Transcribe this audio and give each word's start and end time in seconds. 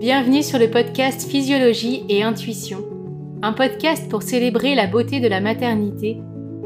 Bienvenue 0.00 0.44
sur 0.44 0.58
le 0.60 0.70
podcast 0.70 1.28
Physiologie 1.28 2.04
et 2.08 2.22
Intuition, 2.22 2.84
un 3.42 3.52
podcast 3.52 4.08
pour 4.08 4.22
célébrer 4.22 4.74
la 4.74 4.86
beauté 4.86 5.18
de 5.18 5.26
la 5.26 5.40
maternité 5.40 6.18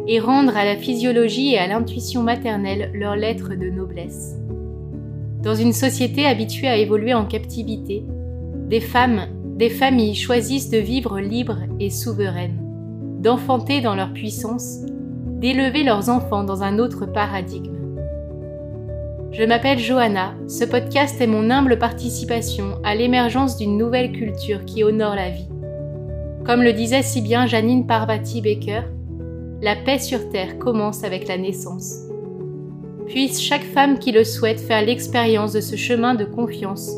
et 0.06 0.20
rendre 0.20 0.56
à 0.56 0.64
la 0.64 0.76
physiologie 0.76 1.54
et 1.54 1.58
à 1.58 1.66
l'intuition 1.66 2.22
maternelle 2.22 2.90
leur 2.94 3.16
lettre 3.16 3.54
de 3.54 3.70
noblesse. 3.70 4.36
Dans 5.42 5.54
une 5.54 5.72
société 5.72 6.26
habituée 6.26 6.68
à 6.68 6.76
évoluer 6.76 7.14
en 7.14 7.24
captivité, 7.24 8.04
des 8.68 8.80
femmes, 8.80 9.26
des 9.56 9.70
familles 9.70 10.14
choisissent 10.14 10.70
de 10.70 10.78
vivre 10.78 11.18
libres 11.18 11.62
et 11.80 11.90
souveraines, 11.90 12.60
d'enfanter 13.20 13.80
dans 13.80 13.94
leur 13.94 14.12
puissance, 14.12 14.80
d'élever 15.42 15.82
leurs 15.82 16.08
enfants 16.08 16.44
dans 16.44 16.62
un 16.62 16.78
autre 16.78 17.04
paradigme. 17.04 17.74
Je 19.32 19.42
m'appelle 19.42 19.80
Johanna, 19.80 20.34
ce 20.46 20.64
podcast 20.64 21.20
est 21.20 21.26
mon 21.26 21.50
humble 21.50 21.78
participation 21.78 22.78
à 22.84 22.94
l'émergence 22.94 23.56
d'une 23.56 23.76
nouvelle 23.76 24.12
culture 24.12 24.64
qui 24.64 24.84
honore 24.84 25.16
la 25.16 25.30
vie. 25.30 25.48
Comme 26.44 26.62
le 26.62 26.72
disait 26.72 27.02
si 27.02 27.22
bien 27.22 27.46
Janine 27.46 27.88
Parvati 27.88 28.40
Baker, 28.40 28.82
la 29.60 29.74
paix 29.74 29.98
sur 29.98 30.28
Terre 30.28 30.58
commence 30.58 31.02
avec 31.02 31.26
la 31.26 31.38
naissance. 31.38 32.02
Puisse 33.08 33.42
chaque 33.42 33.64
femme 33.64 33.98
qui 33.98 34.12
le 34.12 34.22
souhaite 34.22 34.60
faire 34.60 34.84
l'expérience 34.86 35.52
de 35.52 35.60
ce 35.60 35.74
chemin 35.74 36.14
de 36.14 36.24
confiance, 36.24 36.92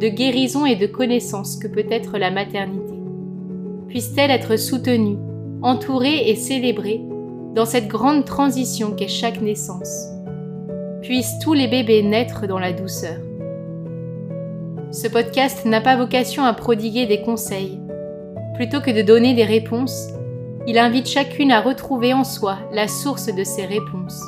de 0.00 0.08
guérison 0.08 0.64
et 0.64 0.76
de 0.76 0.86
connaissance 0.86 1.58
que 1.58 1.68
peut 1.68 1.86
être 1.90 2.16
la 2.16 2.30
maternité. 2.30 2.94
Puisse-t-elle 3.88 4.30
être 4.30 4.56
soutenue, 4.56 5.18
entourée 5.60 6.30
et 6.30 6.34
célébrée 6.34 7.02
dans 7.54 7.64
cette 7.64 7.88
grande 7.88 8.24
transition 8.24 8.92
qu'est 8.92 9.08
chaque 9.08 9.40
naissance 9.40 10.08
puissent 11.02 11.38
tous 11.40 11.54
les 11.54 11.66
bébés 11.66 12.02
naître 12.02 12.46
dans 12.46 12.58
la 12.58 12.72
douceur. 12.72 13.16
Ce 14.92 15.08
podcast 15.08 15.64
n'a 15.64 15.80
pas 15.80 15.96
vocation 15.96 16.44
à 16.44 16.52
prodiguer 16.52 17.06
des 17.06 17.22
conseils. 17.22 17.80
Plutôt 18.54 18.80
que 18.80 18.90
de 18.90 19.02
donner 19.02 19.34
des 19.34 19.44
réponses, 19.44 20.08
il 20.66 20.78
invite 20.78 21.08
chacune 21.08 21.52
à 21.52 21.60
retrouver 21.60 22.12
en 22.12 22.24
soi 22.24 22.58
la 22.72 22.86
source 22.86 23.34
de 23.34 23.44
ces 23.44 23.64
réponses. 23.64 24.22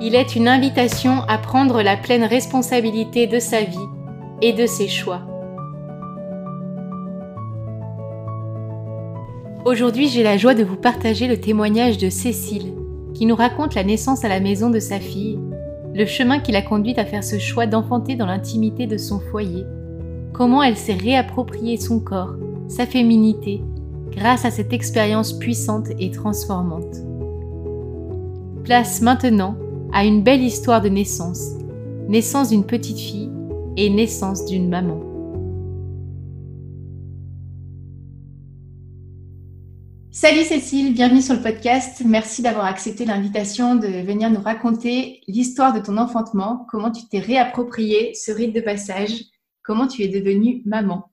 Il 0.00 0.14
est 0.14 0.34
une 0.34 0.48
invitation 0.48 1.22
à 1.28 1.36
prendre 1.36 1.82
la 1.82 1.96
pleine 1.96 2.24
responsabilité 2.24 3.26
de 3.26 3.38
sa 3.38 3.60
vie 3.60 3.76
et 4.40 4.54
de 4.54 4.66
ses 4.66 4.88
choix. 4.88 5.29
Aujourd'hui, 9.64 10.08
j'ai 10.08 10.22
la 10.22 10.36
joie 10.36 10.54
de 10.54 10.64
vous 10.64 10.76
partager 10.76 11.28
le 11.28 11.38
témoignage 11.38 11.98
de 11.98 12.08
Cécile, 12.08 12.72
qui 13.14 13.26
nous 13.26 13.36
raconte 13.36 13.74
la 13.74 13.84
naissance 13.84 14.24
à 14.24 14.28
la 14.28 14.40
maison 14.40 14.70
de 14.70 14.80
sa 14.80 14.98
fille 14.98 15.38
le 15.94 16.06
chemin 16.06 16.38
qui 16.38 16.52
l'a 16.52 16.62
conduite 16.62 16.98
à 16.98 17.04
faire 17.04 17.24
ce 17.24 17.38
choix 17.38 17.66
d'enfanter 17.66 18.14
dans 18.14 18.26
l'intimité 18.26 18.86
de 18.86 18.96
son 18.96 19.18
foyer, 19.18 19.64
comment 20.32 20.62
elle 20.62 20.76
s'est 20.76 20.94
réapproprié 20.94 21.76
son 21.76 22.00
corps, 22.00 22.34
sa 22.68 22.86
féminité, 22.86 23.60
grâce 24.12 24.44
à 24.44 24.50
cette 24.50 24.72
expérience 24.72 25.32
puissante 25.32 25.88
et 25.98 26.10
transformante. 26.10 26.96
Place 28.64 29.02
maintenant 29.02 29.56
à 29.92 30.04
une 30.04 30.22
belle 30.22 30.42
histoire 30.42 30.80
de 30.80 30.88
naissance, 30.88 31.54
naissance 32.08 32.50
d'une 32.50 32.64
petite 32.64 32.98
fille 32.98 33.30
et 33.76 33.90
naissance 33.90 34.44
d'une 34.46 34.68
maman. 34.68 35.09
Salut 40.20 40.44
Cécile, 40.44 40.92
bienvenue 40.92 41.22
sur 41.22 41.34
le 41.34 41.40
podcast. 41.40 42.02
Merci 42.04 42.42
d'avoir 42.42 42.66
accepté 42.66 43.06
l'invitation 43.06 43.74
de 43.74 43.86
venir 43.86 44.30
nous 44.30 44.42
raconter 44.42 45.22
l'histoire 45.26 45.72
de 45.72 45.80
ton 45.80 45.96
enfantement, 45.96 46.66
comment 46.68 46.90
tu 46.90 47.08
t'es 47.08 47.20
réapproprié 47.20 48.12
ce 48.12 48.30
rite 48.30 48.54
de 48.54 48.60
passage, 48.60 49.12
comment 49.62 49.86
tu 49.86 50.02
es 50.02 50.08
devenue 50.08 50.60
maman. 50.66 51.10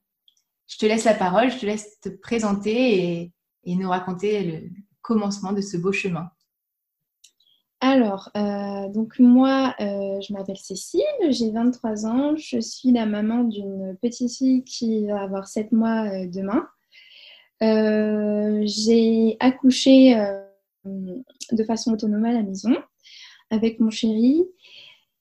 Je 0.66 0.76
te 0.76 0.84
laisse 0.84 1.04
la 1.04 1.14
parole, 1.14 1.50
je 1.50 1.56
te 1.56 1.64
laisse 1.64 1.98
te 2.00 2.10
présenter 2.10 3.32
et, 3.64 3.74
nous 3.74 3.88
raconter 3.88 4.44
le 4.44 4.68
commencement 5.00 5.52
de 5.52 5.62
ce 5.62 5.78
beau 5.78 5.90
chemin. 5.90 6.28
Alors, 7.80 8.28
euh, 8.36 8.90
donc 8.90 9.18
moi, 9.18 9.74
euh, 9.80 10.20
je 10.20 10.34
m'appelle 10.34 10.58
Cécile, 10.58 11.00
j'ai 11.30 11.50
23 11.50 12.04
ans, 12.04 12.36
je 12.36 12.60
suis 12.60 12.92
la 12.92 13.06
maman 13.06 13.44
d'une 13.44 13.96
petite 14.02 14.36
fille 14.36 14.64
qui 14.64 15.06
va 15.06 15.22
avoir 15.22 15.48
7 15.48 15.72
mois 15.72 16.04
euh, 16.04 16.26
demain. 16.26 16.68
Euh, 17.62 18.62
j'ai 18.64 19.36
accouché 19.40 20.16
euh, 20.18 20.40
de 20.84 21.64
façon 21.64 21.92
autonome 21.92 22.24
à 22.24 22.32
la 22.32 22.42
maison 22.42 22.74
avec 23.50 23.80
mon 23.80 23.90
chéri. 23.90 24.44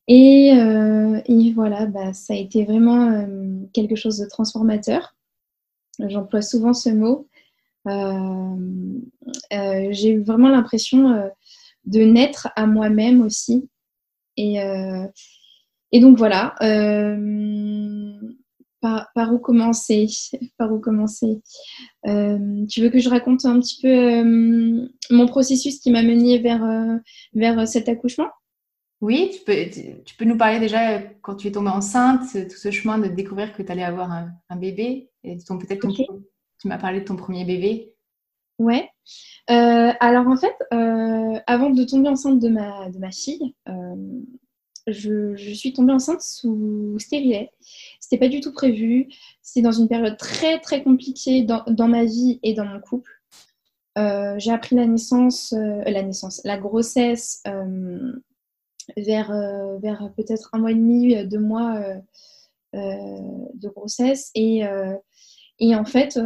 Et, 0.07 0.53
euh, 0.53 1.19
voilà, 1.53 1.85
bah, 1.85 2.13
ça 2.13 2.33
a 2.33 2.37
été 2.37 2.63
vraiment 2.65 3.27
quelque 3.73 3.95
chose 3.95 4.17
de 4.19 4.25
transformateur. 4.27 5.15
J'emploie 5.99 6.41
souvent 6.41 6.73
ce 6.73 6.89
mot. 6.89 7.27
j'ai 9.91 10.11
eu 10.11 10.23
vraiment 10.23 10.49
l'impression 10.49 11.29
de 11.85 11.99
naître 12.01 12.49
à 12.55 12.67
moi-même 12.67 13.21
aussi. 13.21 13.67
Et, 14.37 14.57
et 15.91 15.99
donc 15.99 16.17
voilà, 16.17 16.55
par, 18.81 19.33
où 19.33 19.39
commencer? 19.39 20.07
Par 20.57 20.71
où 20.71 20.79
commencer? 20.79 21.41
Euh, 22.07 22.65
Tu 22.69 22.81
veux 22.81 22.89
que 22.89 22.99
je 22.99 23.09
raconte 23.09 23.45
un 23.45 23.59
petit 23.59 23.81
peu 23.81 23.87
euh, 23.87 24.87
mon 25.09 25.25
processus 25.27 25.79
qui 25.79 25.91
m'a 25.91 26.03
mené 26.03 26.39
vers, 26.39 26.63
euh, 26.63 26.97
vers 27.33 27.67
cet 27.67 27.89
accouchement? 27.89 28.29
Oui, 28.99 29.29
tu 29.31 29.43
peux, 29.43 29.53
tu, 30.05 30.15
peux 30.15 30.25
nous 30.25 30.37
parler 30.37 30.59
déjà 30.59 30.99
quand 31.21 31.35
tu 31.35 31.47
es 31.47 31.51
tombée 31.51 31.69
enceinte, 31.69 32.23
tout 32.31 32.57
ce 32.57 32.71
chemin 32.71 32.97
de 32.97 33.07
découvrir 33.07 33.53
que 33.53 33.61
tu 33.61 33.71
allais 33.71 33.83
avoir 33.83 34.11
un, 34.11 34.55
bébé. 34.55 35.11
Et 35.23 35.37
peut-être 35.37 35.87
tu 36.59 36.67
m'as 36.67 36.79
parlé 36.79 37.01
de 37.01 37.05
ton 37.05 37.15
premier 37.15 37.45
bébé. 37.45 37.93
Ouais. 38.57 38.89
alors 39.47 40.27
en 40.27 40.35
fait, 40.35 40.55
avant 41.45 41.69
de 41.69 41.83
tomber 41.83 42.09
enceinte 42.09 42.39
de 42.39 42.49
ma, 42.49 42.89
de 42.89 42.97
ma 42.97 43.11
fille, 43.11 43.53
je, 44.87 45.35
suis 45.53 45.73
tombée 45.73 45.93
enceinte 45.93 46.21
sous 46.21 46.97
stérilet. 46.99 47.51
C'était 47.99 48.17
pas 48.17 48.29
du 48.29 48.39
tout 48.41 48.53
prévu. 48.53 49.09
C'était 49.41 49.61
dans 49.61 49.71
une 49.71 49.87
période 49.87 50.17
très 50.17 50.59
très 50.59 50.83
compliquée 50.83 51.43
dans, 51.43 51.63
dans 51.67 51.87
ma 51.87 52.05
vie 52.05 52.39
et 52.43 52.53
dans 52.53 52.65
mon 52.65 52.79
couple. 52.79 53.11
Euh, 53.97 54.35
j'ai 54.37 54.51
appris 54.51 54.75
la 54.75 54.85
naissance, 54.85 55.53
euh, 55.53 55.81
la 55.85 56.03
naissance, 56.03 56.41
la 56.43 56.57
grossesse 56.57 57.41
euh, 57.47 58.11
vers, 58.95 59.31
vers 59.79 60.11
peut-être 60.15 60.49
un 60.53 60.59
mois 60.59 60.71
et 60.71 60.75
demi, 60.75 61.25
deux 61.25 61.39
mois 61.39 61.81
de 62.73 63.69
grossesse. 63.69 64.31
Et, 64.35 64.61
et 65.59 65.75
en 65.75 65.83
fait, 65.83 66.17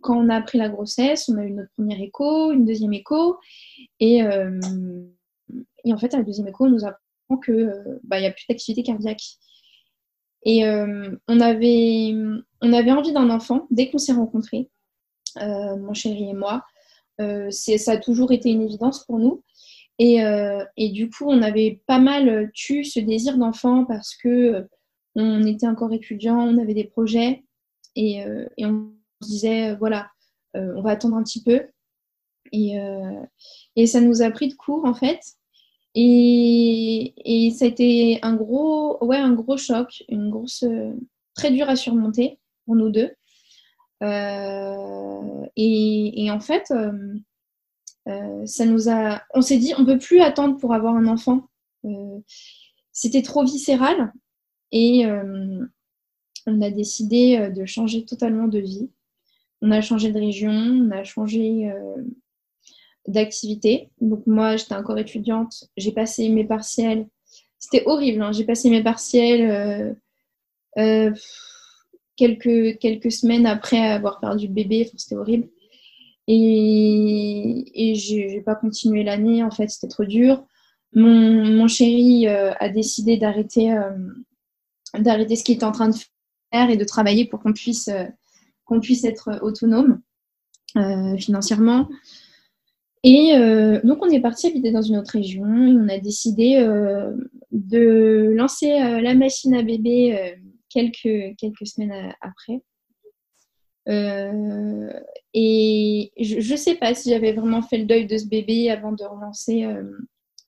quand 0.00 0.16
on 0.16 0.28
a 0.28 0.36
appris 0.36 0.58
la 0.58 0.68
grossesse, 0.68 1.28
on 1.28 1.36
a 1.36 1.44
eu 1.44 1.52
notre 1.52 1.70
première 1.76 2.00
écho, 2.00 2.50
une 2.50 2.64
deuxième 2.64 2.92
écho. 2.92 3.36
Et, 4.00 4.18
et 5.84 5.92
en 5.92 5.98
fait, 5.98 6.12
la 6.12 6.22
deuxième 6.24 6.48
écho, 6.48 6.66
nous 6.68 6.84
apprend 6.84 6.98
qu'il 7.36 8.00
bah, 8.04 8.20
n'y 8.20 8.26
a 8.26 8.30
plus 8.30 8.46
d'activité 8.48 8.82
cardiaque. 8.82 9.22
Et 10.44 10.64
euh, 10.64 11.16
on, 11.26 11.40
avait, 11.40 12.14
on 12.62 12.72
avait 12.72 12.92
envie 12.92 13.12
d'un 13.12 13.30
enfant 13.30 13.66
dès 13.70 13.90
qu'on 13.90 13.98
s'est 13.98 14.12
rencontrés, 14.12 14.70
euh, 15.38 15.76
mon 15.76 15.94
chéri 15.94 16.30
et 16.30 16.34
moi. 16.34 16.64
Euh, 17.20 17.50
ça 17.50 17.92
a 17.92 17.96
toujours 17.96 18.32
été 18.32 18.50
une 18.50 18.62
évidence 18.62 19.04
pour 19.04 19.18
nous. 19.18 19.42
Et, 20.00 20.18
et, 20.76 20.90
du 20.90 21.10
coup, 21.10 21.24
on 21.26 21.42
avait 21.42 21.82
pas 21.88 21.98
mal 21.98 22.52
tué 22.54 22.84
ce 22.84 23.00
désir 23.00 23.36
d'enfant 23.36 23.84
parce 23.84 24.14
que 24.14 24.64
on 25.16 25.44
était 25.44 25.66
encore 25.66 25.92
étudiants, 25.92 26.38
on 26.38 26.56
avait 26.58 26.74
des 26.74 26.84
projets 26.84 27.42
et, 27.96 28.24
et 28.56 28.64
on 28.64 28.92
se 29.20 29.28
disait 29.28 29.74
voilà, 29.74 30.08
on 30.54 30.82
va 30.82 30.90
attendre 30.90 31.16
un 31.16 31.24
petit 31.24 31.42
peu. 31.42 31.62
Et, 32.52 32.78
et, 33.74 33.86
ça 33.88 34.00
nous 34.00 34.22
a 34.22 34.30
pris 34.30 34.46
de 34.46 34.54
court 34.54 34.84
en 34.84 34.94
fait. 34.94 35.18
Et, 35.94 37.52
ça 37.56 37.64
a 37.64 37.68
été 37.68 38.18
un 38.22 38.34
gros, 38.34 39.04
ouais, 39.04 39.16
un 39.16 39.32
gros 39.32 39.56
choc, 39.56 40.04
une 40.08 40.30
grosse, 40.30 40.64
très 41.34 41.50
dur 41.50 41.68
à 41.68 41.76
surmonter 41.76 42.38
pour 42.64 42.76
nous 42.76 42.90
deux. 42.90 43.10
Euh, 44.02 45.46
et, 45.56 46.24
et, 46.24 46.30
en 46.30 46.40
fait, 46.40 46.70
euh, 46.70 47.14
euh, 48.08 48.46
ça 48.46 48.64
nous 48.64 48.88
a, 48.88 49.22
on 49.34 49.42
s'est 49.42 49.58
dit, 49.58 49.74
on 49.76 49.84
peut 49.84 49.98
plus 49.98 50.20
attendre 50.20 50.56
pour 50.58 50.74
avoir 50.74 50.94
un 50.94 51.06
enfant. 51.06 51.48
C'était 52.92 53.22
trop 53.22 53.44
viscéral 53.44 54.12
et 54.72 55.06
on 56.46 56.60
a 56.60 56.70
décidé 56.70 57.50
de 57.54 57.64
changer 57.64 58.04
totalement 58.04 58.48
de 58.48 58.58
vie. 58.58 58.90
On 59.62 59.70
a 59.70 59.80
changé 59.80 60.12
de 60.12 60.18
région, 60.18 60.50
on 60.50 60.90
a 60.90 61.04
changé 61.04 61.72
d'activité. 63.08 63.90
Donc 64.00 64.26
moi, 64.26 64.56
j'étais 64.56 64.74
encore 64.74 64.98
étudiante, 64.98 65.64
j'ai 65.76 65.92
passé 65.92 66.28
mes 66.28 66.44
partiels. 66.44 67.08
C'était 67.58 67.82
horrible, 67.86 68.22
hein. 68.22 68.30
j'ai 68.32 68.44
passé 68.44 68.70
mes 68.70 68.84
partiels 68.84 69.50
euh, 69.50 69.92
euh, 70.78 71.12
quelques, 72.14 72.78
quelques 72.78 73.10
semaines 73.10 73.46
après 73.46 73.80
avoir 73.80 74.20
perdu 74.20 74.46
le 74.46 74.52
bébé, 74.52 74.88
c'était 74.96 75.16
horrible. 75.16 75.48
Et, 76.28 77.64
et 77.74 77.94
j'ai 77.94 78.42
pas 78.42 78.54
continué 78.54 79.02
l'année, 79.02 79.42
en 79.42 79.50
fait, 79.50 79.68
c'était 79.68 79.88
trop 79.88 80.04
dur. 80.04 80.44
Mon, 80.92 81.44
mon 81.44 81.68
chéri 81.68 82.26
a 82.26 82.68
décidé 82.68 83.16
d'arrêter 83.16 83.74
d'arrêter 84.98 85.36
ce 85.36 85.44
qu'il 85.44 85.56
était 85.56 85.64
en 85.64 85.72
train 85.72 85.88
de 85.88 85.96
faire 86.52 86.70
et 86.70 86.76
de 86.76 86.84
travailler 86.84 87.26
pour 87.26 87.40
qu'on 87.40 87.52
puisse, 87.52 87.90
qu'on 88.64 88.80
puisse 88.80 89.04
être 89.04 89.38
autonome 89.42 90.00
financièrement. 91.18 91.88
Et 93.04 93.34
euh, 93.34 93.80
donc, 93.84 94.04
on 94.04 94.10
est 94.10 94.20
parti 94.20 94.48
habiter 94.48 94.72
dans 94.72 94.82
une 94.82 94.96
autre 94.96 95.12
région 95.12 95.44
et 95.44 95.72
on 95.72 95.88
a 95.88 95.98
décidé 95.98 96.56
euh, 96.56 97.12
de 97.52 98.32
lancer 98.34 98.72
euh, 98.72 99.00
la 99.00 99.14
machine 99.14 99.54
à 99.54 99.62
bébé 99.62 100.34
quelques, 100.68 101.36
quelques 101.38 101.66
semaines 101.66 102.12
après. 102.20 102.60
et 105.34 106.12
je 106.20 106.52
ne 106.52 106.56
sais 106.56 106.74
pas 106.74 106.94
si 106.94 107.10
j'avais 107.10 107.32
vraiment 107.32 107.62
fait 107.62 107.78
le 107.78 107.86
deuil 107.86 108.06
de 108.06 108.18
ce 108.18 108.26
bébé 108.26 108.70
avant 108.70 108.92
de 108.92 109.04
relancer 109.04 109.66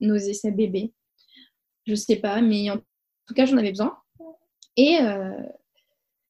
nos 0.01 0.15
essais 0.15 0.51
bébés. 0.51 0.93
Je 1.87 1.91
ne 1.91 1.95
sais 1.95 2.17
pas, 2.17 2.41
mais 2.41 2.69
en 2.69 2.77
tout 2.77 3.33
cas, 3.33 3.45
j'en 3.45 3.57
avais 3.57 3.71
besoin. 3.71 3.97
Et 4.77 4.97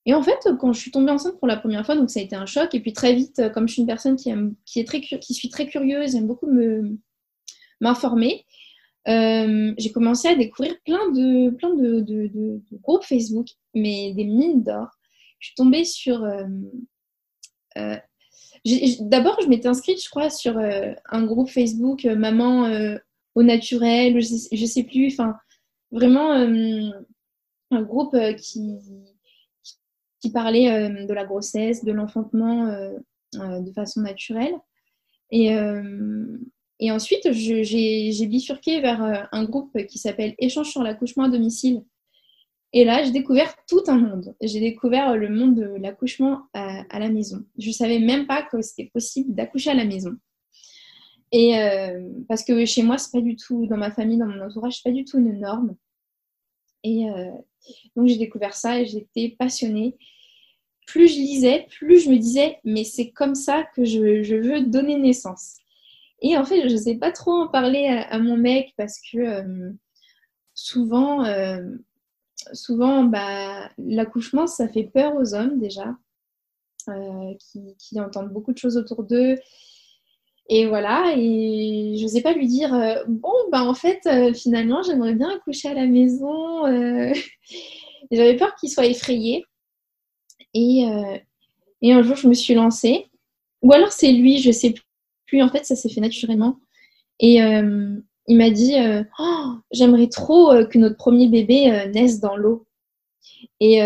et 0.05 0.13
en 0.13 0.23
fait, 0.23 0.39
quand 0.59 0.73
je 0.73 0.79
suis 0.79 0.91
tombée 0.91 1.11
enceinte 1.11 1.37
pour 1.37 1.47
la 1.47 1.57
première 1.57 1.85
fois, 1.85 1.95
donc 1.95 2.09
ça 2.09 2.19
a 2.19 2.23
été 2.23 2.35
un 2.35 2.47
choc. 2.47 2.73
Et 2.73 2.79
puis 2.79 2.91
très 2.91 3.13
vite, 3.13 3.51
comme 3.53 3.67
je 3.67 3.73
suis 3.73 3.81
une 3.81 3.87
personne 3.87 4.15
qui, 4.15 4.29
aime, 4.29 4.55
est 4.75 4.87
très, 4.87 4.99
qui 4.99 5.33
suis 5.33 5.49
très 5.49 5.67
curieuse, 5.67 6.13
j'aime 6.13 6.27
beaucoup 6.27 6.49
m'informer, 7.79 8.45
euh, 9.07 9.73
j'ai 9.77 9.91
commencé 9.91 10.27
à 10.27 10.35
découvrir 10.35 10.75
plein 10.85 11.09
de, 11.11 11.49
plein 11.51 11.73
de, 11.73 12.61
groupes 12.83 13.03
Facebook, 13.03 13.47
mais 13.73 14.13
des 14.13 14.25
mines 14.25 14.63
d'or. 14.63 14.87
Je 15.39 15.47
suis 15.47 15.55
tombée 15.55 15.85
sur... 15.85 16.23
Euh, 16.23 16.45
euh, 17.77 17.97
d'abord, 19.01 19.37
je 19.41 19.47
m'étais 19.47 19.67
inscrite, 19.67 20.03
je 20.03 20.09
crois, 20.09 20.29
sur 20.29 20.57
un 20.57 21.25
groupe 21.25 21.49
Facebook 21.49 22.05
Maman 22.05 22.69
au 23.33 23.43
naturel, 23.43 24.21
je 24.21 24.25
sais, 24.25 24.55
je 24.55 24.65
sais 24.65 24.83
plus, 24.83 25.07
enfin, 25.07 25.35
vraiment 25.91 26.31
un 27.71 27.81
groupe 27.81 28.15
qui 28.37 28.77
qui 30.21 30.31
parlait 30.31 30.71
euh, 30.71 31.05
de 31.05 31.13
la 31.13 31.25
grossesse, 31.25 31.83
de 31.83 31.91
l'enfantement 31.91 32.67
euh, 32.67 32.93
euh, 33.35 33.59
de 33.59 33.71
façon 33.71 34.01
naturelle. 34.01 34.53
Et, 35.31 36.91
ensuite, 36.91 37.31
j'ai 37.31 38.27
bifurqué 38.27 38.81
vers 38.81 39.29
un 39.31 39.43
groupe 39.45 39.85
qui 39.87 39.97
s'appelle 39.97 40.35
Échange 40.39 40.69
sur 40.69 40.83
l'accouchement 40.83 41.23
à 41.23 41.29
domicile. 41.29 41.83
Et 42.73 42.83
là, 42.83 43.03
j'ai 43.03 43.11
découvert 43.11 43.53
tout 43.67 43.83
un 43.87 43.97
monde. 43.97 44.35
J'ai 44.41 44.59
découvert 44.59 45.15
le 45.15 45.29
monde 45.29 45.55
de 45.55 45.75
l'accouchement 45.79 46.47
à, 46.53 46.99
la 46.99 47.09
maison. 47.09 47.45
Je 47.57 47.67
ne 47.67 47.73
savais 47.73 47.99
même 47.99 48.27
pas 48.27 48.41
que 48.43 48.61
c'était 48.61 48.89
possible 48.93 49.33
d'accoucher 49.33 49.69
à 49.69 49.75
la 49.75 49.85
maison. 49.85 50.17
Et 51.31 51.53
parce 52.27 52.43
que 52.43 52.65
chez 52.65 52.83
moi, 52.83 52.97
c'est 52.97 53.11
pas 53.11 53.21
du 53.21 53.37
tout, 53.37 53.67
dans 53.67 53.77
ma 53.77 53.91
famille, 53.91 54.17
dans 54.17 54.27
mon 54.27 54.41
entourage, 54.41 54.77
c'est 54.77 54.89
pas 54.89 54.93
du 54.93 55.05
tout 55.05 55.17
une 55.17 55.39
norme. 55.39 55.75
Et 56.83 57.05
donc 57.95 58.07
j'ai 58.07 58.17
découvert 58.17 58.53
ça 58.53 58.79
et 58.79 58.85
j'étais 58.85 59.35
passionnée 59.37 59.97
plus 60.91 61.07
je 61.07 61.15
lisais, 61.15 61.67
plus 61.69 62.03
je 62.03 62.09
me 62.09 62.17
disais, 62.17 62.59
mais 62.63 62.83
c'est 62.83 63.11
comme 63.11 63.35
ça 63.35 63.63
que 63.75 63.85
je, 63.85 64.35
veux 64.35 64.61
donner 64.61 64.97
naissance. 64.97 65.55
Et 66.21 66.37
en 66.37 66.43
fait, 66.43 66.67
je 66.67 66.73
ne 66.73 66.79
sais 66.79 66.95
pas 66.95 67.11
trop 67.11 67.31
en 67.31 67.47
parler 67.47 67.87
à, 67.87 68.19
mon 68.19 68.37
mec 68.37 68.73
parce 68.77 68.99
que 68.99 69.17
euh, 69.17 69.71
souvent, 70.53 71.23
euh, 71.25 71.61
souvent 72.53 73.05
bah, 73.05 73.69
l'accouchement, 73.77 74.47
ça 74.47 74.67
fait 74.67 74.83
peur 74.83 75.15
aux 75.15 75.33
hommes 75.33 75.59
déjà, 75.59 75.95
euh, 76.89 77.33
qui, 77.79 77.99
entendent 77.99 78.31
beaucoup 78.31 78.53
de 78.53 78.57
choses 78.57 78.77
autour 78.77 79.03
d'eux. 79.03 79.37
Et 80.53 80.67
voilà, 80.67 81.13
et 81.15 81.95
je 81.97 82.01
n'osais 82.03 82.21
pas 82.21 82.33
lui 82.33 82.45
dire, 82.45 82.71
bon, 83.07 83.31
bah 83.53 83.63
en 83.63 83.73
fait, 83.73 84.01
finalement, 84.35 84.83
j'aimerais 84.83 85.15
bien 85.15 85.29
accoucher 85.29 85.69
à 85.69 85.73
la 85.73 85.87
maison. 85.87 86.65
J'avais 88.11 88.35
peur 88.35 88.53
qu'il 88.55 88.69
soit 88.69 88.85
effrayé. 88.85 89.45
Et, 90.53 90.85
euh, 90.85 91.17
et 91.81 91.93
un 91.93 92.01
jour, 92.01 92.15
je 92.15 92.27
me 92.27 92.33
suis 92.33 92.53
lancée. 92.53 93.07
Ou 93.61 93.73
alors 93.73 93.91
c'est 93.91 94.11
lui, 94.11 94.39
je 94.39 94.51
sais 94.51 94.73
plus. 95.27 95.41
En 95.41 95.49
fait, 95.49 95.65
ça 95.65 95.75
s'est 95.75 95.89
fait 95.89 96.01
naturellement. 96.01 96.59
Et 97.19 97.41
euh, 97.41 97.95
il 98.27 98.37
m'a 98.37 98.49
dit 98.49 98.75
euh, 98.75 99.03
oh, 99.19 99.53
J'aimerais 99.71 100.07
trop 100.07 100.51
que 100.65 100.77
notre 100.77 100.97
premier 100.97 101.27
bébé 101.27 101.89
naisse 101.93 102.19
dans 102.19 102.35
l'eau. 102.35 102.65
Et, 103.59 103.79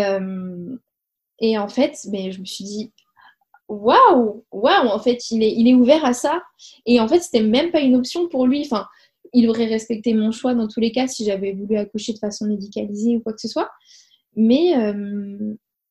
et 1.40 1.58
en 1.58 1.68
fait, 1.68 1.98
mais 2.10 2.32
je 2.32 2.40
me 2.40 2.46
suis 2.46 2.64
dit 2.64 2.92
Waouh 3.68 4.44
Waouh 4.52 4.88
En 4.88 4.98
fait, 4.98 5.30
il 5.30 5.68
est, 5.68 5.74
ouvert 5.74 6.04
à 6.04 6.12
ça. 6.12 6.42
Et 6.86 7.00
en 7.00 7.08
fait, 7.08 7.20
c'était 7.20 7.42
même 7.42 7.70
pas 7.70 7.80
une 7.80 7.96
option 7.96 8.28
pour 8.28 8.46
lui. 8.46 8.68
Il 9.32 9.48
aurait 9.48 9.66
respecté 9.66 10.14
mon 10.14 10.30
choix 10.30 10.54
dans 10.54 10.68
tous 10.68 10.80
les 10.80 10.92
cas 10.92 11.08
si 11.08 11.24
j'avais 11.24 11.52
voulu 11.52 11.76
accoucher 11.76 12.12
de 12.12 12.18
façon 12.18 12.46
médicalisée 12.46 13.16
ou 13.16 13.20
quoi 13.20 13.32
que 13.32 13.40
ce 13.40 13.48
soit. 13.48 13.70
Mais, 14.36 14.74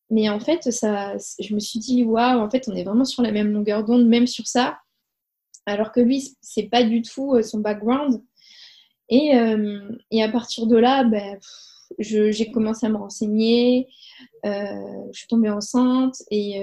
mais 0.10 0.30
en 0.30 0.40
fait, 0.40 0.72
ça, 0.72 1.18
je 1.40 1.54
me 1.54 1.60
suis 1.60 1.80
dit, 1.80 2.04
waouh, 2.04 2.40
en 2.40 2.50
fait, 2.50 2.68
on 2.68 2.76
est 2.76 2.84
vraiment 2.84 3.06
sur 3.06 3.24
la 3.24 3.32
même 3.32 3.52
longueur 3.52 3.84
d'onde, 3.84 4.08
même 4.08 4.28
sur 4.28 4.48
ça. 4.48 4.78
Alors 5.66 5.92
que 5.92 6.00
lui, 6.00 6.36
c'est 6.42 6.70
pas 6.70 6.84
du 6.84 7.02
tout 7.02 7.36
euh, 7.36 7.42
son 7.42 7.60
background. 7.60 8.22
Et, 9.10 9.36
euh, 9.36 9.90
et 10.12 10.24
à 10.24 10.30
partir 10.30 10.68
de 10.68 10.78
là, 10.78 11.04
ben, 11.04 11.40
j'ai 12.00 12.52
commencé 12.52 12.86
à 12.86 12.90
me 12.90 12.98
renseigner. 12.98 13.88
Euh, 14.46 14.52
je 15.12 15.20
suis 15.20 15.28
tombée 15.28 15.50
enceinte 15.50 16.16
et 16.32 16.62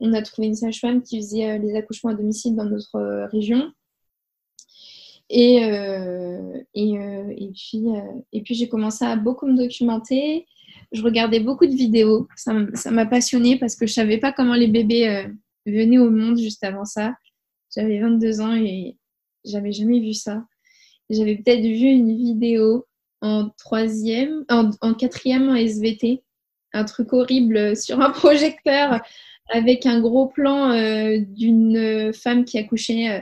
on 0.00 0.12
a 0.12 0.22
trouvé 0.22 0.48
une 0.48 0.54
sage-femme 0.54 1.02
qui 1.02 1.18
faisait 1.18 1.58
les 1.58 1.74
accouchements 1.74 2.10
à 2.10 2.14
domicile 2.14 2.54
dans 2.56 2.64
notre 2.64 3.28
région. 3.32 3.72
Et, 5.28 5.56
et, 6.74 7.50
puis, 7.54 7.84
puis 8.44 8.54
j'ai 8.54 8.68
commencé 8.68 9.04
à 9.04 9.16
beaucoup 9.16 9.46
me 9.46 9.56
documenter 9.56 10.46
je 10.92 11.02
regardais 11.02 11.40
beaucoup 11.40 11.66
de 11.66 11.74
vidéos. 11.74 12.28
Ça 12.36 12.90
m'a 12.90 13.06
passionnée 13.06 13.58
parce 13.58 13.76
que 13.76 13.86
je 13.86 13.92
savais 13.92 14.18
pas 14.18 14.32
comment 14.32 14.54
les 14.54 14.68
bébés 14.68 15.08
euh, 15.08 15.28
venaient 15.66 15.98
au 15.98 16.10
monde 16.10 16.38
juste 16.38 16.64
avant 16.64 16.84
ça. 16.84 17.14
J'avais 17.74 18.00
22 18.00 18.40
ans 18.40 18.54
et 18.54 18.96
j'avais 19.44 19.72
jamais 19.72 20.00
vu 20.00 20.14
ça. 20.14 20.44
J'avais 21.10 21.36
peut-être 21.36 21.62
vu 21.62 21.86
une 21.86 22.16
vidéo 22.16 22.86
en 23.20 23.50
troisième, 23.58 24.44
en, 24.48 24.94
quatrième 24.94 25.48
en 25.48 25.54
SVT, 25.54 26.22
un 26.72 26.84
truc 26.84 27.12
horrible 27.12 27.76
sur 27.76 28.00
un 28.00 28.10
projecteur 28.12 29.00
avec 29.48 29.86
un 29.86 30.00
gros 30.00 30.26
plan 30.26 30.70
euh, 30.72 31.18
d'une 31.20 32.12
femme 32.12 32.44
qui 32.44 32.58
accouchait 32.58 33.10
euh, 33.10 33.20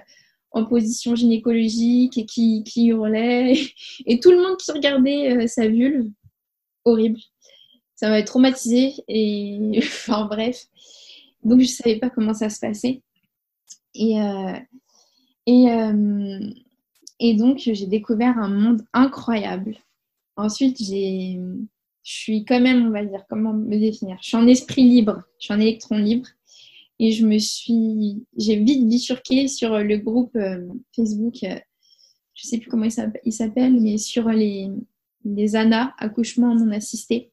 en 0.53 0.65
position 0.65 1.15
gynécologique 1.15 2.17
et 2.17 2.27
qui, 2.27 2.65
hurlait 2.77 3.55
et 4.07 4.21
tout 4.21 4.31
le 4.31 4.39
monde 4.39 4.57
qui 4.57 4.73
regardait 4.73 5.47
sa 5.47 5.67
vulve. 5.67 6.11
Horrible 6.85 7.19
ça 8.05 8.09
m'avait 8.09 8.25
traumatisée. 8.25 8.95
Et 9.09 9.59
enfin 9.79 10.27
bref. 10.27 10.67
Donc 11.43 11.61
je 11.61 11.67
ne 11.67 11.71
savais 11.71 11.99
pas 11.99 12.11
comment 12.11 12.35
ça 12.35 12.51
se 12.51 12.61
passait. 12.61 13.03
Et, 13.95 14.21
euh, 14.21 14.59
et, 15.47 15.71
euh, 15.71 16.51
et 17.21 17.35
donc 17.35 17.59
j'ai 17.59 17.87
découvert 17.87 18.39
un 18.39 18.49
monde 18.49 18.83
incroyable. 18.93 19.77
Ensuite, 20.37 20.83
j'ai, 20.83 21.39
je 22.03 22.13
suis 22.13 22.45
quand 22.45 22.61
même, 22.61 22.87
on 22.87 22.91
va 22.91 23.05
dire, 23.05 23.25
comment 23.29 23.53
me 23.53 23.79
définir? 23.79 24.19
Je 24.21 24.29
suis 24.29 24.37
en 24.37 24.47
esprit 24.47 24.85
libre, 24.85 25.23
je 25.39 25.47
suis 25.47 25.55
en 25.55 25.61
électron 25.61 25.99
libre. 25.99 26.29
Et 27.01 27.11
je 27.11 27.27
me 27.27 27.39
suis, 27.39 28.25
j'ai 28.37 28.57
vite 28.57 28.89
bifurqué 28.89 29.49
sur 29.49 29.77
le 29.79 29.97
groupe 29.97 30.37
euh, 30.37 30.65
Facebook, 30.95 31.39
je 31.41 31.49
ne 31.49 31.59
sais 32.35 32.59
plus 32.59 32.69
comment 32.69 32.87
il 33.25 33.33
s'appelle, 33.33 33.81
mais 33.81 33.99
sur 33.99 34.29
les, 34.29 34.69
les 35.25 35.57
ANA, 35.57 35.95
accouchement 35.99 36.55
non 36.55 36.71
assisté. 36.71 37.33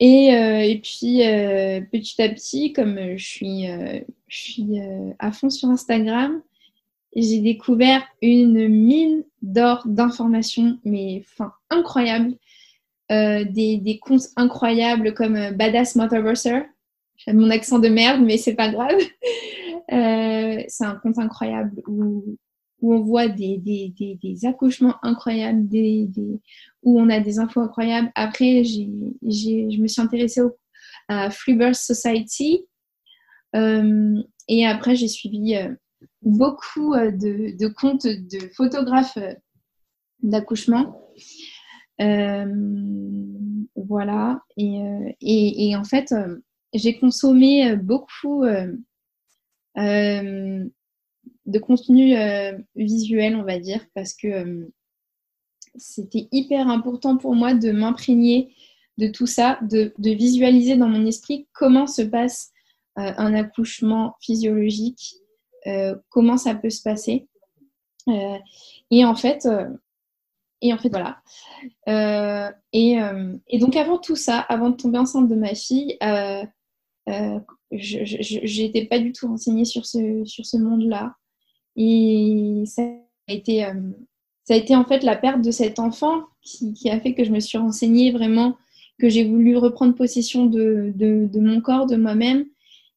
Et, 0.00 0.34
euh, 0.34 0.60
et 0.60 0.80
puis, 0.80 1.24
euh, 1.26 1.80
petit 1.92 2.20
à 2.20 2.28
petit, 2.28 2.72
comme 2.72 3.16
je 3.16 3.24
suis, 3.24 3.70
euh, 3.70 4.00
je 4.26 4.36
suis 4.36 4.80
à 5.18 5.30
fond 5.32 5.48
sur 5.48 5.68
Instagram, 5.68 6.42
j'ai 7.14 7.40
découvert 7.40 8.02
une 8.20 8.68
mine 8.68 9.24
d'or 9.42 9.82
d'informations, 9.86 10.78
mais 10.84 11.22
enfin, 11.24 11.52
incroyable. 11.70 12.34
des, 13.10 13.78
des, 13.78 13.98
comptes 13.98 14.28
incroyables 14.36 15.12
comme 15.14 15.50
Badass 15.52 15.96
Motorburster. 15.96 16.62
J'ai 17.16 17.32
mon 17.34 17.50
accent 17.50 17.78
de 17.78 17.88
merde, 17.88 18.22
mais 18.22 18.38
c'est 18.38 18.54
pas 18.54 18.70
grave. 18.70 18.98
c'est 19.88 20.84
un 20.84 20.94
compte 21.02 21.18
incroyable 21.18 21.82
où 21.86 22.36
où 22.82 22.92
on 22.94 23.00
voit 23.00 23.28
des, 23.28 23.58
des, 23.58 23.94
des, 24.20 24.44
accouchements 24.44 24.96
incroyables, 25.02 25.68
des, 25.68 26.10
où 26.82 27.00
on 27.00 27.08
a 27.08 27.20
des 27.20 27.38
infos 27.38 27.60
incroyables. 27.60 28.10
Après, 28.16 28.64
je 28.64 29.80
me 29.80 29.86
suis 29.86 30.02
intéressée 30.02 30.42
au, 30.42 30.58
à 31.08 31.30
Freebirth 31.30 31.76
Society. 31.76 32.66
Euh, 33.54 34.20
et 34.48 34.66
après, 34.66 34.96
j'ai 34.96 35.08
suivi 35.08 35.54
euh, 35.54 35.72
beaucoup 36.22 36.94
euh, 36.94 37.10
de, 37.10 37.56
de, 37.56 37.68
comptes 37.68 38.06
de 38.06 38.48
photographes 38.54 39.18
d'accouchement. 40.20 40.98
voilà. 43.76 44.42
Et, 44.56 44.80
et, 45.20 45.68
et, 45.68 45.76
en 45.76 45.84
fait, 45.84 46.14
j'ai 46.72 46.98
consommé 46.98 47.76
beaucoup 47.76 48.44
de 49.76 51.58
contenu 51.58 52.14
visuel, 52.76 53.36
on 53.36 53.42
va 53.42 53.58
dire, 53.58 53.84
parce 53.94 54.14
que 54.14 54.70
c'était 55.76 56.28
hyper 56.32 56.68
important 56.68 57.16
pour 57.16 57.34
moi 57.34 57.54
de 57.54 57.72
m'imprégner 57.72 58.54
de 58.98 59.08
tout 59.08 59.26
ça, 59.26 59.58
de, 59.62 59.92
visualiser 59.98 60.76
dans 60.76 60.88
mon 60.88 61.06
esprit 61.06 61.48
comment 61.52 61.86
se 61.86 62.02
passe 62.02 62.52
un 62.96 63.34
accouchement 63.34 64.16
physiologique, 64.20 65.14
comment 66.08 66.36
ça 66.36 66.54
peut 66.54 66.70
se 66.70 66.82
passer. 66.82 67.26
et 68.90 69.04
en 69.04 69.14
fait, 69.14 69.46
et 70.62 70.72
en 70.72 70.78
fait, 70.78 70.88
voilà. 70.90 71.18
Euh, 71.88 72.50
euh, 72.74 73.36
et, 73.48 73.58
donc, 73.58 73.76
avant 73.76 73.98
tout 73.98 74.16
ça, 74.16 74.38
avant 74.38 74.70
de 74.70 74.76
tomber 74.76 74.98
enceinte 74.98 75.28
de 75.28 75.34
ma 75.34 75.54
fille, 75.54 75.98
euh, 76.02 76.44
je 77.72 78.62
n'étais 78.62 78.86
pas 78.86 79.00
du 79.00 79.12
tout 79.12 79.26
renseignée 79.26 79.64
sur 79.64 79.84
ce, 79.84 80.24
sur 80.24 80.46
ce 80.46 80.56
monde-là. 80.56 81.16
Et 81.74 82.62
ça 82.66 82.82
a, 83.28 83.32
été, 83.32 83.66
ça 84.44 84.54
a 84.54 84.56
été 84.56 84.76
en 84.76 84.84
fait 84.84 85.02
la 85.02 85.16
perte 85.16 85.42
de 85.42 85.50
cet 85.50 85.80
enfant 85.80 86.22
qui, 86.42 86.88
a 86.90 87.00
fait 87.00 87.14
que 87.14 87.24
je 87.24 87.32
me 87.32 87.40
suis 87.40 87.58
renseignée 87.58 88.12
vraiment, 88.12 88.56
que 89.00 89.08
j'ai 89.08 89.24
voulu 89.24 89.56
reprendre 89.56 89.96
possession 89.96 90.46
de, 90.46 90.92
de, 90.94 91.40
mon 91.40 91.60
corps, 91.60 91.86
de 91.86 91.96
moi-même, 91.96 92.44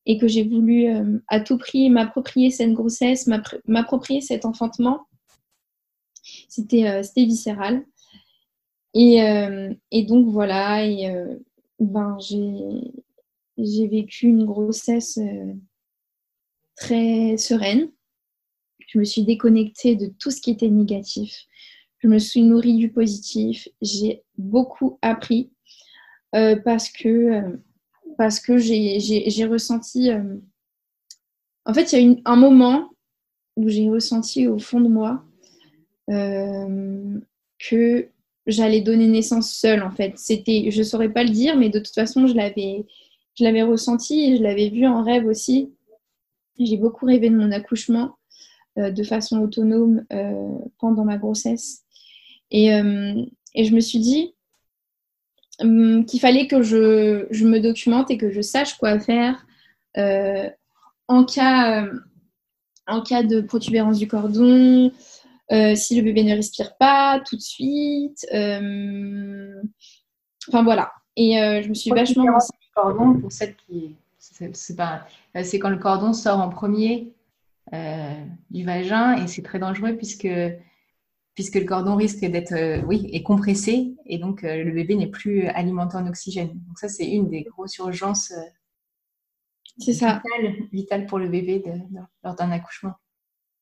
et 0.05 0.17
que 0.17 0.27
j'ai 0.27 0.43
voulu 0.43 0.87
à 1.27 1.39
tout 1.39 1.57
prix 1.57 1.89
m'approprier 1.89 2.51
cette 2.51 2.73
grossesse, 2.73 3.27
m'approprier 3.67 4.21
cet 4.21 4.45
enfantement. 4.45 5.07
Euh, 6.73 7.03
c'était 7.03 7.25
viscéral. 7.25 7.85
Et, 8.93 9.21
euh, 9.21 9.73
et, 9.91 10.03
donc 10.03 10.27
voilà, 10.27 10.85
euh, 10.85 11.37
ben, 11.79 12.17
j'ai 12.19 13.87
vécu 13.87 14.27
une 14.27 14.45
grossesse 14.45 15.19
très 16.75 17.37
sereine. 17.37 17.91
Je 18.87 18.99
me 18.99 19.03
suis 19.03 19.23
déconnectée 19.23 19.95
de 19.95 20.07
tout 20.07 20.31
ce 20.31 20.39
qui 20.39 20.51
était 20.51 20.69
négatif. 20.69 21.45
Je 21.99 22.07
me 22.07 22.19
suis 22.19 22.43
nourrie 22.43 22.77
du 22.77 22.91
positif. 22.91 23.67
J'ai 23.81 24.23
beaucoup 24.37 24.97
appris 25.01 25.51
parce 26.31 26.89
que, 26.89 27.59
parce 28.17 28.39
que 28.39 28.57
j'ai 28.57 29.45
ressenti... 29.45 30.09
en 31.65 31.73
fait, 31.73 31.91
il 31.91 31.99
y 31.99 32.03
a 32.03 32.11
eu 32.11 32.21
un 32.25 32.35
moment 32.35 32.89
où 33.55 33.69
j'ai 33.69 33.89
ressenti 33.89 34.47
au 34.47 34.59
fond 34.59 34.81
de 34.81 34.89
moi 34.89 35.23
euh, 36.11 37.19
que 37.57 38.09
j'allais 38.47 38.81
donner 38.81 39.07
naissance 39.07 39.51
seule 39.53 39.81
en 39.81 39.91
fait. 39.91 40.17
C'était, 40.17 40.69
je 40.69 40.83
saurais 40.83 41.09
pas 41.09 41.23
le 41.23 41.29
dire, 41.29 41.57
mais 41.57 41.69
de 41.69 41.79
toute 41.79 41.95
façon, 41.95 42.27
je 42.27 42.33
l'avais, 42.33 42.85
je 43.35 43.43
l'avais 43.43 43.63
ressenti 43.63 44.21
et 44.21 44.37
je 44.37 44.43
l'avais 44.43 44.69
vu 44.69 44.85
en 44.85 45.03
rêve 45.03 45.25
aussi. 45.25 45.73
J'ai 46.59 46.77
beaucoup 46.77 47.05
rêvé 47.05 47.29
de 47.29 47.35
mon 47.35 47.51
accouchement 47.51 48.17
euh, 48.77 48.91
de 48.91 49.03
façon 49.03 49.39
autonome 49.39 50.05
euh, 50.13 50.57
pendant 50.79 51.05
ma 51.05 51.17
grossesse. 51.17 51.83
Et, 52.51 52.67
je 52.67 53.73
me 53.73 53.79
suis 53.79 53.99
dit 53.99 54.34
qu'il 55.59 56.19
fallait 56.19 56.47
que 56.47 56.61
je, 56.61 57.27
je, 57.31 57.45
me 57.45 57.59
documente 57.59 58.11
et 58.11 58.17
que 58.17 58.31
je 58.31 58.41
sache 58.41 58.77
quoi 58.77 58.99
faire 58.99 59.45
en, 61.07 61.23
cas, 61.23 61.87
en 62.87 63.01
cas 63.01 63.23
de 63.23 63.41
protubérance 63.41 63.99
du 63.99 64.07
cordon, 64.07 64.91
euh, 65.51 65.75
si 65.75 65.95
le 65.95 66.01
bébé 66.01 66.23
ne 66.23 66.35
respire 66.35 66.75
pas 66.77 67.21
tout 67.27 67.35
de 67.35 67.41
suite. 67.41 68.25
Euh, 68.33 69.61
enfin 70.47 70.63
voilà. 70.63 70.91
Et 71.15 71.39
euh, 71.39 71.61
je 71.61 71.69
me 71.69 71.73
suis 71.73 71.91
vachement. 71.91 72.25
cordon 72.73 73.19
pour 73.19 73.31
celle 73.31 73.55
qui. 73.55 73.95
C'est 74.17 74.75
pas. 74.75 75.05
C'est 75.43 75.59
quand 75.59 75.69
le 75.69 75.77
cordon 75.77 76.13
sort 76.13 76.39
en 76.39 76.49
premier 76.49 77.13
du 78.49 78.63
vagin 78.63 79.17
et 79.17 79.27
c'est 79.27 79.41
très 79.41 79.59
dangereux 79.59 79.95
puisque 79.95 80.27
puisque 81.35 81.55
le 81.55 81.65
cordon 81.65 81.95
risque 81.95 82.25
d'être 82.25 82.85
oui 82.87 83.09
est 83.11 83.23
compressé 83.23 83.93
et 84.05 84.17
donc 84.17 84.41
le 84.41 84.71
bébé 84.71 84.95
n'est 84.95 85.11
plus 85.11 85.47
alimenté 85.47 85.97
en 85.97 86.07
oxygène. 86.07 86.49
Donc 86.67 86.79
ça 86.79 86.89
c'est 86.89 87.05
une 87.07 87.29
des 87.29 87.43
grosses 87.43 87.77
urgences. 87.77 88.33
c'est 89.77 89.93
ça. 89.93 90.21
Vitales, 90.71 91.05
pour 91.05 91.19
le 91.19 91.27
bébé 91.27 91.61
lors 92.23 92.35
d'un 92.35 92.51
accouchement. 92.51 92.93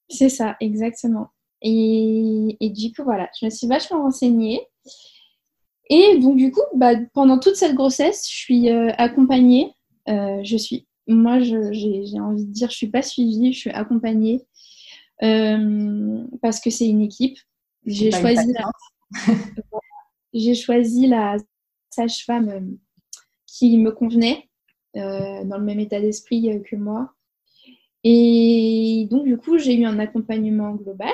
C'est 0.09 0.29
ça, 0.29 0.55
exactement. 0.59 1.29
Et, 1.63 2.57
du 2.75 2.91
coup, 2.91 3.03
voilà, 3.03 3.29
je 3.39 3.45
me 3.45 3.49
suis 3.49 3.67
vachement 3.67 4.01
renseignée. 4.01 4.61
Et 5.89 6.17
donc, 6.19 6.37
du 6.37 6.51
coup, 6.51 6.61
bah, 6.75 6.93
pendant 7.13 7.39
toute 7.39 7.55
cette 7.55 7.75
grossesse, 7.75 8.29
je 8.29 8.35
suis 8.35 8.69
euh, 8.69 8.91
accompagnée. 8.97 9.73
Euh, 10.09 10.41
je 10.43 10.57
suis, 10.57 10.87
moi, 11.07 11.39
j'ai 11.39 12.19
envie 12.19 12.45
de 12.45 12.51
dire, 12.51 12.69
je 12.69 12.75
suis 12.75 12.89
pas 12.89 13.01
suivie, 13.01 13.53
je 13.53 13.59
suis 13.59 13.69
accompagnée 13.69 14.45
euh, 15.23 16.25
parce 16.41 16.59
que 16.59 16.69
c'est 16.69 16.87
une 16.87 17.01
équipe. 17.01 17.37
J'ai 17.85 18.11
choisi, 18.11 18.53
la... 18.53 18.71
j'ai 20.33 20.55
choisi 20.55 21.07
la 21.07 21.37
sage-femme 21.89 22.77
qui 23.45 23.77
me 23.77 23.91
convenait, 23.91 24.49
dans 24.95 25.57
le 25.57 25.63
même 25.63 25.79
état 25.79 25.99
d'esprit 25.99 26.61
que 26.63 26.75
moi. 26.75 27.13
Et 28.03 29.07
donc, 29.09 29.25
du 29.25 29.37
coup, 29.37 29.57
j'ai 29.57 29.75
eu 29.75 29.85
un 29.85 29.99
accompagnement 29.99 30.73
global. 30.75 31.13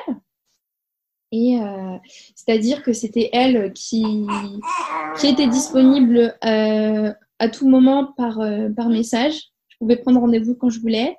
Et 1.31 1.59
euh, 1.61 1.97
c'est-à-dire 2.35 2.81
que 2.81 2.93
c'était 2.93 3.29
elle 3.33 3.71
qui, 3.73 4.25
qui 5.19 5.27
était 5.27 5.47
disponible 5.47 6.35
euh, 6.43 7.13
à 7.37 7.49
tout 7.49 7.69
moment 7.69 8.13
par, 8.17 8.39
euh, 8.39 8.69
par 8.69 8.89
message. 8.89 9.35
Je 9.67 9.77
pouvais 9.77 9.97
prendre 9.97 10.19
rendez-vous 10.19 10.55
quand 10.55 10.69
je 10.69 10.79
voulais. 10.79 11.15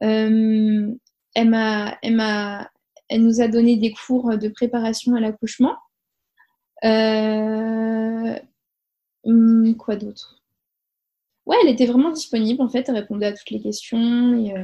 elle, 0.00 0.98
m'a, 1.46 2.70
elle, 3.08 3.22
nous 3.22 3.40
a 3.40 3.48
donné 3.48 3.76
des 3.76 3.92
cours 3.92 4.36
de 4.36 4.48
préparation 4.48 5.14
à 5.14 5.20
l'accouchement. 5.20 5.76
Hum, 9.24 9.76
quoi 9.76 9.96
d'autre? 9.96 10.42
Ouais, 11.46 11.56
elle 11.62 11.70
était 11.70 11.86
vraiment 11.86 12.10
disponible 12.10 12.62
en 12.62 12.68
fait. 12.68 12.88
Elle 12.88 12.96
répondait 12.96 13.26
à 13.26 13.32
toutes 13.32 13.50
les 13.50 13.60
questions. 13.60 14.34
Et, 14.34 14.54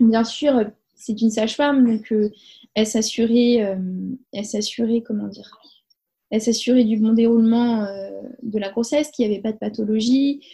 bien 0.00 0.24
sûr, 0.24 0.64
c'est 1.02 1.20
une 1.20 1.30
sage-femme, 1.30 1.84
donc 1.84 2.12
euh, 2.12 2.30
elle 2.74 2.86
s'assurait, 2.86 3.64
euh, 3.64 3.76
elle 4.32 4.44
s'assurait, 4.44 5.02
comment 5.02 5.28
du 5.28 6.96
bon 6.96 7.12
déroulement 7.12 7.82
euh, 7.82 8.20
de 8.42 8.58
la 8.58 8.70
grossesse, 8.70 9.10
qu'il 9.10 9.26
n'y 9.26 9.34
avait 9.34 9.42
pas 9.42 9.52
de 9.52 9.58
pathologie. 9.58 10.46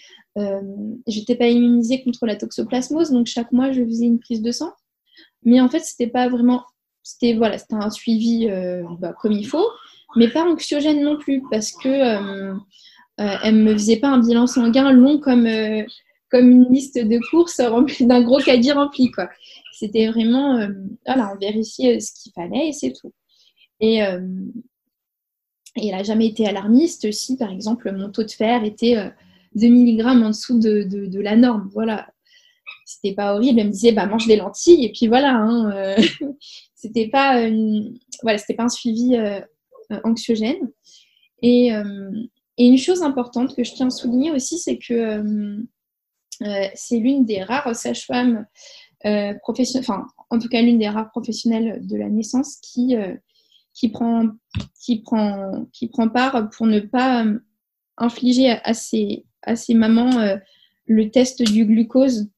J'étais 1.06 1.34
pas 1.34 1.48
immunisée 1.48 2.02
contre 2.04 2.24
la 2.24 2.36
toxoplasmose, 2.36 3.10
donc 3.10 3.26
chaque 3.26 3.50
mois 3.50 3.72
je 3.72 3.84
faisais 3.84 4.06
une 4.06 4.20
prise 4.20 4.40
de 4.40 4.52
sang. 4.52 4.72
Mais 5.42 5.60
en 5.60 5.68
fait, 5.68 5.80
c'était 5.80 6.06
pas 6.06 6.28
vraiment, 6.28 6.62
c'était 7.08 7.34
voilà, 7.34 7.58
c'était 7.58 7.74
un 7.74 7.90
suivi 7.90 8.48
bah, 8.98 9.14
comme 9.20 9.32
il 9.32 9.46
faut, 9.46 9.68
mais 10.16 10.28
pas 10.28 10.44
anxiogène 10.44 11.02
non 11.02 11.16
plus, 11.18 11.42
parce 11.50 11.72
que 11.72 12.54
elle 13.18 13.54
me 13.54 13.72
faisait 13.72 13.96
pas 13.96 14.08
un 14.08 14.18
bilan 14.18 14.46
sanguin 14.46 14.92
long 14.92 15.18
comme 15.18 15.48
comme 16.30 16.50
une 16.50 16.70
liste 16.70 16.98
de 16.98 17.18
courses 17.30 17.60
remplie 17.60 18.06
d'un 18.06 18.22
gros 18.22 18.38
caddie 18.38 18.72
rempli 18.72 19.10
quoi. 19.10 19.28
C'était 19.78 20.08
vraiment, 20.08 20.56
euh, 20.56 20.68
voilà, 21.06 21.32
on 21.32 21.38
vérifiait 21.38 22.00
ce 22.00 22.10
qu'il 22.12 22.32
fallait 22.32 22.68
et 22.68 22.72
c'est 22.72 22.92
tout. 22.92 23.12
Et, 23.78 24.02
euh, 24.02 24.20
elle 25.76 25.90
n'a 25.90 26.02
jamais 26.02 26.26
été 26.26 26.48
alarmiste 26.48 27.12
si, 27.12 27.36
par 27.36 27.52
exemple, 27.52 27.92
mon 27.92 28.10
taux 28.10 28.24
de 28.24 28.30
fer 28.32 28.64
était 28.64 28.96
2 29.54 29.66
euh, 29.66 29.70
mg 29.70 30.04
en 30.04 30.30
dessous 30.30 30.58
de, 30.58 30.82
de, 30.82 31.20
la 31.20 31.36
norme. 31.36 31.70
Voilà. 31.72 32.08
C'était 32.84 33.14
pas 33.14 33.34
horrible. 33.34 33.60
Elle 33.60 33.68
me 33.68 33.72
disait, 33.72 33.92
bah, 33.92 34.06
mange 34.06 34.26
des 34.26 34.34
lentilles. 34.34 34.84
Et 34.84 34.90
puis 34.90 35.06
voilà. 35.06 35.36
Hein, 35.36 35.94
c'était 36.80 37.08
pas, 37.08 37.48
voilà, 38.22 38.38
c'était 38.38 38.54
pas 38.54 38.64
un 38.64 38.68
suivi 38.68 39.16
anxiogène. 40.04 40.70
Et, 41.42 41.70
une 42.60 42.78
chose 42.78 43.02
importante 43.02 43.54
que 43.54 43.62
je 43.62 43.72
tiens 43.74 43.86
à 43.86 43.90
souligner 43.90 44.32
aussi, 44.32 44.58
c'est 44.58 44.78
que 44.78 45.22
c'est 46.74 46.98
l'une 46.98 47.24
des 47.24 47.42
rares 47.42 47.74
sages-femmes 47.74 48.46
euh, 49.06 49.34
enfin, 49.46 50.06
en 50.30 50.38
tout 50.38 50.48
cas 50.48 50.60
l'une 50.60 50.78
des 50.78 50.88
rares 50.88 51.10
professionnelles 51.10 51.86
de 51.86 51.96
la 51.96 52.08
naissance 52.08 52.56
qui, 52.56 52.96
euh, 52.96 53.14
qui, 53.72 53.90
prend, 53.90 54.28
qui, 54.80 55.00
prend, 55.00 55.66
qui 55.72 55.88
prend 55.88 56.08
part 56.08 56.50
pour 56.50 56.66
ne 56.66 56.80
pas 56.80 57.24
euh, 57.24 57.38
infliger 57.96 58.50
à, 58.50 58.74
ses, 58.74 59.24
à 59.42 59.56
ses 59.56 59.74
mamans 59.74 60.38
le 60.86 61.10
test 61.10 61.42
du 61.42 61.64
glucose. 61.64 62.30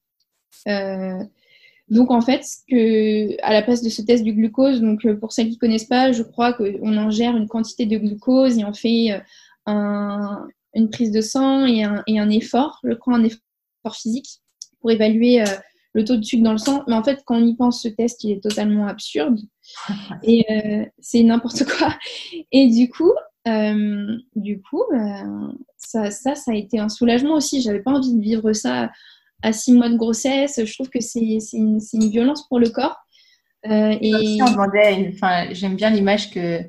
Donc 1.91 2.11
en 2.11 2.21
fait, 2.21 2.45
que, 2.71 3.41
à 3.43 3.53
la 3.53 3.63
place 3.63 3.83
de 3.83 3.89
ce 3.89 4.03
test 4.03 4.23
du 4.23 4.33
glucose, 4.33 4.81
donc 4.81 5.07
pour 5.19 5.33
celles 5.33 5.49
qui 5.49 5.55
ne 5.55 5.59
connaissent 5.59 5.85
pas, 5.85 6.13
je 6.13 6.23
crois 6.23 6.53
qu'on 6.53 6.97
ingère 6.97 7.37
une 7.37 7.49
quantité 7.49 7.85
de 7.85 7.99
glucose 7.99 8.59
et 8.59 8.65
on 8.65 8.73
fait 8.73 9.21
un, 9.67 10.47
une 10.75 10.91
prise 10.91 11.11
de 11.11 11.21
sang 11.21 11.67
et 11.67 11.83
un, 11.83 12.03
et 12.07 12.19
un, 12.19 12.31
effort, 12.31 12.79
je 12.85 12.93
crois 12.93 13.17
un 13.17 13.25
effort 13.25 13.97
physique 13.97 14.41
pour 14.81 14.91
évaluer 14.91 15.43
le 15.93 16.05
taux 16.05 16.17
de 16.17 16.23
sucre 16.23 16.43
dans 16.43 16.53
le 16.53 16.59
sang. 16.59 16.85
Mais 16.87 16.95
en 16.95 17.03
fait, 17.03 17.23
quand 17.25 17.37
on 17.37 17.45
y 17.45 17.57
pense, 17.57 17.83
ce 17.83 17.89
test, 17.89 18.23
il 18.25 18.33
est 18.33 18.43
totalement 18.43 18.87
absurde. 18.87 19.41
Et 20.23 20.45
euh, 20.51 20.85
c'est 20.99 21.23
n'importe 21.23 21.65
quoi. 21.65 21.95
Et 22.53 22.69
du 22.69 22.89
coup, 22.89 23.13
euh, 23.49 24.17
du 24.37 24.61
coup, 24.63 24.85
ça, 25.77 26.11
ça, 26.11 26.35
ça 26.35 26.53
a 26.53 26.55
été 26.55 26.79
un 26.79 26.89
soulagement 26.89 27.35
aussi. 27.35 27.63
J'avais 27.63 27.81
pas 27.81 27.93
envie 27.93 28.15
de 28.15 28.21
vivre 28.21 28.53
ça 28.53 28.91
à 29.43 29.53
six 29.53 29.73
mois 29.73 29.89
de 29.89 29.97
grossesse. 29.97 30.61
Je 30.65 30.75
trouve 30.75 30.91
que 30.91 31.01
c'est 31.01 31.21
une, 31.21 31.79
une, 31.93 32.11
violence 32.11 32.47
pour 32.49 32.59
le 32.59 32.69
corps. 32.69 32.97
Euh, 33.67 33.97
et... 34.01 34.13
Si 34.13 34.43
on 34.43 34.51
demandait, 34.51 35.13
enfin, 35.15 35.49
j'aime 35.53 35.77
bien 35.77 35.91
l'image 35.91 36.31
que 36.31 36.63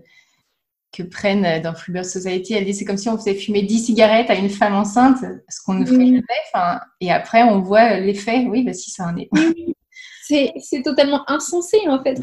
que 0.92 1.04
prennent 1.04 1.62
dans 1.62 1.74
Flubber 1.74 2.04
Society. 2.04 2.54
Elle 2.54 2.66
dit 2.66 2.74
c'est 2.74 2.86
comme 2.86 2.98
si 2.98 3.10
on 3.10 3.18
faisait 3.18 3.36
fumer 3.36 3.62
10 3.64 3.86
cigarettes 3.86 4.30
à 4.30 4.36
une 4.36 4.50
femme 4.50 4.76
enceinte, 4.76 5.20
ce 5.48 5.62
qu'on 5.64 5.76
ne 5.76 5.86
ferait 5.86 6.06
jamais. 6.06 6.24
Et 7.00 7.12
après, 7.12 7.44
on 7.44 7.62
voit 7.62 8.00
l'effet. 8.00 8.46
Oui, 8.50 8.64
bah 8.64 8.74
si, 8.74 8.92
ça 8.92 9.06
en 9.06 9.18
est. 9.18 9.30
c'est 10.60 10.82
totalement 10.84 11.30
insensé, 11.30 11.78
en 11.88 12.02
fait, 12.04 12.20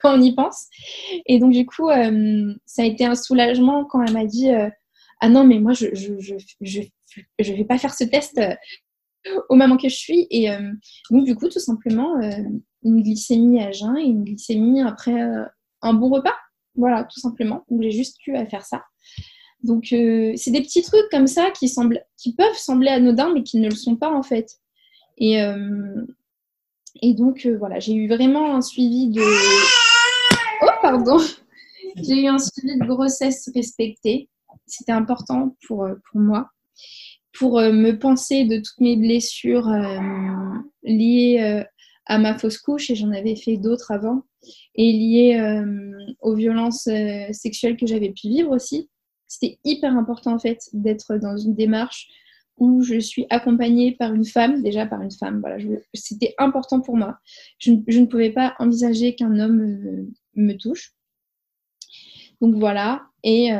quand 0.00 0.18
on 0.18 0.22
y 0.22 0.34
pense. 0.34 0.66
Et 1.26 1.38
donc, 1.38 1.52
du 1.52 1.64
coup, 1.64 1.88
euh, 1.90 2.54
ça 2.66 2.82
a 2.82 2.84
été 2.84 3.04
un 3.04 3.14
soulagement 3.14 3.84
quand 3.84 4.02
elle 4.02 4.12
m'a 4.12 4.24
dit 4.26 4.50
euh, 4.50 4.68
Ah 5.20 5.28
non, 5.28 5.44
mais 5.44 5.58
moi, 5.58 5.72
je 5.72 5.86
je, 5.94 6.18
je, 6.18 6.34
je, 6.60 6.80
je, 7.38 7.52
vais 7.52 7.64
pas 7.64 7.78
faire 7.78 7.94
ce 7.94 8.04
test 8.04 8.40
euh, 9.26 9.40
au 9.48 9.56
moment 9.56 9.76
que 9.76 9.88
je 9.88 9.96
suis. 9.96 10.26
Et 10.30 10.48
donc, 11.10 11.24
du 11.24 11.34
coup, 11.34 11.48
tout 11.48 11.60
simplement, 11.60 12.14
une 12.82 13.02
glycémie 13.02 13.62
à 13.62 13.72
jeun 13.72 13.96
et 13.96 14.04
une 14.04 14.24
glycémie 14.24 14.82
après 14.82 15.20
un 15.82 15.94
bon 15.94 16.10
repas. 16.10 16.34
Voilà, 16.74 17.04
tout 17.04 17.20
simplement. 17.20 17.64
Donc 17.68 17.82
j'ai 17.82 17.90
juste 17.90 18.24
eu 18.26 18.36
à 18.36 18.46
faire 18.46 18.64
ça. 18.64 18.84
Donc 19.62 19.92
euh, 19.92 20.32
c'est 20.36 20.52
des 20.52 20.62
petits 20.62 20.82
trucs 20.82 21.08
comme 21.10 21.26
ça 21.26 21.50
qui, 21.50 21.68
semblent, 21.68 22.04
qui 22.16 22.34
peuvent 22.34 22.56
sembler 22.56 22.90
anodins, 22.90 23.32
mais 23.34 23.42
qui 23.42 23.58
ne 23.58 23.68
le 23.68 23.74
sont 23.74 23.96
pas 23.96 24.10
en 24.10 24.22
fait. 24.22 24.58
Et, 25.16 25.42
euh, 25.42 26.06
et 27.02 27.14
donc 27.14 27.44
euh, 27.44 27.56
voilà, 27.58 27.80
j'ai 27.80 27.94
eu 27.94 28.08
vraiment 28.08 28.54
un 28.54 28.62
suivi 28.62 29.08
de. 29.08 29.22
Oh, 30.62 30.70
pardon 30.80 31.18
J'ai 31.96 32.22
eu 32.22 32.26
un 32.26 32.38
suivi 32.38 32.78
de 32.78 32.86
grossesse 32.86 33.50
respecté. 33.54 34.28
C'était 34.66 34.92
important 34.92 35.56
pour, 35.66 35.88
pour 36.10 36.20
moi, 36.20 36.50
pour 37.38 37.60
me 37.60 37.92
penser 37.92 38.44
de 38.44 38.56
toutes 38.56 38.80
mes 38.80 38.96
blessures 38.96 39.68
liées 40.82 41.64
à 42.06 42.18
ma 42.18 42.36
fausse 42.36 42.58
couche, 42.58 42.90
et 42.90 42.94
j'en 42.94 43.12
avais 43.12 43.36
fait 43.36 43.56
d'autres 43.56 43.92
avant 43.92 44.24
et 44.74 44.92
lié 44.92 45.38
euh, 45.40 46.14
aux 46.20 46.34
violences 46.34 46.86
euh, 46.86 47.32
sexuelles 47.32 47.76
que 47.76 47.86
j'avais 47.86 48.10
pu 48.10 48.28
vivre 48.28 48.50
aussi. 48.50 48.88
C'était 49.26 49.58
hyper 49.64 49.96
important 49.96 50.34
en 50.34 50.38
fait 50.38 50.58
d'être 50.72 51.16
dans 51.16 51.36
une 51.36 51.54
démarche 51.54 52.08
où 52.56 52.82
je 52.82 52.98
suis 52.98 53.26
accompagnée 53.30 53.92
par 53.92 54.14
une 54.14 54.24
femme, 54.24 54.62
déjà 54.62 54.86
par 54.86 55.02
une 55.02 55.12
femme. 55.12 55.40
Voilà, 55.40 55.62
c'était 55.94 56.34
important 56.38 56.80
pour 56.80 56.96
moi. 56.96 57.18
Je, 57.58 57.70
ne 57.72 58.06
pouvais 58.06 58.30
pas 58.30 58.54
envisager 58.58 59.14
qu'un 59.14 59.38
homme 59.38 59.60
euh, 59.60 60.06
me 60.34 60.54
touche. 60.54 60.94
Donc 62.40 62.54
voilà. 62.56 63.02
Et, 63.22 63.50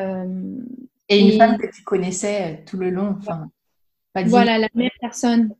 et 1.08 1.18
une 1.18 1.32
femme 1.36 1.58
que 1.58 1.66
tu 1.66 1.82
connaissais 1.82 2.64
tout 2.64 2.76
le 2.76 2.90
long. 2.90 3.18
Voilà, 4.26 4.58
la 4.58 4.68
même 4.74 4.90
personne. 5.00 5.54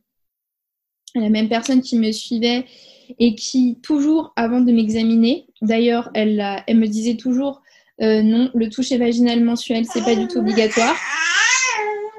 Qui 1.81 1.97
me 1.97 2.11
suivait 2.11 2.65
et 3.17 3.33
qui, 3.33 3.79
toujours 3.81 4.31
avant 4.35 4.61
de 4.61 4.71
m'examiner, 4.71 5.47
d'ailleurs, 5.61 6.11
elle, 6.13 6.63
elle 6.67 6.77
me 6.77 6.87
disait 6.87 7.15
toujours 7.15 7.63
euh, 8.01 8.21
non, 8.21 8.49
le 8.53 8.69
toucher 8.69 8.97
vaginal 8.97 9.43
mensuel, 9.43 9.85
c'est 9.85 10.03
pas 10.03 10.15
du 10.15 10.27
tout 10.27 10.37
obligatoire. 10.37 10.95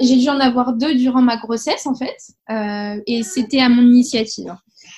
J'ai 0.01 0.17
dû 0.17 0.29
en 0.29 0.41
avoir 0.41 0.75
deux 0.75 0.95
durant 0.95 1.23
ma 1.23 1.37
grossesse, 1.37 1.87
en 1.87 1.95
fait, 1.95 2.17
euh, 2.51 3.01
et 3.07 3.23
c'était 3.23 3.61
à 3.61 3.69
mon 3.69 3.83
initiative, 3.83 4.55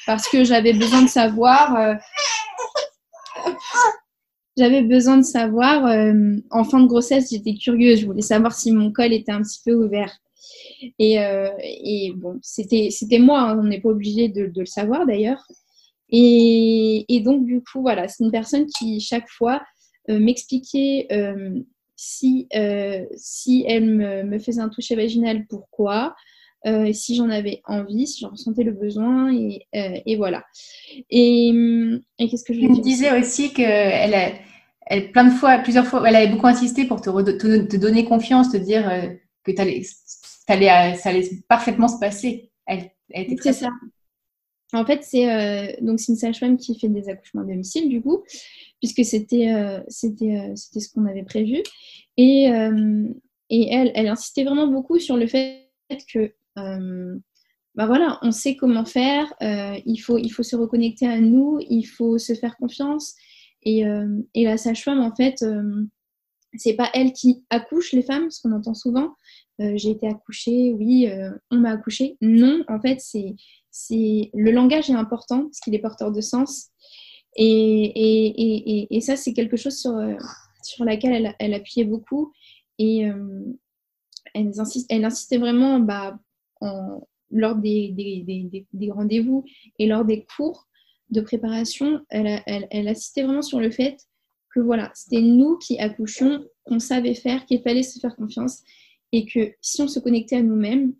parce 0.06 0.28
que 0.28 0.44
j'avais 0.44 0.72
besoin 0.72 1.02
de 1.02 1.08
savoir. 1.08 1.76
Euh, 1.76 1.94
j'avais 4.56 4.82
besoin 4.82 5.16
de 5.16 5.22
savoir, 5.22 5.84
en 6.50 6.64
fin 6.64 6.80
de 6.80 6.86
grossesse, 6.86 7.30
j'étais 7.30 7.54
curieuse, 7.54 8.00
je 8.00 8.06
voulais 8.06 8.22
savoir 8.22 8.52
si 8.52 8.70
mon 8.70 8.92
col 8.92 9.12
était 9.12 9.32
un 9.32 9.42
petit 9.42 9.60
peu 9.64 9.72
ouvert. 9.72 10.18
Et, 10.98 11.14
et 11.14 12.12
bon, 12.16 12.38
c'était 12.42 13.18
moi, 13.18 13.40
hein, 13.40 13.58
on 13.58 13.64
n'est 13.64 13.80
pas 13.80 13.90
obligé 13.90 14.28
de, 14.28 14.46
de, 14.46 14.60
le 14.60 14.66
savoir 14.66 15.06
d'ailleurs. 15.06 15.42
Et, 16.12 17.22
donc, 17.24 17.46
du 17.46 17.62
coup, 17.62 17.80
voilà, 17.80 18.06
c'est 18.06 18.22
une 18.22 18.30
personne 18.30 18.66
qui, 18.66 19.00
chaque 19.00 19.28
fois, 19.28 19.62
euh, 20.10 20.18
m'expliquait 20.18 21.06
euh, 21.10 21.60
si, 21.96 22.48
euh, 22.54 23.04
si 23.16 23.64
elle 23.66 24.26
me, 24.26 24.38
faisait 24.38 24.60
un 24.60 24.68
toucher 24.68 24.94
vaginal, 24.94 25.46
pourquoi, 25.48 26.14
si 26.92 27.16
j'en 27.16 27.28
avais 27.28 27.60
envie, 27.64 28.06
si 28.06 28.20
j'en 28.20 28.30
ressentais 28.30 28.62
le 28.62 28.70
besoin, 28.70 29.34
et, 29.34 29.66
et 29.72 30.16
voilà. 30.16 30.44
Et, 31.10 31.50
qu'est-ce 32.18 32.44
que 32.44 32.54
je 32.54 32.60
me 32.60 32.80
disais 32.80 33.18
aussi 33.18 33.52
qu'elle 33.52 34.38
elle, 34.86 35.10
plein 35.12 35.24
de 35.24 35.30
fois, 35.30 35.58
plusieurs 35.58 35.86
fois, 35.86 36.06
elle 36.06 36.14
avait 36.14 36.30
beaucoup 36.30 36.46
insisté 36.46 36.84
pour 36.84 37.00
te, 37.00 37.10
te, 37.10 37.76
donner 37.76 38.04
confiance, 38.04 38.52
te 38.52 38.58
dire 38.58 38.82
que 39.42 39.50
allais, 39.52 39.60
allais, 39.60 39.82
ça 40.46 40.54
allait 40.54 41.30
parfaitement 41.48 41.88
se 41.88 41.98
passer. 41.98 42.50
Elle, 42.66 42.90
elle 43.10 43.24
était 43.24 43.36
très 43.36 43.52
ça. 43.52 43.68
En 44.74 44.86
fait, 44.86 45.02
c'est 45.02 45.30
euh, 45.30 45.70
donc 45.82 46.00
c'est 46.00 46.12
une 46.12 46.18
sage-femme 46.18 46.56
qui 46.56 46.78
fait 46.78 46.88
des 46.88 47.08
accouchements 47.08 47.42
à 47.42 47.44
domicile, 47.44 47.88
du 47.88 48.00
coup, 48.00 48.22
puisque 48.80 49.04
c'était 49.04 49.52
euh, 49.52 49.80
c'était 49.88 50.38
euh, 50.38 50.56
c'était 50.56 50.80
ce 50.80 50.90
qu'on 50.90 51.04
avait 51.04 51.24
prévu. 51.24 51.62
Et, 52.16 52.44
et 53.50 53.68
elle, 53.72 53.90
elle 53.94 54.08
insistait 54.08 54.44
vraiment 54.44 54.66
beaucoup 54.66 54.98
sur 54.98 55.16
le 55.16 55.26
fait 55.26 55.68
que 56.12 56.32
bah 57.74 57.86
voilà, 57.86 58.18
on 58.20 58.32
sait 58.32 58.54
comment 58.54 58.84
faire, 58.84 59.32
il, 59.40 59.96
faut, 59.96 60.18
il 60.18 60.28
faut 60.28 60.42
se 60.42 60.56
reconnecter 60.56 61.06
à 61.06 61.18
nous, 61.18 61.58
il 61.70 61.84
faut 61.84 62.18
se 62.18 62.34
faire 62.34 62.56
confiance. 62.58 63.14
Et, 63.62 63.82
et 64.34 64.44
la 64.44 64.58
sage-femme, 64.58 65.00
en 65.00 65.14
fait, 65.14 65.42
c'est 66.54 66.74
pas 66.74 66.90
elle 66.92 67.14
qui 67.14 67.46
accouche 67.48 67.92
les 67.92 68.02
femmes, 68.02 68.30
ce 68.30 68.42
qu'on 68.42 68.52
entend 68.52 68.74
souvent. 68.74 69.14
J'ai 69.76 69.90
été 69.90 70.08
accouchée, 70.08 70.72
oui, 70.72 71.08
on 71.50 71.56
m'a 71.56 71.70
accouchée. 71.70 72.16
Non, 72.20 72.64
en 72.68 72.80
fait, 72.80 73.00
c'est 73.00 74.30
le 74.34 74.50
langage 74.50 74.90
est 74.90 74.94
important 74.94 75.42
parce 75.42 75.60
qu'il 75.60 75.74
est 75.74 75.78
porteur 75.78 76.12
de 76.12 76.20
sens. 76.20 76.68
Et, 77.36 77.44
et, 77.44 78.94
et, 78.94 79.00
ça, 79.00 79.16
c'est 79.16 79.32
quelque 79.32 79.56
chose 79.56 79.78
sur, 79.78 79.94
sur 80.62 80.84
laquelle 80.84 81.12
elle, 81.12 81.34
elle 81.38 81.54
appuyait 81.54 81.86
beaucoup. 81.86 82.32
Et 82.78 83.08
euh, 83.08 83.44
elle, 84.34 84.52
insiste, 84.58 84.86
elle, 84.90 85.04
insistait 85.04 85.38
vraiment 85.38 85.80
bah, 85.80 86.18
lors 87.30 87.56
des, 87.56 87.90
des, 87.90 88.66
des, 88.72 88.90
rendez-vous 88.90 89.44
et 89.78 89.86
lors 89.86 90.04
des 90.04 90.24
cours 90.36 90.68
de 91.10 91.20
préparation. 91.20 92.00
Elle, 92.10 92.42
elle, 92.46 92.66
elle 92.70 92.88
insistait 92.88 93.22
vraiment 93.22 93.42
sur 93.42 93.60
le 93.60 93.70
fait 93.70 93.96
que 94.54 94.60
voilà, 94.60 94.90
c'était 94.94 95.22
nous 95.22 95.56
qui 95.56 95.78
accouchions, 95.78 96.44
qu'on 96.64 96.78
savait 96.78 97.14
faire, 97.14 97.46
qu'il 97.46 97.62
fallait 97.62 97.82
se 97.82 97.98
faire 97.98 98.14
confiance 98.16 98.62
et 99.12 99.26
que 99.26 99.52
si 99.60 99.82
on 99.82 99.88
se 99.88 100.00
connectait 100.00 100.36
à 100.36 100.42
nous-mêmes, 100.42 100.94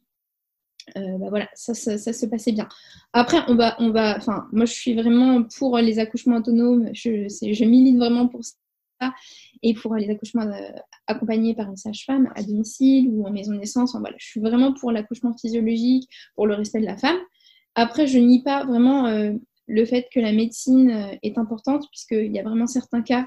euh, 0.96 1.18
bah 1.18 1.26
voilà, 1.28 1.48
ça, 1.54 1.74
ça, 1.74 2.12
se 2.12 2.26
passait 2.26 2.52
bien. 2.52 2.68
Après, 3.12 3.38
on 3.48 3.54
va, 3.54 3.76
on 3.78 3.90
va, 3.90 4.16
enfin, 4.16 4.48
moi 4.52 4.64
je 4.66 4.72
suis 4.72 4.94
vraiment 4.94 5.44
pour 5.44 5.78
les 5.78 5.98
accouchements 5.98 6.36
autonomes, 6.36 6.90
je, 6.92 7.28
je 7.28 7.64
milite 7.64 7.96
vraiment 7.96 8.26
pour 8.26 8.42
ça, 8.44 9.14
et 9.62 9.74
pour 9.74 9.94
les 9.94 10.10
accouchements 10.10 10.42
euh, 10.42 10.70
accompagnés 11.06 11.54
par 11.54 11.68
une 11.68 11.76
sage-femme 11.76 12.30
à 12.34 12.42
domicile 12.42 13.08
ou 13.10 13.26
en 13.26 13.30
maison 13.30 13.52
de 13.52 13.58
naissance. 13.58 13.96
voilà, 13.98 14.16
je 14.18 14.26
suis 14.26 14.40
vraiment 14.40 14.72
pour 14.72 14.92
l'accouchement 14.92 15.36
physiologique, 15.36 16.08
pour 16.34 16.46
le 16.46 16.54
respect 16.54 16.80
de 16.80 16.86
la 16.86 16.96
femme. 16.96 17.18
Après, 17.74 18.06
je 18.06 18.18
nie 18.18 18.42
pas 18.42 18.64
vraiment 18.64 19.06
euh, 19.06 19.32
le 19.68 19.84
fait 19.84 20.08
que 20.12 20.20
la 20.20 20.32
médecine 20.32 21.16
est 21.22 21.38
importante, 21.38 21.86
puisqu'il 21.90 22.32
y 22.32 22.38
a 22.38 22.42
vraiment 22.42 22.66
certains 22.66 23.02
cas 23.02 23.24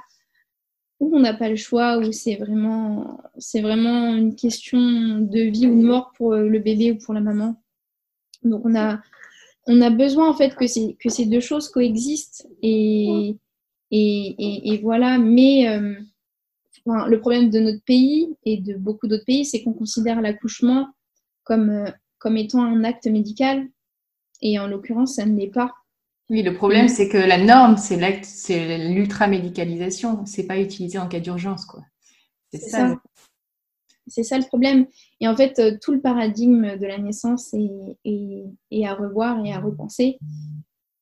où 0.99 1.15
on 1.15 1.19
n'a 1.19 1.33
pas 1.33 1.49
le 1.49 1.55
choix, 1.55 1.97
où 1.97 2.11
c'est 2.11 2.35
vraiment, 2.35 3.19
c'est 3.37 3.61
vraiment 3.61 4.15
une 4.15 4.35
question 4.35 4.79
de 5.19 5.41
vie 5.41 5.67
ou 5.67 5.81
de 5.81 5.85
mort 5.85 6.13
pour 6.15 6.35
le 6.35 6.59
bébé 6.59 6.91
ou 6.91 6.97
pour 6.97 7.13
la 7.13 7.21
maman. 7.21 7.61
Donc 8.43 8.61
on 8.65 8.75
a, 8.75 9.01
on 9.67 9.81
a 9.81 9.89
besoin 9.89 10.29
en 10.29 10.33
fait 10.33 10.55
que 10.55 10.67
ces, 10.67 10.95
que 10.95 11.09
ces 11.09 11.25
deux 11.25 11.39
choses 11.39 11.69
coexistent 11.69 12.47
et, 12.61 13.35
et, 13.91 14.73
et, 14.73 14.77
voilà. 14.81 15.17
Mais 15.17 15.67
euh, 15.67 15.95
le 16.85 17.19
problème 17.19 17.49
de 17.49 17.59
notre 17.59 17.83
pays 17.83 18.35
et 18.45 18.57
de 18.57 18.75
beaucoup 18.75 19.07
d'autres 19.07 19.25
pays, 19.25 19.45
c'est 19.45 19.63
qu'on 19.63 19.73
considère 19.73 20.21
l'accouchement 20.21 20.87
comme, 21.43 21.69
euh, 21.69 21.91
comme 22.19 22.37
étant 22.37 22.63
un 22.63 22.83
acte 22.83 23.07
médical 23.07 23.67
et 24.41 24.59
en 24.59 24.67
l'occurrence, 24.67 25.15
ça 25.15 25.25
ne 25.25 25.37
l'est 25.37 25.47
pas. 25.47 25.73
Oui, 26.29 26.41
le 26.41 26.55
problème, 26.55 26.87
c'est 26.87 27.07
que 27.07 27.17
la 27.17 27.37
norme, 27.37 27.77
c'est 27.77 28.77
l'ultra-médicalisation. 28.77 30.25
C'est 30.25 30.47
pas 30.47 30.59
utilisé 30.59 30.97
en 30.97 31.07
cas 31.07 31.19
d'urgence, 31.19 31.65
quoi. 31.65 31.83
C'est 32.51 32.69
ça. 32.69 32.95
C'est 34.07 34.23
ça 34.23 34.37
le 34.37 34.45
problème. 34.45 34.87
Et 35.19 35.27
en 35.27 35.35
fait, 35.35 35.57
euh, 35.59 35.77
tout 35.81 35.91
le 35.91 36.01
paradigme 36.01 36.77
de 36.77 36.85
la 36.85 36.99
naissance 36.99 37.53
est, 37.53 38.85
à 38.85 38.93
revoir 38.93 39.43
et 39.45 39.51
à 39.51 39.59
repenser. 39.59 40.19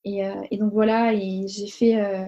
Et, 0.05 0.25
euh, 0.25 0.41
donc 0.53 0.73
voilà, 0.73 1.13
et 1.13 1.45
j'ai 1.47 1.67
fait, 1.67 2.01
euh, 2.01 2.25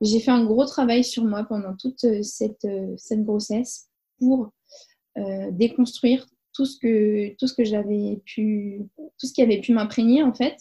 j'ai 0.00 0.20
fait 0.20 0.30
un 0.30 0.44
gros 0.44 0.64
travail 0.64 1.04
sur 1.04 1.24
moi 1.24 1.44
pendant 1.44 1.74
toute 1.76 2.22
cette, 2.22 2.66
cette 2.96 3.24
grossesse 3.24 3.88
pour 4.18 4.52
déconstruire 5.50 6.26
tout 6.52 6.66
ce 6.66 6.78
que, 6.78 7.34
tout 7.36 7.46
ce 7.46 7.54
que 7.54 7.64
j'avais 7.64 8.20
pu, 8.26 8.82
tout 9.18 9.26
ce 9.26 9.32
qui 9.32 9.40
avait 9.40 9.60
pu 9.60 9.72
m'imprégner 9.72 10.22
en 10.22 10.34
fait 10.34 10.56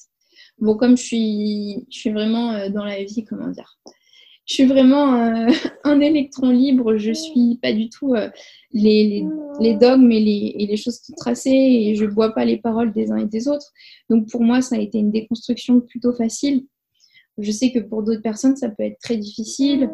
Bon, 0.60 0.76
comme 0.76 0.98
je 0.98 1.04
suis, 1.04 1.86
je 1.90 2.00
suis 2.00 2.12
vraiment 2.12 2.54
euh, 2.54 2.70
dans 2.70 2.86
la 2.86 3.04
vie, 3.04 3.26
comment 3.26 3.50
dire, 3.50 3.78
je 4.46 4.54
suis 4.54 4.66
vraiment 4.66 5.14
un 5.84 6.00
électron 6.00 6.50
libre. 6.52 6.98
Je 6.98 7.12
suis 7.12 7.58
pas 7.62 7.74
du 7.74 7.90
tout 7.90 8.16
les, 8.72 9.26
dogmes 9.80 10.12
et 10.12 10.20
les, 10.70 10.78
choses 10.78 11.02
tracées 11.18 11.50
et 11.50 11.96
je 11.96 12.06
bois 12.06 12.34
pas 12.34 12.46
les 12.46 12.58
paroles 12.58 12.94
des 12.94 13.12
uns 13.12 13.18
et 13.18 13.26
des 13.26 13.48
autres. 13.48 13.72
Donc 14.10 14.30
pour 14.30 14.42
moi, 14.42 14.62
ça 14.62 14.76
a 14.76 14.80
été 14.80 15.00
une 15.00 15.12
déconstruction 15.12 15.82
plutôt 15.82 16.14
facile. 16.14 16.66
Je 17.38 17.52
sais 17.52 17.72
que 17.72 17.80
pour 17.80 18.04
d'autres 18.04 18.22
personnes, 18.22 18.56
ça 18.56 18.70
peut 18.70 18.84
être 18.84 19.00
très 19.00 19.18
difficile 19.18 19.90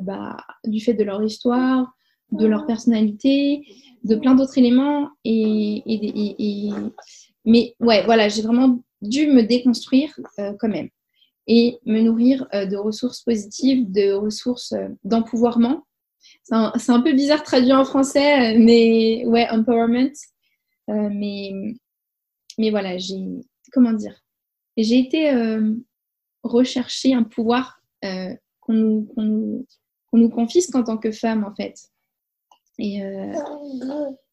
bah, 0.00 0.36
du 0.64 0.80
fait 0.80 0.94
de 0.94 1.02
leur 1.04 1.22
histoire, 1.22 1.92
de 2.32 2.46
leur 2.46 2.66
personnalité, 2.66 3.66
de 4.04 4.14
plein 4.14 4.34
d'autres 4.34 4.58
éléments. 4.58 5.10
Et, 5.24 5.82
Mais 7.44 7.74
ouais, 7.80 8.04
voilà, 8.04 8.28
j'ai 8.28 8.42
vraiment 8.42 8.80
dû 9.02 9.26
me 9.26 9.42
déconstruire 9.42 10.18
euh, 10.38 10.52
quand 10.58 10.68
même 10.68 10.88
et 11.46 11.78
me 11.86 12.00
nourrir 12.00 12.46
euh, 12.52 12.66
de 12.66 12.76
ressources 12.76 13.22
positives, 13.22 13.90
de 13.90 14.12
ressources 14.12 14.72
euh, 14.72 14.88
d'empouvoirment. 15.04 15.82
C'est 16.44 16.90
un, 16.90 17.00
peu 17.00 17.12
bizarre 17.12 17.42
traduit 17.42 17.72
en 17.72 17.84
français, 17.84 18.58
mais 18.58 19.24
ouais, 19.26 19.48
empowerment. 19.50 20.12
mais, 20.88 21.52
mais 22.58 22.70
voilà, 22.70 22.98
j'ai, 22.98 23.24
comment 23.72 23.92
dire, 23.92 24.20
j'ai 24.76 24.98
été 24.98 25.32
rechercher 26.42 27.14
un 27.14 27.22
pouvoir 27.22 27.80
qu'on 28.02 28.72
nous, 28.72 29.08
qu'on 29.14 30.18
nous 30.18 30.28
confisque 30.28 30.74
en 30.74 30.82
tant 30.82 30.98
que 30.98 31.12
femme, 31.12 31.44
en 31.44 31.54
fait. 31.54 31.76
Et, 32.78 33.00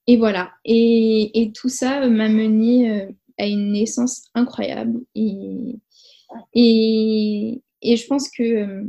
et 0.07 0.17
voilà. 0.17 0.51
Et, 0.65 1.41
et, 1.41 1.51
tout 1.51 1.69
ça 1.69 2.07
m'a 2.07 2.29
mené 2.29 3.15
euh, 3.39 3.43
à 3.43 3.47
une 3.47 3.71
naissance 3.71 4.23
incroyable. 4.33 5.01
Et, 5.15 5.75
et, 6.53 7.61
et 7.81 7.95
je 7.97 8.07
pense 8.07 8.29
que 8.29 8.43
euh, 8.43 8.83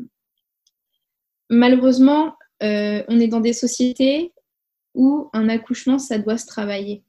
malheureusement, 1.51 2.35
on 2.61 3.21
est 3.21 3.29
dans 3.29 3.41
des 3.41 3.53
sociétés 3.53 4.33
où 4.95 5.29
un 5.35 5.49
accouchement, 5.49 5.99
ça 5.99 6.19
doit 6.19 6.39
se 6.39 6.47
travailler. 6.47 7.03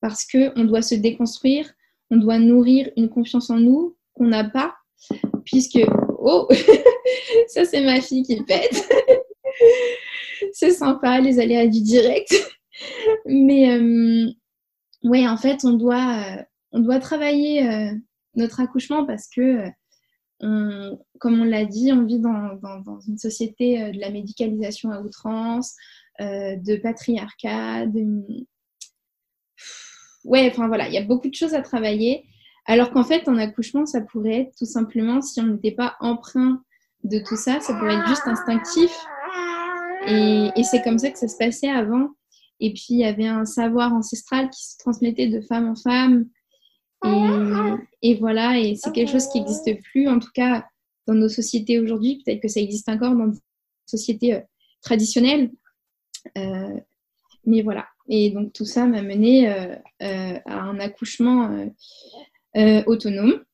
Parce 0.00 0.26
qu'on 0.26 0.64
doit 0.64 0.82
se 0.82 0.96
déconstruire, 0.96 1.72
on 2.10 2.16
doit 2.16 2.38
nourrir 2.38 2.90
une 2.96 3.08
confiance 3.08 3.50
en 3.50 3.58
nous 3.58 3.96
qu'on 4.14 4.26
n'a 4.26 4.44
pas, 4.44 4.74
puisque, 5.44 5.78
oh, 6.18 6.48
ça 7.48 7.64
c'est 7.64 7.80
ma 7.80 8.00
fille 8.00 8.24
qui 8.24 8.42
pète 8.42 8.88
c'est 10.52 10.70
sympa, 10.70 11.20
les 11.20 11.38
aléas 11.38 11.66
du 11.66 11.80
direct. 11.80 12.34
Mais 13.26 13.72
euh, 13.72 14.30
ouais, 15.04 15.26
en 15.26 15.36
fait, 15.36 15.64
on 15.64 15.72
doit, 15.72 16.16
euh, 16.16 16.42
on 16.72 16.80
doit 16.80 16.98
travailler 16.98 17.68
euh, 17.68 17.92
notre 18.34 18.60
accouchement 18.60 19.04
parce 19.06 19.28
que, 19.28 19.64
comme 20.40 21.40
on 21.40 21.44
l'a 21.44 21.64
dit, 21.64 21.92
on 21.92 22.04
vit 22.04 22.20
dans, 22.20 23.00
une 23.08 23.18
société 23.18 23.90
de 23.90 23.98
la 23.98 24.10
médicalisation 24.10 24.92
à 24.92 25.00
outrance, 25.00 25.74
de 26.20 26.76
patriarcat, 26.76 27.86
de... 27.86 28.22
Ouais, 30.24 30.48
enfin 30.48 30.68
voilà, 30.68 30.86
il 30.86 30.94
y 30.94 30.98
a 30.98 31.04
beaucoup 31.04 31.28
de 31.28 31.34
choses 31.34 31.54
à 31.54 31.62
travailler. 31.62 32.24
Alors 32.66 32.92
qu'en 32.92 33.02
fait, 33.02 33.26
en 33.28 33.36
accouchement, 33.36 33.84
ça 33.84 34.00
pourrait 34.00 34.42
être 34.42 34.54
tout 34.56 34.66
simplement, 34.66 35.20
si 35.22 35.40
on 35.40 35.46
n'était 35.46 35.72
pas 35.72 35.96
emprunt 35.98 36.62
de 37.02 37.18
tout 37.18 37.36
ça, 37.36 37.58
ça 37.58 37.74
pourrait 37.74 37.94
être 37.94 38.06
juste 38.06 38.26
instinctif 38.26 38.92
et, 40.06 40.62
c'est 40.62 40.82
comme 40.82 40.98
ça 40.98 41.10
que 41.10 41.18
ça 41.18 41.28
se 41.28 41.36
passait 41.36 41.68
avant. 41.68 42.10
Et 42.60 42.72
puis, 42.72 42.86
il 42.90 42.98
y 42.98 43.04
avait 43.04 43.26
un 43.26 43.44
savoir 43.44 43.92
ancestral 43.92 44.50
qui 44.50 44.64
se 44.64 44.76
transmettait 44.78 45.28
de 45.28 45.40
femme 45.40 45.68
en 45.68 45.76
femme. 45.76 46.26
Et, 48.02 48.14
voilà, 48.14 48.58
et 48.58 48.76
c'est 48.76 48.92
quelque 48.92 49.10
chose 49.10 49.28
qui 49.28 49.40
n'existe 49.40 49.82
plus, 49.82 50.08
en 50.08 50.18
tout 50.18 50.30
cas 50.32 50.66
dans 51.06 51.14
nos 51.14 51.28
sociétés 51.28 51.80
aujourd'hui. 51.80 52.22
Peut-être 52.24 52.40
que 52.40 52.48
ça 52.48 52.60
existe 52.60 52.88
encore 52.88 53.16
dans 53.16 53.28
des 53.28 53.38
sociétés 53.86 54.34
euh, 54.34 54.40
traditionnelles. 54.82 55.50
Euh, 56.36 56.78
mais 57.44 57.62
voilà. 57.62 57.86
Et 58.08 58.30
donc, 58.30 58.52
tout 58.52 58.66
ça 58.66 58.86
m'a 58.86 59.02
mené 59.02 59.50
euh, 59.50 59.74
à 60.00 60.60
un 60.60 60.78
accouchement 60.78 61.66
autonome. 62.86 63.44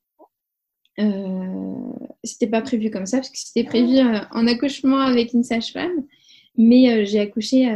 c'était 2.23 2.47
pas 2.47 2.63
prévu 2.63 2.91
comme 2.91 3.07
ça, 3.07 3.19
parce 3.19 3.31
que 3.31 3.39
c'était 3.39 3.65
prévu 3.65 3.99
un 3.99 4.47
accouchement 4.47 4.99
avec 4.99 5.33
une 5.33 5.45
sage-femme. 5.45 6.05
Mais 6.57 7.05
j'ai 7.05 7.21
accouché 7.21 7.69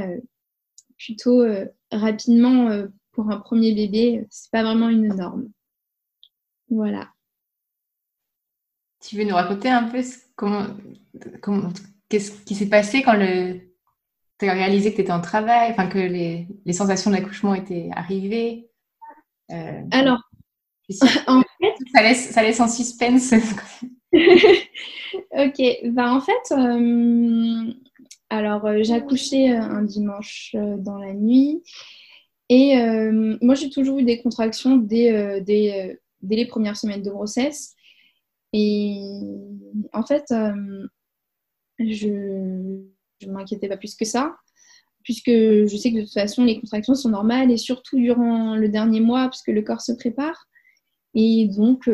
plutôt 0.96 1.44
rapidement 1.90 2.85
pour 3.12 3.31
un 3.31 3.38
premier 3.38 3.74
bébé. 3.74 4.24
C'est 4.31 4.50
pas 4.50 4.62
vraiment 4.62 4.88
une 4.88 5.09
norme. 5.09 5.50
Voilà. 6.70 7.09
Tu 9.00 9.16
veux 9.16 9.24
nous 9.24 9.35
raconter 9.35 9.68
un 9.68 9.85
peu 9.85 10.02
comment, 10.37 10.66
comment 11.40 11.70
qu'est-ce 12.09 12.33
qui 12.42 12.54
s'est 12.54 12.68
passé 12.68 13.02
quand 13.02 13.16
tu 14.38 14.48
as 14.48 14.52
réalisé 14.52 14.90
que 14.90 14.96
tu 14.96 15.02
étais 15.02 15.12
en 15.12 15.20
travail, 15.20 15.70
enfin 15.70 15.87
que 15.87 15.98
les, 15.98 16.48
les 16.64 16.72
sensations 16.72 17.11
d'accouchement 17.11 17.54
étaient 17.54 17.90
arrivées 17.94 18.70
Alors, 19.48 20.20
en 21.26 21.42
fait, 21.42 21.74
ça 21.94 22.02
laisse, 22.02 22.31
ça 22.31 22.42
laisse 22.42 22.61
en 22.61 22.68
suspense. 22.68 23.33
ok, 24.12 25.62
bah 25.92 26.12
en 26.12 26.20
fait, 26.20 26.54
alors, 28.31 28.66
euh, 28.66 28.83
j'ai 28.83 28.94
accouché 28.94 29.52
euh, 29.52 29.61
un 29.61 29.83
dimanche 29.83 30.52
euh, 30.54 30.76
dans 30.76 30.98
la 30.98 31.14
nuit. 31.14 31.62
Et 32.50 32.76
moi, 33.42 33.54
j'ai 33.54 33.68
toujours 33.68 33.98
eu 33.98 34.04
des 34.04 34.22
contractions 34.22 34.78
dès, 34.78 35.98
les 36.22 36.46
premières 36.46 36.76
semaines 36.76 37.02
de 37.02 37.11
grossesse. 37.11 37.74
Et 38.52 39.02
en 39.92 40.02
fait, 40.04 40.24
je 41.78 42.09
ne 42.09 43.33
m'inquiétais 43.33 43.68
pas 43.68 43.76
plus 43.76 43.94
que 43.94 44.04
ça, 44.04 44.37
puisque 45.02 45.31
je 45.31 45.76
sais 45.76 45.90
que 45.90 45.98
de 45.98 46.02
toute 46.02 46.12
façon, 46.12 46.44
les 46.44 46.61
contractions 46.61 46.94
sont 46.94 47.11
normales, 47.11 47.50
et 47.50 47.57
surtout 47.57 47.98
durant 47.98 48.57
le 48.57 48.68
dernier 48.68 49.00
mois, 49.00 49.28
puisque 49.28 49.48
le 49.48 49.62
corps 49.62 49.83
se 49.83 49.92
prépare. 49.92 50.46
Et 51.14 51.48
donc, 51.48 51.90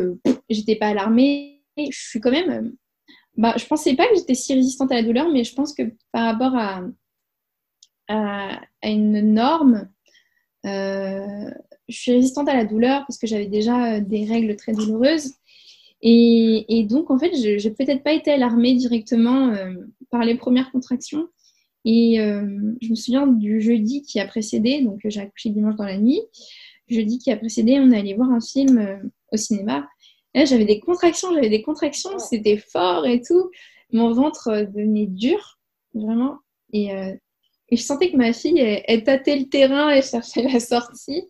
j'étais 0.49 0.75
pas 0.75 0.87
alarmée. 0.87 1.63
Je 1.77 1.89
suis 1.91 2.21
quand 2.21 2.31
même 2.31 2.75
bah, 3.37 3.53
je 3.57 3.65
pensais 3.65 3.95
pas 3.95 4.07
que 4.07 4.15
j'étais 4.15 4.35
si 4.35 4.53
résistante 4.53 4.91
à 4.91 4.95
la 4.95 5.03
douleur, 5.03 5.29
mais 5.29 5.43
je 5.43 5.53
pense 5.53 5.73
que 5.73 5.83
par 6.11 6.25
rapport 6.25 6.55
à, 6.55 6.81
à, 8.07 8.61
une 8.83 9.33
norme, 9.33 9.89
euh, 10.65 11.51
je 11.87 11.97
suis 11.97 12.11
résistante 12.11 12.49
à 12.49 12.55
la 12.55 12.65
douleur 12.65 13.03
parce 13.07 13.17
que 13.17 13.27
j'avais 13.27 13.47
déjà 13.47 13.99
des 13.99 14.25
règles 14.25 14.55
très 14.55 14.73
douloureuses. 14.73 15.33
Et, 16.01 16.65
et 16.67 16.83
donc, 16.83 17.09
en 17.09 17.17
fait, 17.17 17.35
je 17.35 17.67
n'ai 17.67 17.73
peut-être 17.73 18.03
pas 18.03 18.13
été 18.13 18.31
alarmée 18.31 18.75
directement 18.75 19.49
euh, 19.49 19.73
par 20.11 20.23
les 20.23 20.35
premières 20.35 20.71
contractions. 20.71 21.27
Et 21.83 22.19
euh, 22.19 22.75
je 22.81 22.89
me 22.89 22.95
souviens 22.95 23.27
du 23.27 23.61
jeudi 23.61 24.01
qui 24.01 24.19
a 24.19 24.27
précédé, 24.27 24.81
donc 24.81 24.99
j'ai 25.05 25.21
accouché 25.21 25.49
dimanche 25.49 25.75
dans 25.75 25.85
la 25.85 25.97
nuit. 25.97 26.21
Jeudi 26.87 27.19
qui 27.19 27.31
a 27.31 27.37
précédé, 27.37 27.79
on 27.79 27.91
est 27.91 27.99
allé 27.99 28.13
voir 28.13 28.31
un 28.31 28.41
film 28.41 29.11
au 29.31 29.37
cinéma 29.37 29.87
j'avais 30.43 30.65
des 30.65 30.81
contractions, 30.81 31.33
j'avais 31.33 31.49
des 31.49 31.61
contractions, 31.61 32.19
c'était 32.19 32.57
fort 32.57 33.05
et 33.05 33.21
tout. 33.21 33.49
Mon 33.93 34.11
ventre 34.11 34.49
euh, 34.49 34.65
devenait 34.65 35.05
dur, 35.05 35.59
vraiment. 35.93 36.39
Et, 36.73 36.93
euh, 36.93 37.13
et 37.69 37.77
je 37.77 37.81
sentais 37.81 38.11
que 38.11 38.17
ma 38.17 38.33
fille, 38.33 38.59
elle, 38.59 39.03
tâtait 39.03 39.37
le 39.37 39.47
terrain, 39.47 39.89
et 39.91 40.01
cherchait 40.01 40.43
la 40.43 40.59
sortie. 40.59 41.23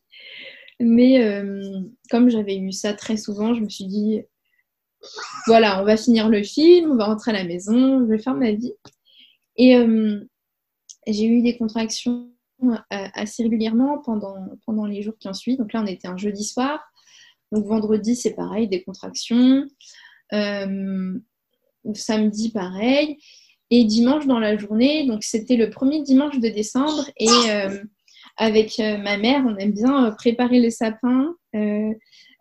Mais 0.80 1.24
euh, 1.24 1.82
comme 2.10 2.30
j'avais 2.30 2.58
eu 2.58 2.72
ça 2.72 2.94
très 2.94 3.18
souvent, 3.18 3.54
je 3.54 3.62
me 3.62 3.70
suis 3.70 3.86
dit, 3.86 4.22
voilà, 5.48 5.82
on 5.82 5.86
va 5.86 5.98
finir 5.98 6.30
le 6.30 6.44
film, 6.44 6.92
on 6.92 6.96
va 6.96 7.06
rentrer 7.06 7.32
à 7.32 7.36
la 7.36 7.44
maison, 7.44 8.00
je 8.00 8.06
vais 8.06 8.18
faire 8.18 8.36
ma 8.36 8.52
vie. 8.52 8.74
Et 9.58 9.78
j'ai 11.08 11.26
eu 11.26 11.42
des 11.42 11.58
contractions 11.58 12.30
assez 12.90 13.44
régulièrement 13.44 14.00
pendant, 14.00 14.36
pendant 14.66 14.86
les 14.86 15.02
jours 15.02 15.18
qui 15.18 15.28
ont 15.28 15.34
suivi. 15.34 15.58
Donc 15.58 15.74
là, 15.74 15.82
on 15.82 15.86
était 15.86 16.08
un 16.08 16.18
jeudi 16.18 16.44
soir. 16.44 16.82
Donc 17.52 17.66
vendredi, 17.66 18.16
c'est 18.16 18.34
pareil, 18.34 18.68
des 18.68 18.84
contractions. 18.84 19.66
Euh, 20.34 21.20
samedi, 21.94 22.52
pareil. 22.52 23.18
Et 23.72 23.84
dimanche 23.84 24.28
dans 24.28 24.40
la 24.40 24.58
journée, 24.58 25.08
donc 25.08 25.24
c'était 25.24 25.56
le 25.56 25.70
premier 25.70 26.04
dimanche 26.04 26.40
de 26.40 26.50
décembre. 26.50 27.10
Et 27.18 27.30
euh, 27.50 27.84
avec 28.38 28.80
euh, 28.80 28.98
ma 28.98 29.18
mère, 29.18 29.44
on 29.46 29.56
aime 29.58 29.72
bien 29.72 30.12
préparer 30.12 30.60
le 30.60 30.70
sapin 30.70 31.36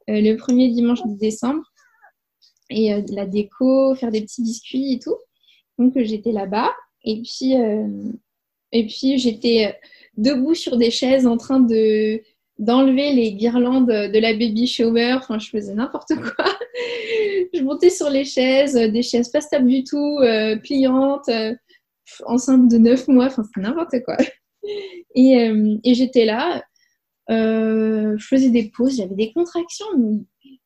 le 0.07 0.35
premier 0.37 0.69
dimanche 0.69 1.03
de 1.05 1.17
décembre. 1.19 1.63
Et 2.69 2.91
la 3.11 3.27
déco, 3.27 3.95
faire 3.95 4.11
des 4.11 4.23
petits 4.23 4.43
biscuits 4.43 4.95
et 4.95 4.99
tout. 4.99 5.17
Donc 5.79 5.93
j'étais 5.97 6.33
là-bas. 6.33 6.71
Et 7.05 7.23
puis, 7.23 7.55
et 8.73 8.87
puis 8.87 9.19
j'étais 9.19 9.79
debout 10.17 10.55
sur 10.55 10.77
des 10.77 10.91
chaises 10.91 11.27
en 11.27 11.37
train 11.37 11.61
de 11.61 12.21
d'enlever 12.59 13.13
les 13.13 13.33
guirlandes 13.33 13.89
de 13.89 14.19
la 14.19 14.33
baby 14.33 14.67
shower. 14.67 15.15
Enfin, 15.15 15.39
je 15.39 15.49
faisais 15.49 15.75
n'importe 15.75 16.15
quoi. 16.15 16.45
je 17.55 17.63
montais 17.63 17.91
sur 17.91 18.11
les 18.11 18.25
chaises, 18.25 18.75
des 18.75 19.03
chaises 19.03 19.29
pas 19.29 19.41
stables 19.41 19.67
du 19.67 19.85
tout, 19.85 20.19
euh, 20.21 20.57
pliantes, 20.57 21.29
euh, 21.29 21.55
enceinte 22.27 22.71
de 22.71 22.79
9 22.79 23.09
mois. 23.09 23.27
Enfin, 23.27 23.43
c'est 23.55 23.61
n'importe 23.61 24.03
quoi. 24.05 24.17
Et, 25.15 25.39
euh, 25.39 25.77
et 25.85 25.95
j'étais 25.95 26.25
là, 26.25 26.63
je 27.29 28.27
faisais 28.27 28.51
des 28.51 28.71
pauses, 28.71 28.97
j'avais 28.97 29.15
des 29.15 29.33
contractions. 29.33 29.87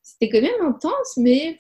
C'était 0.03 0.29
quand 0.29 0.41
même 0.41 0.67
intense, 0.67 1.17
mais 1.17 1.59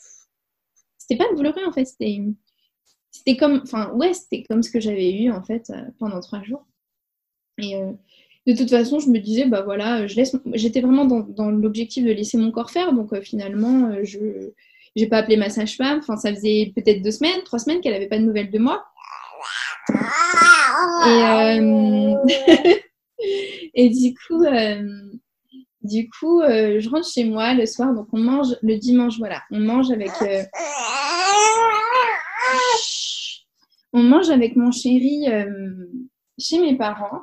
c'était 0.96 1.16
pas 1.16 1.33
douloureux 1.35 1.64
en 1.66 1.72
fait. 1.72 1.87
c'était 1.87 3.37
comme, 3.37 3.61
enfin, 3.62 3.92
ouais, 3.92 4.14
c'était 4.14 4.44
comme 4.48 4.62
ce 4.62 4.70
que 4.70 4.81
j'avais 4.81 5.12
eu 5.12 5.31
en 5.31 5.42
fait 5.42 5.72
pendant 5.98 6.20
trois 6.20 6.42
jours. 6.42 6.66
Et 7.59 7.74
de 8.46 8.57
toute 8.57 8.70
façon, 8.70 8.98
je 8.98 9.09
me 9.11 9.18
disais, 9.18 9.46
bah 9.46 9.62
voilà, 9.62 10.07
je 10.07 10.16
laisse. 10.16 10.35
J'étais 10.55 10.81
vraiment 10.81 11.05
dans, 11.05 11.51
l'objectif 11.51 12.05
de 12.05 12.12
laisser 12.12 12.38
mon 12.38 12.51
corps 12.51 12.70
faire, 12.70 12.92
donc 12.92 13.18
finalement, 13.20 14.03
je 14.03 14.53
j'ai 14.96 15.07
pas 15.07 15.18
appelé 15.18 15.37
ma 15.37 15.51
sage-femme. 15.51 15.98
Enfin, 15.98 16.16
ça 16.16 16.35
faisait 16.35 16.72
peut-être 16.74 17.03
deux 17.03 17.11
semaines, 17.11 17.42
trois 17.44 17.59
semaines 17.59 17.81
qu'elle 17.81 17.94
avait 17.94 18.09
pas 18.09 18.18
de 18.18 18.24
nouvelles 18.24 18.51
de 18.51 18.59
moi. 18.59 18.85
Et, 21.07 21.64
et 23.74 23.88
du 23.88 24.14
coup, 24.14 24.44
du 25.83 26.11
coup, 26.11 26.40
euh, 26.40 26.81
je 26.81 26.88
rentre 26.90 27.09
chez 27.09 27.24
moi 27.24 27.55
le 27.55 27.64
soir, 27.64 27.94
donc 27.94 28.09
on 28.12 28.18
mange 28.18 28.57
le 28.62 28.77
dimanche, 28.77 29.18
voilà, 29.18 29.42
on 29.51 29.61
mange 29.61 29.90
avec. 29.90 30.11
Euh, 30.22 30.42
on 33.92 34.03
mange 34.03 34.29
avec 34.29 34.57
mon 34.57 34.70
chéri 34.70 35.29
euh, 35.29 35.87
chez 36.38 36.59
mes 36.59 36.77
parents. 36.77 37.22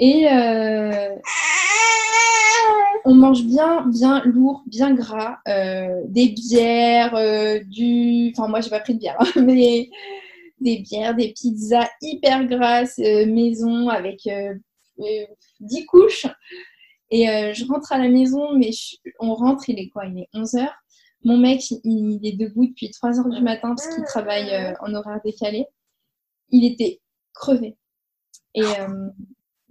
Et 0.00 0.26
on 3.04 3.14
mange 3.14 3.44
bien, 3.44 3.86
bien 3.86 4.22
lourd, 4.24 4.62
bien 4.66 4.94
gras, 4.94 5.38
des 5.46 6.28
bières, 6.28 7.14
du. 7.64 8.32
Enfin, 8.36 8.48
moi, 8.48 8.60
j'ai 8.60 8.70
pas 8.70 8.80
pris 8.80 8.94
de 8.94 9.00
bière, 9.00 9.18
mais 9.36 9.90
des 10.60 10.78
bières, 10.78 11.14
des 11.14 11.32
pizzas 11.32 11.88
hyper 12.02 12.46
grasses, 12.46 12.98
maison, 12.98 13.88
avec 13.88 14.28
10 15.60 15.86
couches. 15.86 16.26
Et 17.10 17.28
euh, 17.28 17.52
je 17.54 17.64
rentre 17.66 17.92
à 17.92 17.98
la 17.98 18.08
maison, 18.08 18.52
mais 18.54 18.70
on 19.18 19.34
rentre, 19.34 19.68
il 19.68 19.78
est 19.78 19.88
quoi? 19.88 20.06
Il 20.06 20.18
est 20.18 20.28
11h. 20.34 20.68
Mon 21.24 21.38
mec, 21.38 21.62
il, 21.84 22.20
est 22.22 22.36
debout 22.36 22.66
depuis 22.66 22.88
3h 22.88 23.34
du 23.34 23.42
matin 23.42 23.74
parce 23.74 23.88
qu'il 23.94 24.04
travaille 24.04 24.50
euh, 24.50 24.72
en 24.80 24.94
horaire 24.94 25.20
décalé. 25.24 25.66
Il 26.50 26.64
était 26.64 27.00
crevé. 27.34 27.76
Et 28.54 28.62
euh, 28.62 29.08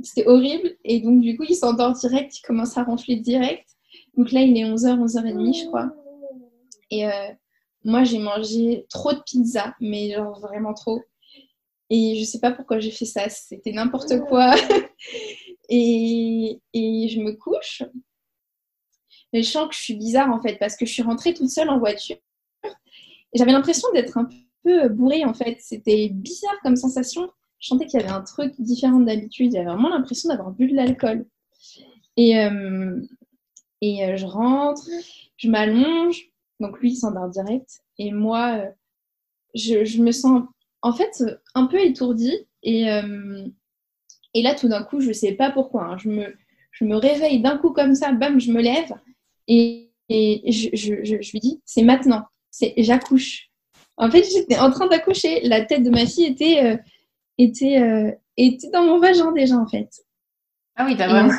c'était 0.02 0.28
horrible. 0.28 0.76
Et 0.84 1.00
donc, 1.00 1.22
du 1.22 1.38
coup, 1.38 1.46
il 1.48 1.56
s'endort 1.56 1.94
direct, 1.94 2.38
il 2.38 2.42
commence 2.42 2.78
à 2.78 2.84
ronfler 2.84 3.18
direct. 3.18 3.68
Donc 4.16 4.32
là, 4.32 4.42
il 4.42 4.58
est 4.58 4.64
11h, 4.64 4.98
11h30, 4.98 5.62
je 5.62 5.68
crois. 5.68 5.92
Et 6.90 7.06
moi, 7.88 8.04
j'ai 8.04 8.20
mangé 8.20 8.86
trop 8.90 9.14
de 9.14 9.22
pizza, 9.26 9.74
mais 9.80 10.12
genre 10.12 10.42
vraiment 10.42 10.74
trop. 10.74 11.02
Et 11.90 12.18
je 12.20 12.26
sais 12.26 12.40
pas 12.40 12.52
pourquoi 12.52 12.80
j'ai 12.80 12.92
fait 12.92 13.06
ça, 13.06 13.30
c'était 13.30 13.72
n'importe 13.72 14.20
quoi. 14.28 14.54
et, 15.70 16.60
et, 16.74 17.08
je 17.08 17.22
me 17.22 17.32
couche. 17.32 17.84
Mais 19.32 19.42
je 19.42 19.50
sens 19.50 19.70
que 19.70 19.74
je 19.74 19.80
suis 19.80 19.96
bizarre 19.96 20.30
en 20.34 20.42
fait, 20.42 20.58
parce 20.60 20.76
que 20.76 20.86
je 20.86 20.92
suis 20.92 21.02
rentrée 21.02 21.34
toute 21.34 21.50
seule 21.50 21.70
en 21.70 21.80
voiture. 21.80 22.18
Et 22.66 23.38
j'avais 23.38 23.54
l'impression 23.54 23.88
d'être 23.94 24.18
un 24.18 24.28
peu 24.66 24.90
bourrée 24.90 25.24
en 25.24 25.34
fait. 25.34 25.56
C'était 25.62 26.10
bizarre 26.10 26.60
comme 26.64 26.76
sensation. 26.76 27.32
Je 27.60 27.70
sentais 27.70 27.86
qu'il 27.86 28.02
y 28.02 28.04
avait 28.04 28.12
un 28.12 28.22
truc 28.22 28.54
différent 28.60 29.00
d'habitude. 29.00 29.54
J'avais 29.54 29.66
vraiment 29.66 29.90
l'impression 29.90 30.28
d'avoir 30.28 30.52
bu 30.52 30.68
de 30.68 30.76
l'alcool. 30.76 31.26
Et, 32.18 32.38
euh, 32.38 33.00
et 33.80 34.04
euh, 34.04 34.18
je 34.18 34.26
rentre, 34.26 34.84
je 35.38 35.50
m'allonge. 35.50 36.34
Donc 36.60 36.80
lui, 36.80 36.92
il 36.92 36.96
s'endort 36.96 37.30
direct. 37.30 37.82
Et 37.98 38.12
moi, 38.12 38.58
euh, 38.58 38.70
je, 39.54 39.86
je 39.86 40.02
me 40.02 40.12
sens 40.12 40.44
en 40.82 40.94
fait, 40.94 41.24
un 41.56 41.66
peu 41.66 41.80
étourdie. 41.80 42.48
Et, 42.64 42.90
euh, 42.90 43.46
et 44.34 44.42
là, 44.42 44.56
tout 44.56 44.68
d'un 44.68 44.84
coup, 44.84 45.00
je 45.00 45.10
ne 45.10 45.14
sais 45.14 45.34
pas 45.34 45.52
pourquoi. 45.52 45.86
Hein, 45.86 45.98
je, 45.98 46.10
me, 46.10 46.36
je 46.72 46.86
me 46.86 46.96
réveille 46.96 47.42
d'un 47.42 47.58
coup 47.58 47.72
comme 47.72 47.96
ça, 47.96 48.12
bam, 48.12 48.40
je 48.40 48.52
me 48.52 48.62
lève. 48.62 48.94
Et, 49.48 49.92
et 50.10 50.52
je, 50.52 50.70
je, 50.74 51.04
je, 51.04 51.32
lui 51.32 51.40
dis, 51.40 51.62
c'est 51.66 51.84
maintenant. 51.84 52.26
C'est, 52.52 52.74
j'accouche. 52.78 53.50
En 53.98 54.10
fait, 54.12 54.24
j'étais 54.24 54.58
en 54.58 54.72
train 54.72 54.88
d'accoucher. 54.88 55.42
La 55.42 55.66
tête 55.66 55.84
de 55.84 55.90
ma 55.90 56.06
fille 56.06 56.26
était, 56.26 56.64
euh, 56.64 56.78
était, 57.38 57.82
euh, 57.82 58.12
était 58.38 58.70
dans 58.70 58.84
mon 58.84 59.00
vagin 59.00 59.32
déjà, 59.32 59.58
en 59.58 59.68
fait. 59.68 59.90
Ah 60.76 60.86
oui, 60.86 60.96
t'as 60.96 61.08
vraiment, 61.08 61.34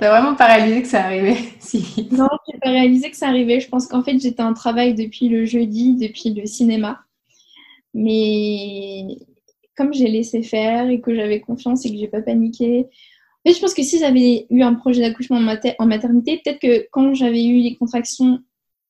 vraiment 0.00 0.34
pas 0.34 0.46
réalisé 0.46 0.82
que 0.82 0.88
ça 0.88 1.04
arrivait. 1.04 1.36
Si. 1.60 2.08
Non, 2.10 2.28
j'ai 2.50 2.58
pas 2.58 2.70
réalisé 2.70 3.10
que 3.10 3.16
ça 3.16 3.28
arrivait. 3.28 3.60
Je 3.60 3.68
pense 3.68 3.86
qu'en 3.86 4.02
fait, 4.02 4.18
j'étais 4.18 4.42
en 4.42 4.52
travail 4.52 4.94
depuis 4.94 5.28
le 5.28 5.46
jeudi, 5.46 5.94
depuis 5.94 6.34
le 6.34 6.44
cinéma. 6.44 7.00
Mais 7.94 9.06
comme 9.76 9.92
j'ai 9.92 10.08
laissé 10.08 10.42
faire 10.42 10.88
et 10.88 11.00
que 11.00 11.14
j'avais 11.14 11.40
confiance 11.40 11.84
et 11.86 11.90
que 11.90 11.96
j'ai 11.96 12.08
pas 12.08 12.22
paniqué. 12.22 12.86
En 13.44 13.50
fait, 13.50 13.56
je 13.56 13.60
pense 13.60 13.74
que 13.74 13.82
si 13.82 13.98
j'avais 13.98 14.46
eu 14.50 14.62
un 14.62 14.74
projet 14.74 15.00
d'accouchement 15.00 15.36
en, 15.36 15.86
maternité, 15.86 16.40
peut-être 16.44 16.60
que 16.60 16.86
quand 16.90 17.14
j'avais 17.14 17.44
eu 17.44 17.58
les 17.58 17.76
contractions 17.76 18.40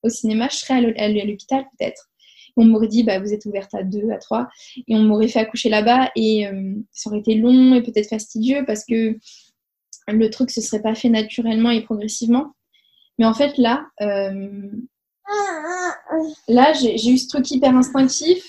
au 0.03 0.09
cinéma, 0.09 0.49
je 0.51 0.57
serais 0.57 0.75
à 0.75 1.09
l'hôpital 1.25 1.65
peut-être. 1.79 2.11
On 2.57 2.65
m'aurait 2.65 2.89
dit, 2.89 3.03
bah, 3.03 3.19
vous 3.19 3.33
êtes 3.33 3.47
ouverte 3.47 3.75
à 3.75 3.83
deux, 3.83 4.11
à 4.11 4.19
trois, 4.19 4.49
et 4.77 4.95
on 4.95 5.03
m'aurait 5.03 5.29
fait 5.29 5.39
accoucher 5.39 5.71
là-bas, 5.71 6.11
et 6.17 6.47
euh, 6.47 6.75
ça 6.91 7.09
aurait 7.09 7.21
été 7.21 7.35
long 7.35 7.75
et 7.75 7.83
peut-être 7.83 8.11
fastidieux 8.11 8.65
parce 8.67 8.85
que 8.85 9.17
le 10.09 10.31
truc 10.31 10.51
se 10.51 10.61
serait 10.61 10.83
pas 10.83 10.95
fait 10.95 11.09
naturellement 11.09 11.71
et 11.71 11.83
progressivement. 11.83 12.55
Mais 13.19 13.27
en 13.27 13.35
fait, 13.35 13.57
là, 13.59 13.87
euh, 14.01 14.71
là, 16.49 16.73
j'ai 16.73 17.09
eu 17.09 17.19
ce 17.19 17.29
truc 17.29 17.51
hyper 17.51 17.75
instinctif 17.77 18.45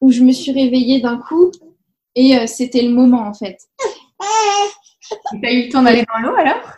où 0.00 0.10
je 0.10 0.22
me 0.22 0.32
suis 0.32 0.52
réveillée 0.52 1.00
d'un 1.00 1.18
coup 1.18 1.50
et 2.14 2.36
euh, 2.36 2.46
c'était 2.46 2.82
le 2.82 2.90
moment 2.90 3.26
en 3.26 3.34
fait. 3.34 3.58
Tu 5.30 5.46
as 5.46 5.52
eu 5.52 5.64
le 5.64 5.68
temps 5.70 5.82
d'aller 5.82 6.04
dans 6.12 6.20
l'eau 6.20 6.34
alors? 6.36 6.72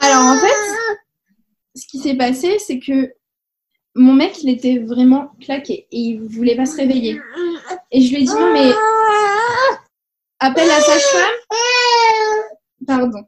Alors 0.00 0.24
en 0.24 0.36
fait, 0.36 0.98
ce 1.74 1.86
qui 1.86 1.98
s'est 1.98 2.16
passé, 2.16 2.58
c'est 2.58 2.78
que 2.78 3.12
mon 3.94 4.14
mec, 4.14 4.42
il 4.42 4.48
était 4.48 4.78
vraiment 4.78 5.32
claqué 5.40 5.86
et 5.90 5.98
il 5.98 6.22
voulait 6.22 6.56
pas 6.56 6.66
se 6.66 6.76
réveiller. 6.76 7.20
Et 7.90 8.00
je 8.00 8.14
lui 8.14 8.22
ai 8.22 8.24
dit 8.24 8.34
non 8.34 8.52
mais 8.52 8.72
appelle 10.40 10.68
la 10.68 10.80
sage-femme. 10.80 11.34
Pardon. 12.86 13.22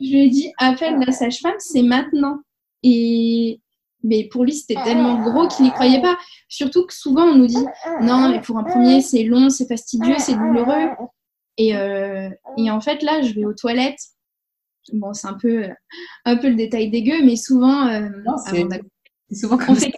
Je 0.00 0.10
lui 0.10 0.24
ai 0.24 0.28
dit 0.28 0.52
appelle 0.58 0.98
la 0.98 1.12
sage-femme, 1.12 1.54
c'est 1.58 1.82
maintenant. 1.82 2.38
Et 2.82 3.60
mais 4.04 4.28
pour 4.30 4.44
lui, 4.44 4.52
c'était 4.52 4.80
tellement 4.84 5.20
gros 5.22 5.48
qu'il 5.48 5.64
n'y 5.64 5.72
croyait 5.72 6.00
pas. 6.00 6.16
Surtout 6.48 6.86
que 6.86 6.94
souvent, 6.94 7.24
on 7.24 7.34
nous 7.34 7.46
dit 7.46 7.64
non, 8.00 8.28
mais 8.28 8.40
pour 8.40 8.56
un 8.58 8.64
premier, 8.64 9.00
c'est 9.00 9.24
long, 9.24 9.50
c'est 9.50 9.66
fastidieux, 9.66 10.14
c'est 10.18 10.34
douloureux. 10.34 10.90
Et, 11.56 11.76
euh, 11.76 12.30
et, 12.56 12.70
en 12.70 12.80
fait, 12.80 13.02
là, 13.02 13.20
je 13.22 13.34
vais 13.34 13.44
aux 13.44 13.54
toilettes. 13.54 14.00
Bon, 14.92 15.12
c'est 15.12 15.26
un 15.26 15.34
peu, 15.34 15.64
un 16.24 16.36
peu 16.36 16.48
le 16.48 16.54
détail 16.54 16.90
dégueu, 16.90 17.24
mais 17.24 17.36
souvent, 17.36 17.88
euh, 17.88 18.08
souvent 19.32 19.58
on 19.68 19.74
fait 19.74 19.92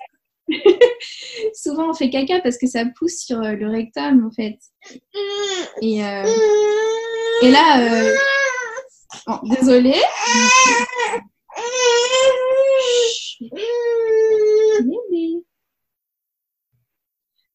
souvent 1.54 1.90
on 1.90 1.94
fait 1.94 2.10
caca 2.10 2.40
parce 2.40 2.58
que 2.58 2.66
ça 2.66 2.84
pousse 2.98 3.18
sur 3.18 3.40
euh, 3.40 3.52
le 3.52 3.68
rectum, 3.68 4.26
en 4.26 4.30
fait. 4.32 4.58
Et, 5.82 5.98
et 5.98 7.50
là, 7.50 8.10
désolée. 9.44 10.00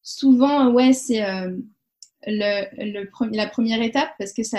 Souvent, 0.01 0.71
ouais, 0.71 0.93
c'est 0.93 1.23
euh, 1.23 1.51
le, 2.25 3.35
la 3.35 3.47
première 3.47 3.81
étape 3.81 4.11
parce 4.17 4.33
que 4.33 4.43
ça 4.43 4.57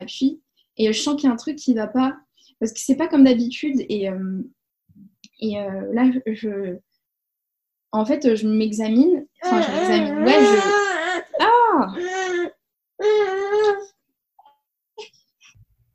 appuie. 0.00 0.40
Et 0.76 0.92
je 0.92 0.98
sens 0.98 1.16
qu'il 1.16 1.24
y 1.24 1.30
a 1.30 1.32
un 1.32 1.36
truc 1.36 1.56
qui 1.56 1.72
ne 1.72 1.80
va 1.80 1.86
pas. 1.86 2.16
Parce 2.60 2.72
que 2.72 2.80
c'est 2.80 2.96
pas 2.96 3.08
comme 3.08 3.24
d'habitude. 3.24 3.84
Et, 3.88 4.08
euh, 4.08 4.42
et 5.40 5.58
euh, 5.60 5.92
là, 5.92 6.10
je. 6.26 6.78
En 7.90 8.06
fait, 8.06 8.34
je 8.36 8.48
m'examine. 8.48 9.26
Enfin, 9.42 9.60
je 9.60 9.70
m'examine. 9.72 10.24
Ouais, 10.24 10.40
je. 10.40 10.82
Ah 11.40 11.94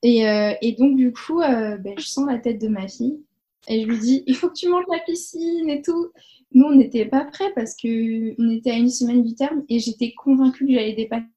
et, 0.08 0.58
et, 0.62 0.72
donc, 0.74 0.96
du 0.96 1.12
coup, 1.12 1.40
ben, 1.40 1.94
je 1.98 2.06
sens 2.06 2.28
la 2.28 2.38
tête 2.38 2.60
de 2.62 2.68
ma 2.68 2.88
fille. 2.88 3.20
Et 3.68 3.82
je 3.82 3.88
lui 3.88 4.00
dis, 4.00 4.24
il 4.28 4.36
faut 4.36 4.50
que 4.50 4.54
tu 4.54 4.70
manges 4.70 4.86
la 4.92 5.00
piscine 5.00 5.70
et 5.70 5.82
tout. 5.82 6.12
Nous, 6.54 6.66
on 6.66 6.76
n'était 6.76 7.06
pas 7.06 7.26
prêts 7.26 7.52
parce 7.56 7.76
qu'on 7.76 8.50
était 8.50 8.72
à 8.72 8.78
une 8.78 8.90
semaine 8.90 9.24
du 9.24 9.36
terme 9.36 9.64
et 9.70 9.80
j'étais 9.80 10.14
convaincue 10.14 10.66
que 10.66 10.74
j'allais 10.74 10.94
dépasser 10.94 11.28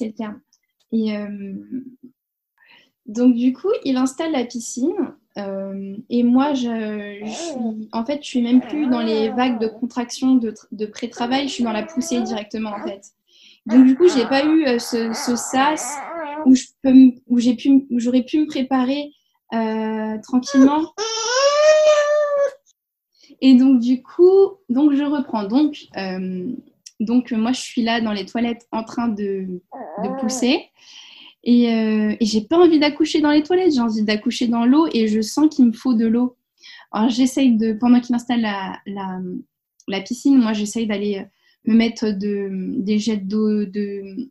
le 0.00 0.12
terme. 0.12 0.40
Et 0.92 1.16
euh, 1.16 1.54
donc, 3.06 3.34
du 3.34 3.52
coup, 3.52 3.70
il 3.84 3.96
installe 3.96 4.32
la 4.32 4.44
piscine. 4.44 5.14
Euh, 5.38 5.96
et 6.08 6.22
moi, 6.22 6.52
en 7.92 8.04
fait, 8.04 8.22
je 8.22 8.26
suis 8.26 8.42
même 8.42 8.60
plus 8.60 8.86
dans 8.88 9.00
les 9.00 9.30
vagues 9.30 9.60
de 9.60 9.68
contraction 9.68 10.36
de, 10.36 10.86
pré-travail, 10.86 11.48
je 11.48 11.54
suis 11.54 11.64
dans 11.64 11.72
la 11.72 11.82
poussée 11.82 12.20
directement, 12.20 12.70
en 12.70 12.86
fait. 12.86 13.12
Donc, 13.66 13.84
du 13.84 13.96
coup, 13.96 14.08
j'ai 14.08 14.26
pas 14.26 14.44
eu 14.44 14.64
euh, 14.66 14.78
ce, 14.78 15.12
sas 15.12 15.98
où 16.46 16.54
je 16.54 16.64
peux, 16.82 17.98
j'aurais 17.98 18.22
pu 18.22 18.40
me 18.40 18.46
préparer 18.46 19.12
tranquillement 20.22 20.92
et 23.40 23.54
donc, 23.54 23.80
du 23.80 24.02
coup, 24.02 24.58
donc 24.68 24.94
je 24.94 25.02
reprends. 25.02 25.44
Donc, 25.44 25.86
euh, 25.96 26.52
donc 27.00 27.32
moi, 27.32 27.52
je 27.52 27.60
suis 27.60 27.82
là 27.82 28.00
dans 28.00 28.12
les 28.12 28.26
toilettes 28.26 28.66
en 28.72 28.84
train 28.84 29.08
de, 29.08 29.60
pousser. 30.20 30.66
Et, 31.42 31.72
euh, 31.72 32.14
et 32.20 32.26
j'ai 32.26 32.42
pas 32.42 32.58
envie 32.58 32.78
d'accoucher 32.78 33.22
dans 33.22 33.30
les 33.30 33.42
toilettes, 33.42 33.72
j'ai 33.72 33.80
envie 33.80 34.02
d'accoucher 34.02 34.46
dans 34.46 34.66
l'eau 34.66 34.86
et 34.92 35.08
je 35.08 35.22
sens 35.22 35.54
qu'il 35.54 35.66
me 35.66 35.72
faut 35.72 35.94
de 35.94 36.06
l'eau. 36.06 36.36
Alors, 36.92 37.08
j'essaye 37.08 37.56
de, 37.56 37.72
pendant 37.72 38.00
qu'il 38.00 38.14
installe 38.14 38.46
la, 38.86 40.00
piscine, 40.02 40.38
moi, 40.38 40.52
j'essaye 40.52 40.86
d'aller 40.86 41.24
me 41.64 41.74
mettre 41.74 42.10
de, 42.10 42.50
des 42.76 42.98
jets 42.98 43.16
d'eau 43.16 43.64
de, 43.64 44.28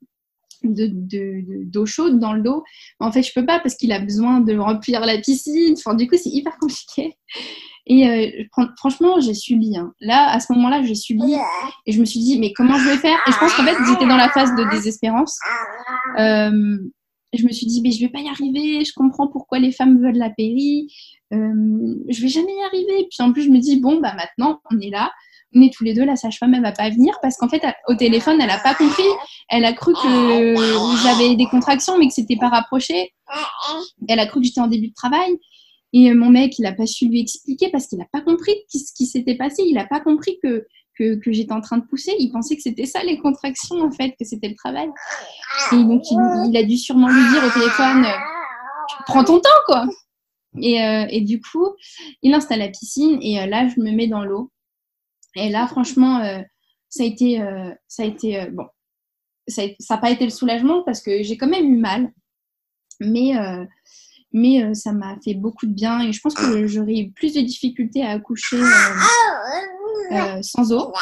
d'eau 0.64 1.86
chaude 1.86 2.20
dans 2.20 2.34
le 2.34 2.42
dos. 2.42 2.64
En 3.00 3.12
fait, 3.12 3.24
je 3.24 3.34
peux 3.34 3.46
pas 3.46 3.60
parce 3.60 3.76
qu'il 3.76 3.92
a 3.92 4.00
besoin 4.00 4.42
de 4.42 4.58
remplir 4.58 5.06
la 5.06 5.18
piscine. 5.18 5.76
Du 5.98 6.08
coup, 6.08 6.16
c'est 6.18 6.30
hyper 6.30 6.58
compliqué. 6.58 7.16
Et 7.88 8.08
euh, 8.08 8.64
franchement, 8.78 9.20
j'ai 9.20 9.34
subi. 9.34 9.76
Hein. 9.76 9.94
Là, 10.00 10.30
à 10.30 10.40
ce 10.40 10.54
moment-là, 10.54 10.84
j'ai 10.84 10.96
subi. 10.96 11.36
Et 11.86 11.92
je 11.92 12.00
me 12.00 12.06
suis 12.06 12.20
dit, 12.20 12.40
mais 12.40 12.54
comment 12.54 12.78
je 12.78 12.88
vais 12.88 12.98
faire? 12.98 13.18
Et 13.28 13.32
je 13.32 13.38
pense 13.38 13.54
qu'en 13.56 13.64
fait, 13.64 13.76
j'étais 13.88 14.08
dans 14.08 14.18
la 14.18 14.30
phase 14.30 14.56
de 14.56 14.70
désespérance. 14.70 15.38
Euh, 16.20 16.78
je 17.34 17.46
me 17.46 17.52
suis 17.52 17.66
dit, 17.66 17.82
mais 17.82 17.92
je 17.92 18.00
vais 18.00 18.12
pas 18.12 18.20
y 18.20 18.28
arriver. 18.28 18.86
Je 18.86 18.94
comprends 18.96 19.28
pourquoi 19.28 19.60
les 19.60 19.72
femmes 19.72 20.02
veulent 20.02 20.18
la 20.18 20.30
péri. 20.30 20.88
Euh, 21.34 21.96
je 22.10 22.22
vais 22.22 22.28
jamais 22.28 22.54
y 22.56 22.64
arriver. 22.64 23.08
Puis 23.10 23.22
en 23.22 23.34
plus, 23.34 23.44
je 23.44 23.50
me 23.50 23.60
dis, 23.60 23.80
bon, 23.80 24.00
bah 24.00 24.14
maintenant, 24.16 24.62
on 24.72 24.80
est 24.80 24.92
là 24.92 25.12
on 25.56 25.70
tous 25.70 25.84
les 25.84 25.94
deux, 25.94 26.06
la 26.06 26.16
sage-femme, 26.16 26.54
elle 26.54 26.62
va 26.62 26.72
pas 26.72 26.90
venir 26.90 27.18
parce 27.22 27.38
qu'en 27.38 27.50
fait, 27.50 27.62
au 27.88 27.96
téléphone, 27.96 28.40
elle 28.42 28.50
a 28.50 28.60
pas 28.60 28.76
compris. 28.76 29.04
Elle 29.50 29.66
a 29.66 29.74
cru 29.74 29.94
que 29.94 30.56
j'avais 31.04 31.36
des 31.36 31.46
contractions, 31.46 31.98
mais 31.98 32.08
que 32.08 32.14
c'était 32.14 32.38
pas 32.38 32.50
rapproché. 32.50 33.14
Elle 34.08 34.20
a 34.20 34.28
cru 34.28 34.42
que 34.42 34.46
j'étais 34.46 34.62
en 34.62 34.68
début 34.68 34.90
de 34.90 34.94
travail. 34.94 35.38
Et 35.94 36.14
mon 36.14 36.30
mec, 36.30 36.60
il 36.60 36.66
a 36.66 36.74
pas 36.74 36.86
su 36.86 37.08
lui 37.08 37.20
expliquer 37.20 37.70
parce 37.72 37.88
qu'il 37.88 38.00
a 38.02 38.08
pas 38.12 38.22
compris 38.22 38.54
ce 38.70 38.94
qui 38.96 39.06
s'était 39.06 39.36
passé. 39.36 39.64
Il 39.66 39.78
a 39.78 39.86
pas 39.86 40.00
compris 40.00 40.38
que, 40.44 40.68
que, 40.98 41.32
j'étais 41.32 41.54
en 41.54 41.62
train 41.62 41.78
de 41.78 41.86
pousser. 41.86 42.14
Il 42.20 42.32
pensait 42.32 42.56
que 42.56 42.62
c'était 42.62 42.86
ça 42.86 43.04
les 43.04 43.18
contractions, 43.18 43.82
en 43.82 43.92
fait, 43.92 44.12
que 44.20 44.26
c'était 44.26 44.50
le 44.50 44.56
travail. 44.56 44.90
Et 45.72 45.76
donc, 45.76 46.04
il, 46.12 46.58
a 46.58 46.64
dû 46.64 46.78
sûrement 46.78 47.08
lui 47.08 47.30
dire 47.32 47.44
au 47.44 47.50
téléphone, 47.50 48.06
prends 49.08 49.24
ton 49.24 49.40
temps, 49.40 49.50
quoi. 49.66 49.88
Et, 50.62 50.82
euh, 50.84 51.06
et, 51.10 51.22
du 51.22 51.40
coup, 51.42 51.68
il 52.22 52.34
installe 52.34 52.60
la 52.60 52.70
piscine 52.70 53.20
et 53.22 53.40
euh, 53.40 53.46
là, 53.46 53.68
je 53.68 53.80
me 53.80 53.92
mets 53.92 54.08
dans 54.08 54.24
l'eau. 54.24 54.52
Et 55.36 55.50
là, 55.50 55.68
franchement, 55.68 56.20
euh, 56.20 56.42
ça 56.90 57.04
a 57.04 57.06
été, 57.06 57.42
euh, 57.42 57.72
ça 57.88 58.04
a 58.04 58.06
été 58.06 58.42
euh, 58.42 58.50
bon, 58.52 58.66
ça 59.48 59.64
n'a 59.90 59.98
pas 59.98 60.12
été 60.12 60.24
le 60.24 60.32
soulagement 60.32 60.84
parce 60.84 61.02
que 61.02 61.24
j'ai 61.24 61.38
quand 61.38 61.48
même 61.48 61.72
eu 61.72 61.78
mal, 61.78 62.12
mais, 63.00 63.34
mais 64.32 64.76
ça 64.76 64.92
m'a 64.92 65.16
fait 65.24 65.34
beaucoup 65.34 65.66
de 65.66 65.74
bien 65.74 66.02
et 66.02 66.12
je 66.12 66.20
pense 66.22 66.36
que 66.36 66.68
j'aurais 66.68 67.00
eu 67.00 67.12
plus 67.12 67.34
de 67.34 67.42
difficultés 67.42 68.04
à 68.04 68.12
accoucher 68.12 68.62
sans 70.42 70.72
eau. 70.72 70.94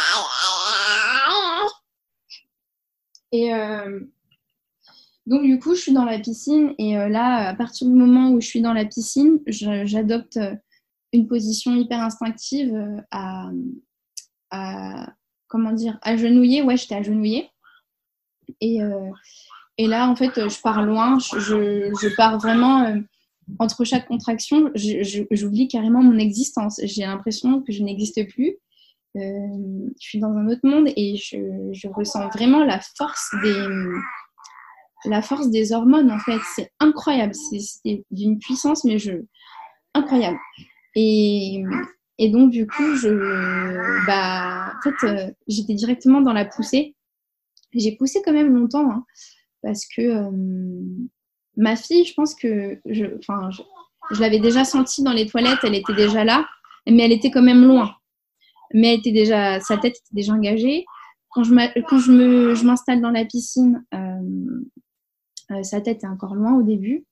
Et 3.33 3.51
donc, 5.25 5.43
du 5.43 5.59
coup, 5.59 5.75
je 5.75 5.81
suis 5.81 5.91
dans 5.91 6.05
la 6.05 6.19
piscine 6.19 6.73
et 6.77 6.93
là, 6.93 7.49
à 7.49 7.53
partir 7.53 7.87
du 7.87 7.93
moment 7.93 8.29
où 8.29 8.39
je 8.39 8.47
suis 8.47 8.61
dans 8.61 8.73
la 8.73 8.85
piscine, 8.85 9.39
j'adopte 9.47 10.39
une 11.11 11.27
position 11.27 11.75
hyper 11.75 11.99
instinctive 11.99 13.03
à, 13.11 13.49
à, 14.51 15.13
comment 15.47 15.71
dire, 15.71 15.97
agenouillée. 16.01 16.61
Ouais, 16.61 16.77
j'étais 16.77 16.95
agenouillée. 16.95 17.49
Et, 18.61 18.81
euh, 18.81 19.09
et 19.77 19.87
là, 19.87 20.09
en 20.09 20.15
fait, 20.15 20.31
je 20.35 20.61
pars 20.61 20.83
loin. 20.83 21.17
Je, 21.19 21.91
je 22.01 22.15
pars 22.15 22.37
vraiment 22.37 22.83
euh, 22.83 22.99
entre 23.59 23.83
chaque 23.83 24.07
contraction. 24.07 24.71
J'oublie 24.75 25.67
carrément 25.67 26.03
mon 26.03 26.17
existence. 26.17 26.79
J'ai 26.83 27.03
l'impression 27.03 27.61
que 27.61 27.71
je 27.71 27.83
n'existe 27.83 28.27
plus. 28.29 28.57
Euh, 29.17 29.89
je 29.99 30.07
suis 30.07 30.19
dans 30.19 30.31
un 30.31 30.47
autre 30.47 30.61
monde 30.63 30.89
et 30.95 31.15
je, 31.15 31.37
je, 31.71 31.87
ressens 31.87 32.27
vraiment 32.29 32.63
la 32.63 32.79
force 32.97 33.33
des 33.41 33.65
la 35.05 35.21
force 35.21 35.49
des 35.49 35.71
hormones 35.71 36.11
en 36.11 36.19
fait 36.19 36.39
c'est 36.55 36.71
incroyable 36.79 37.33
c'est 37.33 38.03
d'une 38.11 38.37
puissance 38.37 38.83
mais 38.83 38.99
je 38.99 39.13
incroyable 39.93 40.37
et, 40.95 41.63
et 42.19 42.29
donc, 42.29 42.51
du 42.51 42.65
coup, 42.65 42.95
je, 42.95 44.05
bah, 44.07 44.73
en 44.75 44.81
fait, 44.81 45.07
euh, 45.07 45.31
j'étais 45.47 45.75
directement 45.75 46.21
dans 46.21 46.33
la 46.33 46.45
poussée. 46.45 46.95
J'ai 47.73 47.95
poussé 47.95 48.21
quand 48.25 48.33
même 48.33 48.55
longtemps, 48.55 48.89
hein, 48.91 49.05
parce 49.61 49.85
que 49.85 50.01
euh, 50.01 50.81
ma 51.57 51.75
fille, 51.75 52.05
je 52.05 52.13
pense 52.15 52.33
que, 52.33 52.79
je, 52.85 53.05
je, 53.21 54.19
l'avais 54.19 54.39
déjà 54.39 54.65
sentie 54.65 55.03
dans 55.03 55.13
les 55.13 55.27
toilettes, 55.27 55.59
elle 55.63 55.75
était 55.75 55.93
déjà 55.93 56.23
là, 56.23 56.47
mais 56.87 57.03
elle 57.03 57.11
était 57.11 57.29
quand 57.29 57.43
même 57.43 57.65
loin. 57.65 57.93
Mais 58.73 58.93
elle 58.93 58.99
était 58.99 59.11
déjà, 59.11 59.59
sa 59.59 59.77
tête 59.77 59.97
était 59.97 60.13
déjà 60.13 60.33
engagée. 60.33 60.85
Quand 61.29 61.43
je, 61.43 61.53
quand 61.87 61.99
je, 61.99 62.55
je 62.55 62.65
m'installe 62.65 63.01
dans 63.01 63.11
la 63.11 63.25
piscine, 63.25 63.85
euh, 63.93 65.63
sa 65.63 65.81
tête 65.81 66.03
est 66.03 66.07
encore 66.07 66.33
loin 66.33 66.57
au 66.57 66.63
début. 66.63 67.05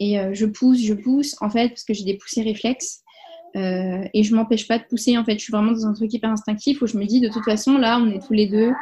Et 0.00 0.18
je 0.32 0.44
pousse, 0.44 0.80
je 0.80 0.92
pousse, 0.92 1.36
en 1.40 1.48
fait, 1.48 1.68
parce 1.68 1.84
que 1.84 1.94
j'ai 1.94 2.04
des 2.04 2.18
poussées 2.18 2.42
réflexes. 2.42 3.03
Euh, 3.56 4.04
et 4.12 4.24
je 4.24 4.34
m'empêche 4.34 4.66
pas 4.66 4.78
de 4.78 4.84
pousser. 4.84 5.16
En 5.16 5.24
fait, 5.24 5.34
je 5.34 5.44
suis 5.44 5.52
vraiment 5.52 5.72
dans 5.72 5.86
un 5.86 5.92
truc 5.92 6.12
hyper 6.12 6.30
instinctif 6.30 6.82
où 6.82 6.86
je 6.86 6.96
me 6.96 7.04
dis, 7.04 7.20
de 7.20 7.28
toute 7.28 7.44
façon, 7.44 7.78
là, 7.78 7.98
on 7.98 8.10
est 8.10 8.24
tous 8.24 8.32
les 8.32 8.46
deux. 8.46 8.72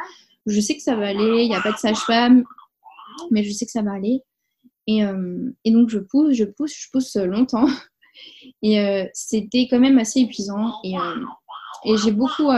Je 0.45 0.59
sais 0.59 0.75
que 0.75 0.81
ça 0.81 0.95
va 0.95 1.07
aller. 1.07 1.43
Il 1.43 1.49
n'y 1.49 1.55
a 1.55 1.61
pas 1.61 1.71
de 1.71 1.77
sage-femme, 1.77 2.43
mais 3.31 3.43
je 3.43 3.51
sais 3.51 3.65
que 3.65 3.71
ça 3.71 3.81
va 3.81 3.93
aller. 3.93 4.21
Et, 4.87 5.05
euh, 5.05 5.51
donc, 5.65 5.89
je 5.89 5.99
pousse, 5.99 6.33
je 6.33 6.45
pousse, 6.45 6.75
je 6.75 6.87
pousse 6.91 7.15
longtemps. 7.15 7.67
Et 8.61 8.79
euh, 8.79 9.05
c'était 9.13 9.67
quand 9.69 9.79
même 9.79 9.97
assez 9.97 10.21
épuisant. 10.21 10.73
Et, 10.83 10.93
et 11.85 11.97
j'ai 11.97 12.11
beaucoup, 12.11 12.49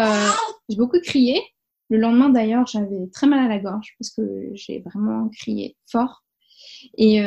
j'ai 0.69 0.77
beaucoup 0.77 0.99
crié. 1.01 1.41
Le 1.89 1.97
lendemain, 1.97 2.29
d'ailleurs, 2.29 2.65
j'avais 2.65 3.07
très 3.13 3.27
mal 3.27 3.39
à 3.39 3.47
la 3.47 3.59
gorge 3.59 3.95
parce 3.99 4.11
que 4.11 4.49
j'ai 4.53 4.79
vraiment 4.79 5.29
crié 5.29 5.77
fort. 5.89 6.23
Et, 6.97 7.21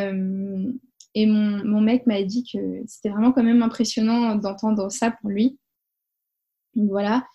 et 1.20 1.26
mon, 1.26 1.81
mec 1.81 2.07
m'a 2.07 2.22
dit 2.22 2.44
que 2.44 2.59
c'était 2.87 3.09
vraiment 3.09 3.33
quand 3.33 3.42
même 3.42 3.62
impressionnant 3.62 4.37
d'entendre 4.37 4.88
ça 4.88 5.11
pour 5.11 5.31
lui. 5.31 5.59
Donc 6.76 6.90
voilà. 6.90 7.26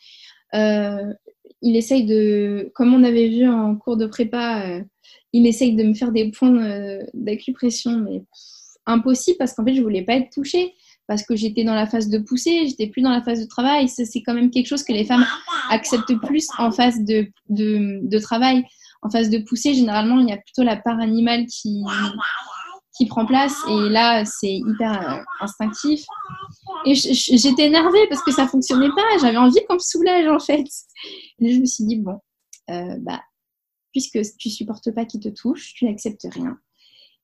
Euh, 0.55 1.13
il 1.61 1.75
essaye 1.75 2.05
de, 2.05 2.71
comme 2.75 2.93
on 2.93 3.03
avait 3.03 3.27
vu 3.27 3.45
en 3.45 3.75
cours 3.75 3.97
de 3.97 4.05
prépa, 4.05 4.65
euh, 4.65 4.83
il 5.33 5.45
essaye 5.47 5.75
de 5.75 5.83
me 5.83 5.93
faire 5.93 6.13
des 6.13 6.31
points 6.31 6.99
d'acupression, 7.13 7.97
mais 7.97 8.23
impossible 8.85 9.37
parce 9.37 9.53
qu'en 9.53 9.65
fait, 9.65 9.75
je 9.75 9.81
voulais 9.81 10.03
pas 10.03 10.13
être 10.13 10.31
touchée 10.31 10.73
parce 11.07 11.23
que 11.23 11.35
j'étais 11.35 11.65
dans 11.65 11.75
la 11.75 11.85
phase 11.85 12.07
de 12.07 12.19
pousser, 12.19 12.65
j'étais 12.67 12.87
plus 12.87 13.01
dans 13.01 13.11
la 13.11 13.21
phase 13.21 13.41
de 13.41 13.47
travail. 13.47 13.89
C'est 13.89 14.21
quand 14.21 14.33
même 14.33 14.49
quelque 14.49 14.67
chose 14.67 14.83
que 14.83 14.93
les 14.93 15.03
femmes 15.03 15.25
acceptent 15.71 16.15
plus 16.21 16.47
en 16.57 16.71
phase 16.71 17.01
de, 17.03 17.27
de, 17.49 17.99
de 18.01 18.19
travail. 18.19 18.63
En 19.01 19.09
phase 19.09 19.29
de 19.29 19.39
pousser, 19.39 19.73
généralement, 19.73 20.19
il 20.21 20.29
y 20.29 20.31
a 20.31 20.37
plutôt 20.37 20.63
la 20.63 20.77
part 20.77 21.01
animale 21.01 21.45
qui, 21.47 21.83
qui 22.95 23.05
prend 23.07 23.25
place. 23.25 23.55
Et 23.69 23.89
là, 23.89 24.23
c'est 24.25 24.53
hyper 24.53 25.11
euh, 25.11 25.23
instinctif. 25.39 26.03
Et 26.85 26.95
j'étais 26.95 27.65
énervée 27.65 28.07
parce 28.09 28.23
que 28.23 28.31
ça 28.31 28.47
fonctionnait 28.47 28.89
pas. 28.89 29.17
J'avais 29.21 29.37
envie 29.37 29.59
qu'on 29.67 29.75
me 29.75 29.79
soulage, 29.79 30.27
en 30.27 30.39
fait. 30.39 30.65
Je 31.39 31.59
me 31.59 31.65
suis 31.65 31.85
dit, 31.85 31.97
bon, 31.97 32.19
euh, 32.69 32.95
bah, 32.99 33.21
puisque 33.91 34.19
tu 34.37 34.49
supportes 34.49 34.91
pas 34.91 35.05
qu'il 35.05 35.21
te 35.21 35.29
touche, 35.29 35.73
tu 35.73 35.85
n'acceptes 35.85 36.27
rien. 36.31 36.57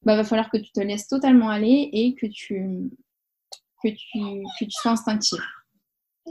Bah, 0.03 0.15
va 0.15 0.23
falloir 0.23 0.49
que 0.49 0.57
tu 0.57 0.71
te 0.71 0.79
laisses 0.79 1.07
totalement 1.07 1.49
aller 1.49 1.89
et 1.91 2.15
que 2.15 2.25
tu, 2.25 2.89
que 3.83 3.89
tu, 3.89 4.19
que 4.59 4.65
tu 4.65 4.71
sois 4.71 4.91
instinctive. 4.91 5.43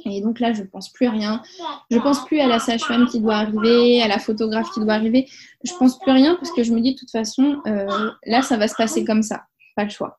Et 0.04 0.20
donc 0.20 0.40
là, 0.40 0.52
je 0.52 0.62
pense 0.62 0.90
plus 0.90 1.06
à 1.06 1.11
rien. 1.11 1.42
Je 1.90 1.98
pense 1.98 2.24
plus 2.24 2.40
à 2.40 2.46
la 2.46 2.58
sage-femme 2.58 3.06
qui 3.06 3.20
doit 3.20 3.37
arriver, 3.37 4.02
à 4.02 4.08
la 4.08 4.18
photographe 4.18 4.70
qui 4.72 4.80
doit 4.80 4.94
arriver. 4.94 5.28
Je 5.64 5.72
pense 5.78 5.98
plus 5.98 6.11
à 6.11 6.14
rien 6.14 6.34
parce 6.37 6.52
que 6.52 6.62
je 6.62 6.72
me 6.72 6.80
dis 6.80 6.94
de 6.94 6.98
toute 6.98 7.11
façon, 7.11 7.61
euh, 7.66 8.11
là, 8.26 8.42
ça 8.42 8.56
va 8.56 8.68
se 8.68 8.74
passer 8.74 9.04
comme 9.04 9.22
ça. 9.22 9.42
Pas 9.76 9.84
le 9.84 9.90
choix. 9.90 10.18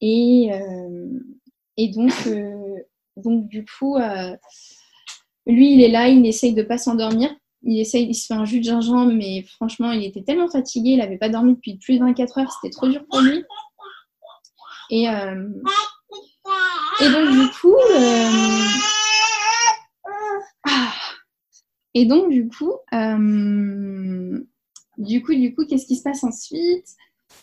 Et, 0.00 0.50
euh, 0.52 1.08
et 1.76 1.88
donc, 1.88 2.12
euh, 2.26 2.76
donc, 3.16 3.48
du 3.48 3.64
coup, 3.64 3.98
lui, 5.46 5.74
il 5.74 5.82
est 5.82 5.90
là, 5.90 6.08
il 6.08 6.24
essaye 6.26 6.54
de 6.54 6.62
pas 6.62 6.78
s'endormir. 6.78 7.30
Il 7.64 7.78
essaye, 7.78 8.08
il 8.08 8.14
se 8.14 8.26
fait 8.26 8.34
un 8.34 8.44
jus 8.44 8.58
de 8.58 8.64
gingembre, 8.64 9.12
mais 9.12 9.44
franchement, 9.44 9.92
il 9.92 10.04
était 10.04 10.22
tellement 10.22 10.48
fatigué, 10.48 10.90
il 10.90 10.98
n'avait 10.98 11.18
pas 11.18 11.28
dormi 11.28 11.54
depuis 11.54 11.76
plus 11.76 11.98
de 11.98 12.04
24 12.04 12.38
heures, 12.38 12.52
c'était 12.60 12.74
trop 12.74 12.88
dur 12.88 13.04
pour 13.08 13.20
lui. 13.20 13.44
Et, 14.90 15.06
et 17.00 17.10
donc, 17.10 17.30
du 17.30 17.48
coup, 17.60 17.74
euh, 17.74 18.28
ah. 20.68 20.92
Et 21.94 22.06
donc, 22.06 22.30
du 22.30 22.48
coup, 22.48 22.72
euh, 22.94 24.40
du 24.98 25.22
coup, 25.22 25.34
du 25.34 25.54
coup, 25.54 25.64
qu'est-ce 25.66 25.86
qui 25.86 25.96
se 25.96 26.02
passe 26.02 26.24
ensuite? 26.24 26.86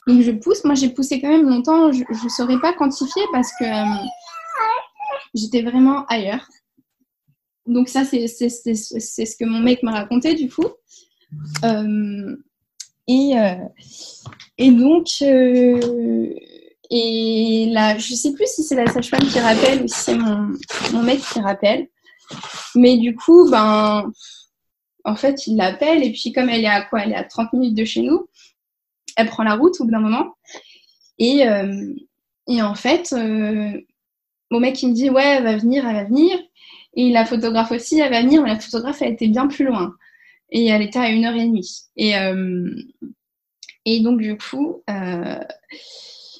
Donc, 0.07 0.21
je 0.21 0.31
pousse. 0.31 0.63
Moi, 0.63 0.75
j'ai 0.75 0.89
poussé 0.89 1.21
quand 1.21 1.29
même 1.29 1.47
longtemps. 1.47 1.91
Je 1.91 2.03
ne 2.23 2.29
saurais 2.29 2.59
pas 2.59 2.73
quantifier 2.73 3.23
parce 3.31 3.51
que 3.59 3.65
euh, 3.65 4.05
j'étais 5.33 5.61
vraiment 5.61 6.05
ailleurs. 6.07 6.47
Donc, 7.65 7.89
ça, 7.89 8.03
c'est 8.05 8.27
ce 8.27 9.35
que 9.37 9.45
mon 9.45 9.59
mec 9.59 9.83
m'a 9.83 9.91
raconté, 9.91 10.33
du 10.33 10.49
coup. 10.49 10.65
et, 13.07 13.33
et 14.57 14.71
donc, 14.71 15.07
et 16.91 17.69
là, 17.71 17.97
je 17.97 18.15
sais 18.15 18.33
plus 18.33 18.47
si 18.47 18.63
c'est 18.63 18.75
la 18.75 18.87
sage-femme 18.87 19.27
qui 19.27 19.39
rappelle 19.39 19.83
ou 19.83 19.87
si 19.87 19.99
c'est 19.99 20.17
mon, 20.17 20.51
mon 20.91 21.03
mec 21.03 21.21
qui 21.21 21.39
rappelle. 21.39 21.87
Mais 22.75 22.97
du 22.97 23.15
coup, 23.15 23.49
ben, 23.49 24.11
en 25.03 25.15
fait, 25.15 25.47
il 25.47 25.57
l'appelle 25.57 26.03
et 26.03 26.11
puis 26.11 26.31
comme 26.31 26.49
elle 26.49 26.63
est 26.63 26.67
à 26.67 26.81
quoi 26.81 27.03
Elle 27.03 27.11
est 27.11 27.15
à 27.15 27.23
30 27.23 27.53
minutes 27.53 27.75
de 27.75 27.85
chez 27.85 28.01
nous. 28.01 28.27
Elle 29.15 29.27
prend 29.27 29.43
la 29.43 29.55
route 29.55 29.79
au 29.79 29.85
bout 29.85 29.91
d'un 29.91 29.99
moment. 29.99 30.35
Et, 31.17 31.47
euh, 31.47 31.93
en 32.47 32.75
fait, 32.75 33.13
euh, 33.13 33.79
mon 34.51 34.59
mec, 34.59 34.81
il 34.81 34.89
me 34.89 34.93
dit, 34.93 35.09
ouais, 35.09 35.37
elle 35.37 35.43
va 35.43 35.57
venir, 35.57 35.87
elle 35.87 35.95
va 35.95 36.03
venir. 36.05 36.37
Et 36.95 37.11
la 37.11 37.25
photographe 37.25 37.71
aussi, 37.71 37.99
elle 37.99 38.11
va 38.11 38.21
venir, 38.21 38.41
mais 38.41 38.49
la 38.49 38.59
photographe, 38.59 39.01
elle 39.01 39.13
était 39.13 39.27
bien 39.27 39.47
plus 39.47 39.65
loin. 39.65 39.93
et 40.51 40.67
elle 40.67 40.81
était 40.81 40.99
à 40.99 41.11
1h30. 41.11 41.89
Et, 41.97 42.13
et 43.85 43.99
donc, 43.99 44.19
du 44.19 44.37
coup, 44.37 44.81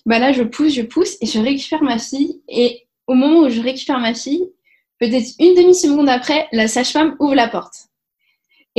bah 0.06 0.18
là, 0.18 0.32
je 0.32 0.44
pousse, 0.44 0.74
je 0.74 0.82
pousse 0.82 1.18
et 1.22 1.26
je 1.26 1.40
récupère 1.40 1.84
ma 1.84 2.00
fille. 2.00 2.42
Et 2.48 2.88
au 3.08 3.14
moment 3.14 3.42
où 3.42 3.50
je 3.50 3.62
récupère 3.62 4.00
ma 4.00 4.14
fille, 4.14 4.50
peut-être 5.00 5.30
une 5.40 5.56
demi-seconde 5.56 6.10
après, 6.10 6.48
la 6.52 6.68
sage-femme 6.68 7.16
ouvre 7.20 7.36
la 7.36 7.48
porte. 7.48 7.89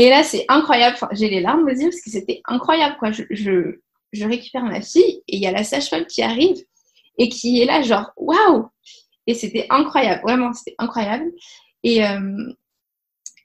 Et 0.00 0.08
là, 0.08 0.22
c'est 0.22 0.46
incroyable. 0.48 0.96
j'ai 1.12 1.28
les 1.28 1.42
larmes 1.42 1.64
aux 1.64 1.68
yeux 1.68 1.90
parce 1.90 2.00
que 2.00 2.08
c'était 2.08 2.40
incroyable. 2.46 2.96
Je, 3.28 4.24
récupère 4.24 4.64
ma 4.64 4.80
fille 4.80 5.22
et 5.28 5.36
il 5.36 5.42
y 5.42 5.46
a 5.46 5.52
la 5.52 5.62
sage-femme 5.62 6.06
qui 6.06 6.22
arrive 6.22 6.56
et 7.18 7.28
qui 7.28 7.60
est 7.60 7.66
là, 7.66 7.82
genre, 7.82 8.10
waouh! 8.16 8.70
Et 9.26 9.34
c'était 9.34 9.66
incroyable, 9.68 10.22
vraiment, 10.22 10.54
c'était 10.54 10.74
incroyable. 10.78 11.30
Et, 11.82 12.02
euh, 12.02 12.18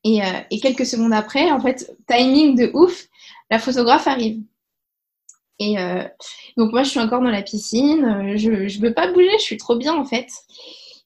euh, 0.06 0.58
quelques 0.62 0.86
secondes 0.86 1.12
après, 1.12 1.52
en 1.52 1.60
fait, 1.60 1.94
timing 2.08 2.56
de 2.56 2.72
ouf, 2.74 3.06
la 3.52 3.60
photographe 3.60 4.08
arrive. 4.08 4.42
Et 5.60 5.78
euh, 5.78 6.08
donc 6.56 6.72
moi, 6.72 6.84
je 6.84 6.90
suis 6.90 7.02
encore 7.02 7.22
dans 7.22 7.32
la 7.32 7.42
piscine, 7.42 8.38
je 8.38 8.50
ne 8.50 8.82
veux 8.82 8.94
pas 8.94 9.12
bouger, 9.12 9.38
je 9.40 9.44
suis 9.44 9.58
trop 9.58 9.76
bien 9.76 9.94
en 9.94 10.06
fait. 10.06 10.30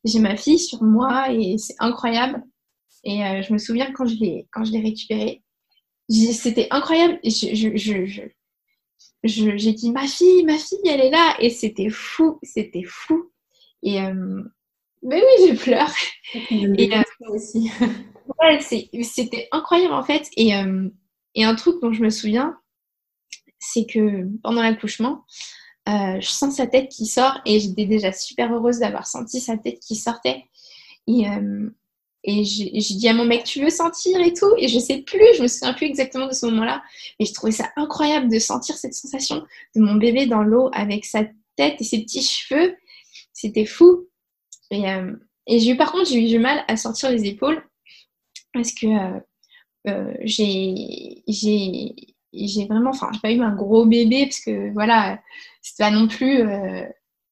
J'ai 0.05 0.19
ma 0.19 0.37
fille 0.37 0.59
sur 0.59 0.83
moi 0.83 1.31
et 1.31 1.57
c'est 1.57 1.75
incroyable. 1.79 2.43
Et 3.03 3.23
euh, 3.23 3.41
je 3.41 3.53
me 3.53 3.57
souviens 3.57 3.91
quand 3.91 4.05
je 4.05 4.15
l'ai 4.15 4.47
quand 4.51 4.63
je 4.63 4.71
l'ai 4.71 4.81
récupérée, 4.81 5.43
c'était 6.09 6.67
incroyable. 6.71 7.19
Je, 7.23 7.55
je, 7.55 8.05
je, 8.05 8.21
j'ai 9.23 9.73
dit 9.73 9.91
ma 9.91 10.07
fille, 10.07 10.43
ma 10.45 10.57
fille, 10.57 10.79
elle 10.85 11.01
est 11.01 11.09
là 11.09 11.35
et 11.39 11.49
c'était 11.49 11.89
fou, 11.89 12.39
c'était 12.43 12.83
fou. 12.83 13.31
Et 13.83 14.01
euh, 14.01 14.43
mais 15.03 15.21
oui, 15.21 15.49
je 15.49 15.55
pleure. 15.55 15.93
Et 16.51 16.91
aussi. 17.29 17.71
ouais, 18.41 18.59
c'était 19.03 19.47
incroyable 19.51 19.93
en 19.93 20.03
fait. 20.03 20.27
Et, 20.35 20.51
et 21.35 21.43
un 21.43 21.55
truc 21.55 21.81
dont 21.81 21.93
je 21.93 22.01
me 22.01 22.09
souviens, 22.09 22.57
c'est 23.59 23.85
que 23.85 24.25
pendant 24.43 24.61
l'accouchement, 24.61 25.25
euh, 25.87 26.19
je 26.19 26.27
sens 26.27 26.55
sa 26.55 26.67
tête 26.67 26.89
qui 26.89 27.05
sort 27.05 27.39
et 27.45 27.59
j'étais 27.59 27.85
déjà 27.85 28.11
super 28.11 28.53
heureuse 28.53 28.79
d'avoir 28.79 29.07
senti 29.07 29.39
sa 29.39 29.57
tête 29.57 29.79
qui 29.79 29.95
sortait. 29.95 30.43
Et, 31.07 31.27
euh, 31.27 31.69
et 32.23 32.43
j'ai 32.43 32.95
dit 32.95 33.07
à 33.07 33.13
mon 33.13 33.25
mec, 33.25 33.43
tu 33.45 33.61
veux 33.61 33.69
sentir 33.69 34.19
et 34.19 34.33
tout? 34.33 34.53
Et 34.57 34.67
je 34.67 34.77
sais 34.79 34.99
plus, 34.99 35.25
je 35.37 35.41
me 35.41 35.47
souviens 35.47 35.73
plus 35.73 35.85
exactement 35.85 36.27
de 36.27 36.33
ce 36.33 36.45
moment-là. 36.47 36.83
Mais 37.19 37.25
je 37.25 37.33
trouvais 37.33 37.51
ça 37.51 37.69
incroyable 37.77 38.29
de 38.29 38.39
sentir 38.39 38.75
cette 38.75 38.93
sensation 38.93 39.45
de 39.75 39.81
mon 39.81 39.95
bébé 39.95 40.25
dans 40.25 40.43
l'eau 40.43 40.69
avec 40.73 41.05
sa 41.05 41.23
tête 41.55 41.79
et 41.79 41.83
ses 41.83 42.01
petits 42.01 42.23
cheveux. 42.23 42.75
C'était 43.33 43.65
fou. 43.65 44.07
Et, 44.71 44.89
euh, 44.89 45.13
j'ai 45.47 45.71
eu, 45.71 45.77
par 45.77 45.91
contre, 45.91 46.09
j'ai 46.09 46.23
eu 46.23 46.27
du 46.27 46.39
mal 46.39 46.63
à 46.67 46.77
sortir 46.77 47.09
les 47.09 47.25
épaules 47.25 47.63
parce 48.53 48.71
que 48.73 48.87
j'ai 50.23 51.23
j'ai 52.33 52.65
vraiment, 52.65 52.91
enfin, 52.91 53.09
j'ai 53.13 53.19
pas 53.19 53.31
eu 53.31 53.41
un 53.41 53.55
gros 53.55 53.85
bébé 53.85 54.25
parce 54.25 54.39
que 54.39 54.71
voilà, 54.73 55.19
c'était 55.61 55.83
pas 55.83 55.91
non 55.91 56.07
plus, 56.07 56.41
euh, 56.41 56.85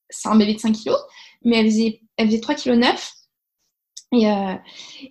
c'est 0.10 0.30
un 0.30 0.36
bébé 0.36 0.56
de 0.56 0.60
5 0.60 0.74
kilos, 0.74 1.00
mais 1.44 1.58
elle 1.58 1.66
faisait, 1.68 2.02
elle 2.18 2.28
faisait 2.28 2.40
3 2.40 2.56
kg 2.56 2.72
9. 2.74 3.14
Et, 4.14 4.30
euh, 4.30 4.54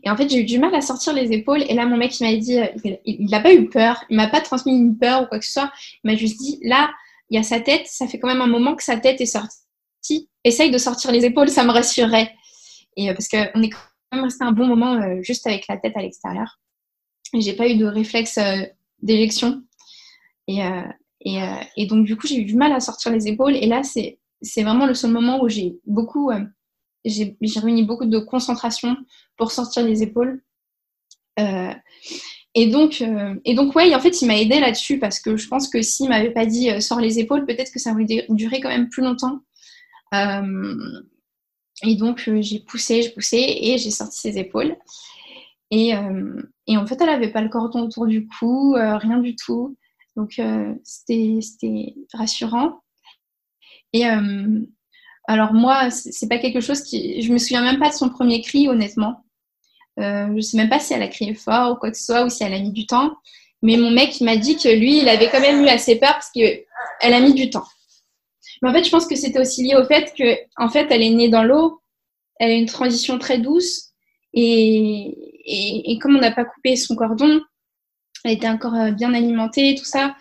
et 0.03 0.11
en 0.11 0.17
fait, 0.17 0.29
j'ai 0.29 0.41
eu 0.41 0.45
du 0.45 0.59
mal 0.59 0.75
à 0.75 0.81
sortir 0.81 1.13
les 1.13 1.33
épaules. 1.33 1.63
Et 1.69 1.75
là, 1.75 1.87
mon 1.87 1.97
mec, 1.97 2.19
il 2.19 2.25
m'a 2.25 2.37
dit, 2.37 2.59
euh, 2.59 2.99
il 3.05 3.29
n'a 3.29 3.41
pas 3.41 3.53
eu 3.53 3.69
peur, 3.69 4.03
il 4.09 4.17
m'a 4.17 4.29
pas 4.29 4.41
transmis 4.41 4.73
une 4.73 4.97
peur 4.97 5.23
ou 5.23 5.27
quoi 5.27 5.39
que 5.39 5.45
ce 5.45 5.53
soit. 5.53 5.73
Il 6.03 6.11
m'a 6.11 6.17
juste 6.17 6.39
dit, 6.39 6.59
là, 6.63 6.91
il 7.31 7.37
y 7.37 7.39
a 7.39 7.43
sa 7.43 7.61
tête, 7.61 7.87
ça 7.87 8.07
fait 8.07 8.19
quand 8.19 8.29
même 8.29 8.41
un 8.41 8.47
moment 8.47 8.75
que 8.75 8.83
sa 8.83 8.97
tête 8.97 9.21
est 9.21 9.27
sortie. 9.27 10.29
Essaye 10.45 10.71
de 10.71 10.79
sortir 10.79 11.13
les 11.13 11.25
épaules, 11.25 11.49
ça 11.49 11.65
me 11.65 11.73
rassurerait. 11.73 12.33
Et 12.97 13.13
parce 13.13 13.29
qu'on 13.29 13.63
est 13.63 13.71
quand 13.71 13.79
même 14.13 14.25
resté 14.25 14.45
un 14.45 14.53
bon 14.53 14.67
moment 14.67 15.21
juste 15.23 15.47
avec 15.47 15.67
la 15.69 15.77
tête 15.77 15.97
à 15.97 16.03
l'extérieur. 16.03 16.61
Et 17.35 17.41
j'ai 17.41 17.55
pas 17.55 17.69
eu 17.69 17.77
de 17.77 17.85
réflexe 17.85 18.39
d'éjection 19.03 19.63
et, 20.49 20.63
euh, 20.63 20.83
euh, 21.27 21.87
donc, 21.87 22.07
du 22.07 22.17
coup, 22.17 22.27
j'ai 22.27 22.39
eu 22.39 22.45
du 22.45 22.57
mal 22.57 22.73
à 22.73 22.81
sortir 22.81 23.13
les 23.13 23.29
épaules. 23.29 23.57
Et 23.57 23.67
là, 23.67 23.83
c'est 23.83 24.63
vraiment 24.63 24.87
le 24.87 24.95
seul 24.95 25.11
moment 25.11 25.43
où 25.43 25.49
j'ai 25.49 25.79
beaucoup, 25.87 26.31
euh, 26.31 26.41
j'ai 27.09 27.61
réuni 27.61 27.85
beaucoup 27.85 28.07
de 28.07 28.19
concentration 28.19 28.97
pour 29.37 29.53
sortir 29.53 29.85
les 29.85 30.03
épaules. 30.03 30.43
et 32.55 32.67
donc, 32.69 33.03
et 33.45 33.55
donc, 33.55 33.75
ouais, 33.77 33.95
en 33.95 34.01
fait, 34.01 34.23
il 34.23 34.27
m'a 34.27 34.39
aidé 34.39 34.61
là-dessus 34.61 34.99
parce 34.99 35.21
que 35.21 35.37
je 35.37 35.49
pense 35.49 35.69
que 35.69 35.83
s'il 35.83 36.09
m'avait 36.09 36.33
pas 36.33 36.47
dit 36.47 36.81
sors 36.81 37.01
les 37.01 37.19
épaules, 37.19 37.47
peut-être 37.47 37.73
que 37.73 37.79
ça 37.79 37.93
aurait 37.93 38.07
duré 38.29 38.61
quand 38.61 38.69
même 38.69 38.89
plus 38.89 39.03
longtemps. 39.03 39.41
et 40.13 41.95
donc, 41.97 42.29
j'ai 42.41 42.61
poussé, 42.61 43.03
j'ai 43.03 43.11
poussé 43.11 43.37
et 43.39 43.79
j'ai 43.79 43.91
sorti 43.91 44.19
ses 44.21 44.39
épaules. 44.39 44.77
Et, 45.71 45.93
et, 46.67 46.77
en 46.77 46.87
fait, 46.87 47.01
elle 47.01 47.09
n'avait 47.09 47.33
pas 47.33 47.43
le 47.43 47.49
cordon 47.49 47.83
autour 47.83 48.07
du 48.07 48.27
cou, 48.27 48.75
rien 48.75 49.19
du 49.19 49.37
tout. 49.37 49.77
Donc, 50.17 50.39
euh, 50.39 50.75
c'était 50.83 51.95
rassurant. 52.13 52.81
Et 53.93 54.07
euh, 54.07 54.61
alors, 55.27 55.53
moi, 55.53 55.91
c'est 55.91 56.29
pas 56.29 56.39
quelque 56.39 56.61
chose 56.61 56.83
qui. 56.83 57.21
Je 57.21 57.33
me 57.33 57.39
souviens 57.39 57.63
même 57.63 57.79
pas 57.79 57.89
de 57.89 57.95
son 57.95 58.09
premier 58.09 58.41
cri, 58.43 58.69
honnêtement. 58.69 59.25
Euh, 59.99 60.29
je 60.37 60.41
sais 60.41 60.57
même 60.57 60.69
pas 60.69 60.79
si 60.79 60.93
elle 60.93 61.03
a 61.03 61.09
crié 61.09 61.35
fort 61.35 61.73
ou 61.73 61.77
quoi 61.77 61.91
que 61.91 61.97
ce 61.97 62.05
soit, 62.05 62.25
ou 62.25 62.29
si 62.29 62.45
elle 62.45 62.55
a 62.55 62.61
mis 62.61 62.73
du 62.73 62.87
temps. 62.87 63.17
Mais 63.63 63.77
mon 63.77 63.91
mec, 63.91 64.21
m'a 64.21 64.37
dit 64.37 64.57
que 64.57 64.69
lui, 64.69 64.99
il 64.99 65.09
avait 65.09 65.29
quand 65.31 65.41
même 65.41 65.65
eu 65.65 65.69
assez 65.69 65.97
peur 65.97 66.13
parce 66.13 66.31
qu'elle 66.31 66.65
a 67.01 67.21
mis 67.21 67.35
du 67.35 67.51
temps. 67.51 67.65
Mais 68.63 68.69
en 68.71 68.73
fait, 68.73 68.85
je 68.85 68.91
pense 68.91 69.07
que 69.07 69.17
c'était 69.17 69.41
aussi 69.41 69.65
lié 69.65 69.75
au 69.75 69.85
fait 69.85 70.15
que, 70.17 70.39
en 70.57 70.69
fait, 70.69 70.87
elle 70.91 71.03
est 71.03 71.11
née 71.11 71.29
dans 71.29 71.43
l'eau, 71.43 71.81
elle 72.39 72.51
a 72.51 72.55
une 72.55 72.67
transition 72.67 73.19
très 73.19 73.39
douce, 73.39 73.91
et, 74.33 75.93
et 75.93 75.99
comme 75.99 76.17
on 76.17 76.21
n'a 76.21 76.31
pas 76.31 76.45
coupé 76.45 76.77
son 76.77 76.95
cordon, 76.95 77.41
elle 78.27 78.33
était 78.33 78.49
encore 78.49 78.75
euh, 78.75 78.91
bien 78.91 79.15
alimentée, 79.15 79.75
tout 79.79 79.85
ça. 79.85 80.17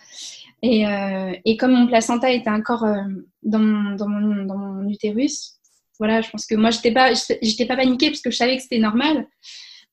Et, 0.62 0.88
euh, 0.88 1.34
et, 1.44 1.58
comme 1.58 1.74
mon 1.74 1.88
placenta 1.88 2.32
était 2.32 2.50
encore 2.50 2.86
euh, 2.86 3.04
dans, 3.46 3.60
mon, 3.60 4.90
utérus, 4.90 5.54
voilà, 5.98 6.22
je 6.22 6.30
pense 6.30 6.46
que 6.46 6.56
moi, 6.56 6.72
je 6.72 6.78
n'étais 6.78 6.92
pas, 6.92 7.14
j'étais 7.42 7.66
pas 7.66 7.78
paniquée 7.78 8.10
parce 8.10 8.22
que 8.22 8.32
je 8.32 8.36
savais 8.36 8.58
que 8.58 8.64
c'était 8.64 8.80
normal. 8.80 9.28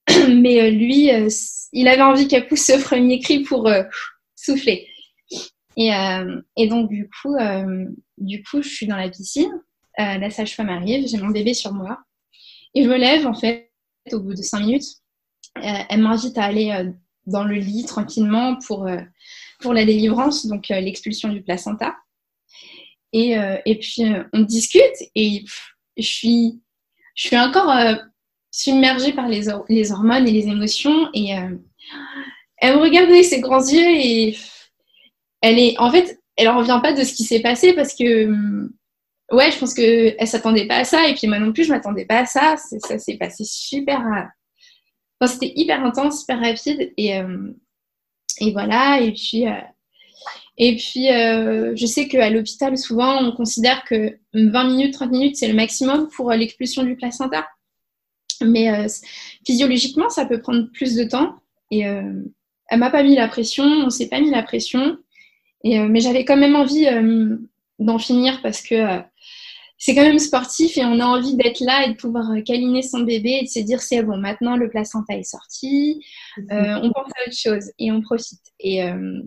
Mais 0.29 0.71
lui, 0.71 1.11
il 1.73 1.89
avait 1.89 2.03
envie 2.03 2.27
qu'elle 2.27 2.49
pousse 2.49 2.65
ce 2.65 2.83
premier 2.83 3.21
cri 3.21 3.41
pour 3.41 3.71
souffler. 4.35 4.89
Et, 5.77 5.91
et, 6.57 6.67
donc, 6.67 6.91
du 6.91 7.09
coup, 7.09 7.37
du 8.19 8.43
coup, 8.43 8.63
je 8.63 8.69
suis 8.69 8.87
dans 8.89 8.97
la 8.97 9.09
piscine. 9.09 9.53
la 9.97 10.29
sage-femme 10.31 10.71
arrive, 10.71 11.07
j'ai 11.07 11.19
mon 11.19 11.29
bébé 11.29 11.55
sur 11.55 11.73
moi. 11.73 12.01
Et 12.75 12.83
je 12.83 12.89
me 12.89 12.97
lève, 12.97 13.27
en 13.27 13.35
fait, 13.35 13.71
au 14.11 14.19
bout 14.19 14.35
de 14.35 14.43
cinq 14.43 14.61
minutes. 14.61 14.97
elle 15.55 16.01
m'invite 16.03 16.37
à 16.37 16.45
aller 16.45 16.93
dans 17.27 17.45
le 17.45 17.55
lit 17.55 17.85
tranquillement 17.85 18.57
pour, 18.67 18.87
euh, 18.87 19.01
pour 19.61 19.73
la 19.73 19.85
délivrance, 19.85 20.47
donc 20.47 20.71
euh, 20.71 20.81
l'expulsion 20.81 21.29
du 21.29 21.43
placenta. 21.43 21.95
Et, 23.13 23.39
euh, 23.39 23.57
et 23.67 23.79
puis 23.79 24.05
on 24.33 24.41
discute 24.41 24.97
et 25.15 25.45
je 25.97 26.07
suis, 26.07 26.61
je 27.15 27.27
suis 27.27 27.39
encore 27.39 27.71
submergée 28.51 29.13
par 29.13 29.29
les, 29.29 29.49
hormones 29.49 30.27
et 30.27 30.33
les 30.33 30.49
émotions. 30.49 31.09
Et 31.13 31.31
elle 32.59 32.77
me 32.77 32.81
regarde 32.81 33.11
avec 33.11 33.25
ses 33.25 33.41
grands 33.41 33.67
yeux 33.67 33.91
et 33.97 34.37
elle 35.43 35.59
est, 35.59 35.79
en 35.79 35.91
fait, 35.91 36.19
elle 36.37 36.49
ne 36.49 36.59
revient 36.59 36.81
pas 36.83 36.95
de 36.95 37.05
ce 37.05 37.13
qui 37.13 37.25
s'est 37.25 37.43
passé 37.43 37.75
parce 37.75 37.95
que, 37.95 38.33
ouais, 39.31 39.51
je 39.51 39.59
pense 39.59 39.75
qu'elle 39.75 40.17
ne 40.19 40.27
s'attendait 40.27 40.67
pas 40.67 40.77
à 40.77 40.85
ça. 40.85 41.07
Et 41.09 41.15
puis 41.15 41.27
moi 41.27 41.39
non 41.39 41.53
plus, 41.53 41.65
je 41.65 41.69
ne 41.71 41.75
m'attendais 41.75 42.07
pas 42.07 42.21
à 42.21 42.27
ça. 42.27 42.57
Ça 42.57 42.99
s'est 42.99 43.19
passé 43.19 43.45
super 43.45 44.01
c'était 45.27 45.53
hyper 45.55 45.85
intense, 45.85 46.21
super 46.21 46.41
rapide. 46.41 46.93
Et, 46.97 47.17
euh, 47.17 47.53
et 48.41 48.53
voilà. 48.53 49.01
Et 49.01 49.13
puis, 49.13 49.47
euh, 49.47 49.61
et 50.59 50.77
puis 50.77 51.11
euh, 51.11 51.75
je 51.77 51.87
sais 51.87 52.09
qu'à 52.09 52.31
l'hôpital, 52.31 52.77
souvent, 52.77 53.23
on 53.23 53.33
considère 53.33 53.85
que 53.85 54.17
20 54.35 54.65
minutes, 54.65 54.95
30 54.95 55.11
minutes, 55.11 55.37
c'est 55.37 55.49
le 55.49 55.55
maximum 55.55 56.09
pour 56.09 56.31
l'expulsion 56.31 56.83
du 56.83 56.97
placenta. 56.97 57.47
Mais 58.45 58.89
physiologiquement, 59.47 60.09
ça 60.09 60.27
peut 60.27 60.41
prendre 60.41 60.69
plus 60.73 60.97
de 60.97 61.05
temps. 61.05 61.37
Et 61.71 61.81
elle 61.83 62.79
m'a 62.79 62.91
pas 62.91 63.05
mis 63.05 63.15
la 63.15 63.29
pression, 63.29 63.65
on 63.65 63.89
s'est 63.89 64.09
pas 64.09 64.21
mis 64.21 64.31
la 64.31 64.43
pression. 64.43 64.99
Et, 65.63 65.79
mais 65.79 66.01
j'avais 66.01 66.25
quand 66.25 66.37
même 66.37 66.57
envie 66.57 66.87
d'en 67.79 67.99
finir 67.99 68.43
parce 68.43 68.61
que 68.61 69.01
c'est 69.83 69.97
quand 69.97 70.05
même 70.05 70.21
sportif 70.21 70.79
et 70.79 70.85
on 70.85 71.01
a 71.01 71.05
envie 71.05 71.35
d'être 71.35 71.59
là 71.59 71.85
et 71.85 71.91
de 71.91 71.97
pouvoir 71.97 72.31
euh, 72.31 72.41
câliner 72.41 72.83
son 72.83 73.01
bébé 73.01 73.41
et 73.41 73.43
de 73.43 73.49
se 73.49 73.59
dire 73.59 73.81
c'est 73.81 74.01
bon, 74.05 74.17
maintenant 74.17 74.57
le 74.57 74.71
placenta 74.71 75.17
est 75.17 75.25
sorti, 75.25 76.01
euh, 76.39 76.79
on 76.81 76.93
pense 76.93 77.11
à 77.17 77.27
autre 77.27 77.37
chose 77.37 77.73
et 77.81 77.91
on 77.91 78.01
profite. 78.01 78.45
Et 78.61 78.85
euh, 78.85 79.21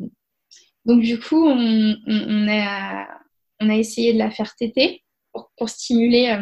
donc 0.85 1.01
du 1.01 1.19
coup, 1.19 1.45
on, 1.47 2.47
a, 2.49 3.07
essayé 3.59 4.13
de 4.13 4.19
la 4.19 4.31
faire 4.31 4.55
téter 4.55 5.03
pour, 5.57 5.69
stimuler, 5.69 6.37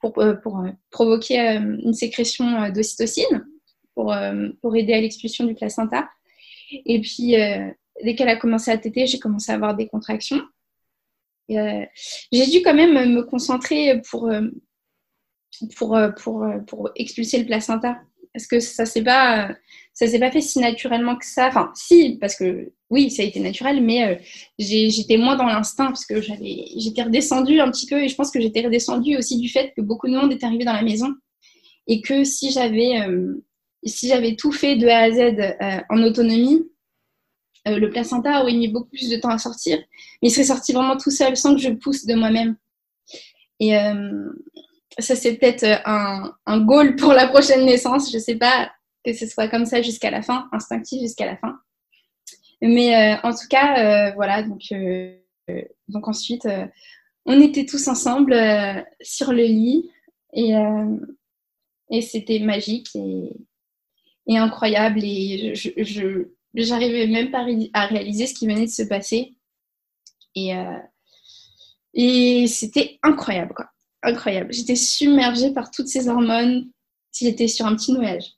pour, 0.00 0.22
pour 0.42 0.64
provoquer 0.90 1.38
une 1.38 1.94
sécrétion 1.94 2.68
d'ocytocine 2.70 3.46
pour, 3.94 4.14
aider 4.76 4.92
à 4.92 5.00
l'expulsion 5.00 5.44
du 5.44 5.54
placenta. 5.54 6.08
Et 6.70 7.00
puis, 7.00 7.34
dès 8.02 8.14
qu'elle 8.14 8.28
a 8.28 8.36
commencé 8.36 8.70
à 8.70 8.78
téter, 8.78 9.06
j'ai 9.06 9.18
commencé 9.18 9.50
à 9.50 9.54
avoir 9.54 9.74
des 9.74 9.88
contractions. 9.88 10.42
Euh, 11.50 11.84
j'ai 12.32 12.46
dû 12.46 12.62
quand 12.62 12.74
même 12.74 13.14
me 13.14 13.22
concentrer 13.22 13.90
euh, 13.90 14.50
euh, 15.82 16.10
pour 16.12 16.90
expulser 16.96 17.38
le 17.38 17.46
placenta 17.46 18.00
Est-ce 18.36 18.48
que 18.48 18.60
ça 18.60 18.84
s'est 18.84 19.02
pas, 19.02 19.50
ça 19.94 20.06
s'est 20.06 20.18
pas 20.18 20.30
fait 20.30 20.42
si 20.42 20.58
naturellement 20.58 21.16
que 21.16 21.24
ça 21.24 21.48
Enfin, 21.48 21.72
si, 21.74 22.18
parce 22.20 22.36
que 22.36 22.70
oui, 22.90 23.10
ça 23.10 23.22
a 23.22 23.24
été 23.24 23.40
naturel, 23.40 23.82
mais 23.82 24.04
euh, 24.04 24.14
j'étais 24.58 25.16
moins 25.16 25.36
dans 25.36 25.46
l'instinct 25.46 25.86
parce 25.86 26.04
que 26.04 26.20
j'étais 26.20 27.02
redescendue 27.02 27.60
un 27.60 27.70
petit 27.70 27.86
peu 27.86 28.02
et 28.02 28.08
je 28.08 28.14
pense 28.14 28.30
que 28.30 28.40
j'étais 28.40 28.60
redescendue 28.60 29.16
aussi 29.16 29.38
du 29.38 29.48
fait 29.48 29.72
que 29.74 29.80
beaucoup 29.80 30.06
de 30.06 30.14
monde 30.14 30.30
est 30.32 30.44
arrivé 30.44 30.64
dans 30.64 30.74
la 30.74 30.82
maison 30.82 31.14
et 31.86 32.02
que 32.02 32.24
si 32.24 32.50
j'avais, 32.50 33.00
euh, 33.08 33.42
si 33.84 34.08
j'avais 34.08 34.36
tout 34.36 34.52
fait 34.52 34.76
de 34.76 34.86
A 34.86 34.98
à 34.98 35.10
Z 35.10 35.18
euh, 35.18 35.80
en 35.88 36.02
autonomie, 36.02 36.62
le 37.68 37.88
placenta 37.88 38.42
aurait 38.42 38.52
mis 38.52 38.68
beaucoup 38.68 38.90
plus 38.90 39.08
de 39.08 39.16
temps 39.16 39.30
à 39.30 39.38
sortir, 39.38 39.78
mais 40.22 40.28
il 40.28 40.30
serait 40.30 40.44
sorti 40.44 40.72
vraiment 40.72 40.96
tout 40.96 41.10
seul 41.10 41.36
sans 41.36 41.52
que 41.56 41.60
je 41.60 41.70
pousse 41.70 42.06
de 42.06 42.14
moi-même. 42.14 42.56
Et 43.58 43.74
ça, 44.98 45.14
c'est 45.14 45.34
peut-être 45.36 45.64
un, 45.84 46.34
un 46.46 46.60
goal 46.60 46.96
pour 46.96 47.12
la 47.12 47.28
prochaine 47.28 47.66
naissance. 47.66 48.12
Je 48.12 48.18
sais 48.18 48.36
pas 48.36 48.70
que 49.04 49.12
ce 49.12 49.26
soit 49.26 49.48
comme 49.48 49.66
ça 49.66 49.82
jusqu'à 49.82 50.10
la 50.10 50.22
fin, 50.22 50.48
instinctif 50.52 51.00
jusqu'à 51.00 51.26
la 51.26 51.36
fin. 51.36 51.58
Mais 52.62 52.94
euh, 52.94 53.16
en 53.22 53.32
tout 53.32 53.46
cas, 53.48 54.08
euh, 54.08 54.12
voilà, 54.14 54.42
donc, 54.42 54.62
euh, 54.72 55.14
donc 55.88 56.08
ensuite, 56.08 56.48
on 57.24 57.40
était 57.40 57.66
tous 57.66 57.86
ensemble 57.88 58.34
sur 59.00 59.32
le 59.32 59.44
lit 59.44 59.90
et, 60.32 60.52
et 61.90 62.02
c'était 62.02 62.38
magique 62.38 62.88
et, 62.94 63.30
et, 64.26 64.38
incroyable. 64.38 65.00
Et 65.02 65.54
je, 65.54 66.28
j'arrivais 66.54 67.06
même 67.06 67.30
pas 67.30 67.46
à 67.74 67.86
réaliser 67.86 68.26
ce 68.26 68.34
qui 68.34 68.46
venait 68.46 68.66
de 68.66 68.70
se 68.70 68.82
passer. 68.82 69.34
Et, 70.34 70.52
et 71.94 72.46
c'était 72.46 72.98
incroyable, 73.02 73.54
quoi. 73.54 73.66
Incroyable. 74.06 74.52
J'étais 74.52 74.76
submergée 74.76 75.52
par 75.52 75.72
toutes 75.72 75.88
ces 75.88 76.08
hormones. 76.08 76.70
J'étais 77.12 77.48
sur 77.48 77.66
un 77.66 77.74
petit 77.74 77.92
nuage. 77.92 78.36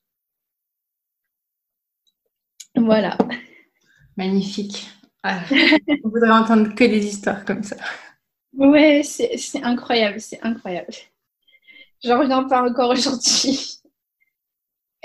Voilà. 2.74 3.18
Magnifique. 4.16 4.88
Ah, 5.22 5.42
on 6.04 6.08
voudrait 6.08 6.30
entendre 6.30 6.74
que 6.74 6.84
des 6.84 7.04
histoires 7.04 7.44
comme 7.44 7.62
ça. 7.62 7.76
Ouais, 8.54 9.02
c'est 9.02 9.62
incroyable, 9.62 10.20
c'est 10.20 10.42
incroyable. 10.42 10.88
J'en 12.02 12.18
reviens 12.18 12.44
pas 12.44 12.66
encore 12.66 12.90
aujourd'hui. 12.90 13.78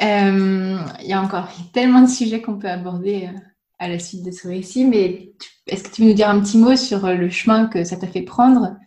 Euh, 0.02 0.78
il 1.02 1.08
y 1.08 1.14
a 1.14 1.22
encore 1.22 1.50
tellement 1.74 2.02
de 2.02 2.08
sujets 2.08 2.42
qu'on 2.42 2.58
peut 2.58 2.70
aborder 2.70 3.28
euh, 3.28 3.40
à 3.80 3.90
la 3.90 4.00
suite 4.00 4.24
de 4.24 4.32
ce 4.32 4.48
récit, 4.48 4.86
mais 4.86 5.34
est-ce 5.68 5.84
que 5.84 5.94
tu 5.94 6.02
veux 6.04 6.08
nous 6.08 6.14
dire 6.14 6.30
un 6.30 6.40
petit 6.40 6.58
mot 6.58 6.76
sur 6.78 7.06
euh, 7.06 7.16
le 7.16 7.30
chemin 7.30 7.68
que 7.68 7.84
ça 7.84 7.98
t'a 7.98 8.08
fait 8.08 8.22
prendre 8.22 8.78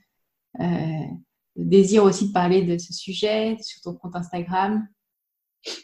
Le 1.56 1.64
désir 1.64 2.04
aussi 2.04 2.28
de 2.28 2.32
parler 2.32 2.62
de 2.62 2.78
ce 2.78 2.92
sujet 2.92 3.56
sur 3.60 3.80
ton 3.80 3.94
compte 3.94 4.16
Instagram? 4.16 4.86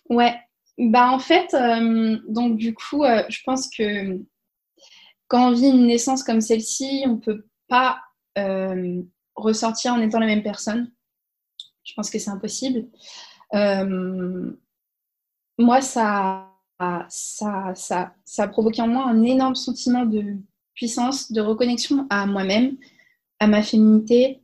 Ouais, 0.09 0.35
bah 0.79 1.11
en 1.11 1.19
fait, 1.19 1.55
euh, 1.55 2.19
donc 2.29 2.57
du 2.57 2.75
coup, 2.75 3.05
euh, 3.05 3.23
je 3.29 3.41
pense 3.45 3.69
que 3.69 4.21
quand 5.29 5.49
on 5.49 5.53
vit 5.53 5.69
une 5.69 5.87
naissance 5.87 6.23
comme 6.23 6.41
celle-ci, 6.41 7.05
on 7.07 7.17
peut 7.19 7.47
pas 7.69 8.01
euh, 8.39 9.03
ressortir 9.35 9.93
en 9.95 10.01
étant 10.01 10.19
la 10.19 10.27
même 10.27 10.43
personne. 10.43 10.91
Je 11.85 11.95
pense 11.95 12.11
que 12.11 12.19
c'est 12.19 12.31
impossible. 12.31 12.89
moi, 15.59 15.81
ça, 15.81 16.51
ça, 17.09 17.73
ça, 17.75 18.15
ça 18.25 18.43
a 18.43 18.49
provoqué 18.49 18.83
en 18.83 18.89
moi 18.89 19.05
un 19.07 19.23
énorme 19.23 19.55
sentiment 19.55 20.05
de 20.05 20.37
puissance, 20.75 21.33
de 21.33 21.41
reconnexion 21.41 22.07
à 22.11 22.27
moi-même, 22.27 22.77
à 23.41 23.47
ma 23.47 23.63
féminité. 23.63 24.42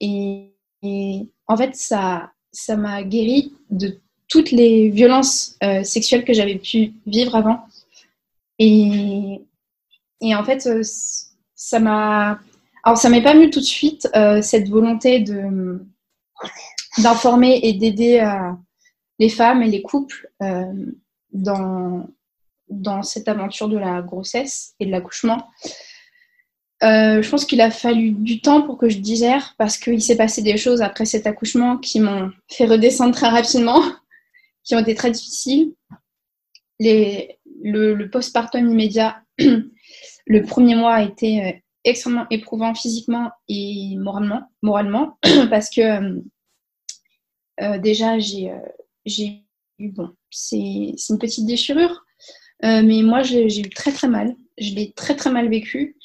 Et, 0.00 0.52
et, 0.82 1.28
en 1.46 1.56
fait, 1.56 1.74
ça 1.76 2.32
ça 2.56 2.74
m'a 2.76 3.02
guéri 3.02 3.52
de 3.68 4.00
toutes 4.28 4.50
les 4.50 4.88
violences 4.88 5.56
euh, 5.62 5.84
sexuelles 5.84 6.24
que 6.24 6.32
j'avais 6.32 6.56
pu 6.56 6.94
vivre 7.06 7.36
avant. 7.36 7.66
Et, 8.58 9.42
et 10.22 10.34
en 10.34 10.42
fait, 10.42 10.66
euh, 10.66 10.82
ça 11.54 11.78
m'a. 11.78 12.40
Alors, 12.82 12.96
ça 12.96 13.10
m'est 13.10 13.22
pas 13.22 13.34
venu 13.34 13.50
tout 13.50 13.60
de 13.60 13.64
suite, 13.64 14.08
euh, 14.16 14.40
cette 14.40 14.68
volonté 14.68 15.20
de 15.20 15.84
d'informer 16.98 17.60
et 17.62 17.74
d'aider 17.74 18.26
les 19.18 19.28
femmes 19.28 19.62
et 19.62 19.68
les 19.68 19.82
couples 19.82 20.30
dans, 21.30 22.08
dans 22.70 23.02
cette 23.02 23.28
aventure 23.28 23.68
de 23.68 23.76
la 23.76 24.00
grossesse 24.00 24.74
et 24.80 24.86
de 24.86 24.90
l'accouchement. 24.90 25.46
Je 26.82 27.28
pense 27.28 27.44
qu'il 27.44 27.60
a 27.60 27.70
fallu 27.70 28.10
du 28.10 28.40
temps 28.40 28.62
pour 28.62 28.78
que 28.78 28.88
je 28.88 28.98
digère 28.98 29.54
parce 29.58 29.76
qu'il 29.78 30.02
s'est 30.02 30.16
passé 30.16 30.42
des 30.42 30.56
choses 30.56 30.82
après 30.82 31.04
cet 31.04 31.26
accouchement 31.26 31.78
qui 31.78 32.00
m'ont 32.00 32.30
fait 32.48 32.66
redescendre 32.66 33.14
très 33.14 33.28
rapidement 33.28 33.82
qui 34.64 34.74
ont 34.74 34.80
été 34.80 34.94
très 34.94 35.10
difficiles. 35.10 35.72
Les, 36.78 37.38
le, 37.62 38.08
postpartum 38.10 38.70
immédiat, 38.70 39.22
le 39.38 40.42
premier 40.42 40.74
mois 40.74 40.94
a 40.94 41.02
été 41.02 41.44
euh, 41.44 41.52
extrêmement 41.84 42.26
éprouvant 42.30 42.74
physiquement 42.74 43.30
et 43.48 43.96
moralement, 43.96 45.18
parce 45.50 45.70
que 45.70 45.80
euh, 45.80 46.20
euh, 47.62 47.78
déjà 47.78 48.18
j'ai 48.18 48.52
eu, 49.78 49.90
bon, 49.90 50.10
c'est 50.30 50.56
une 50.58 51.18
petite 51.18 51.46
déchirure, 51.46 52.04
mais 52.62 53.02
moi 53.02 53.22
j'ai 53.22 53.60
eu 53.60 53.70
très 53.70 53.92
très 53.92 54.08
mal, 54.08 54.34
je 54.58 54.74
l'ai 54.74 54.92
très 54.92 55.14
très 55.14 55.30
mal 55.30 55.48
vécu 55.48 55.95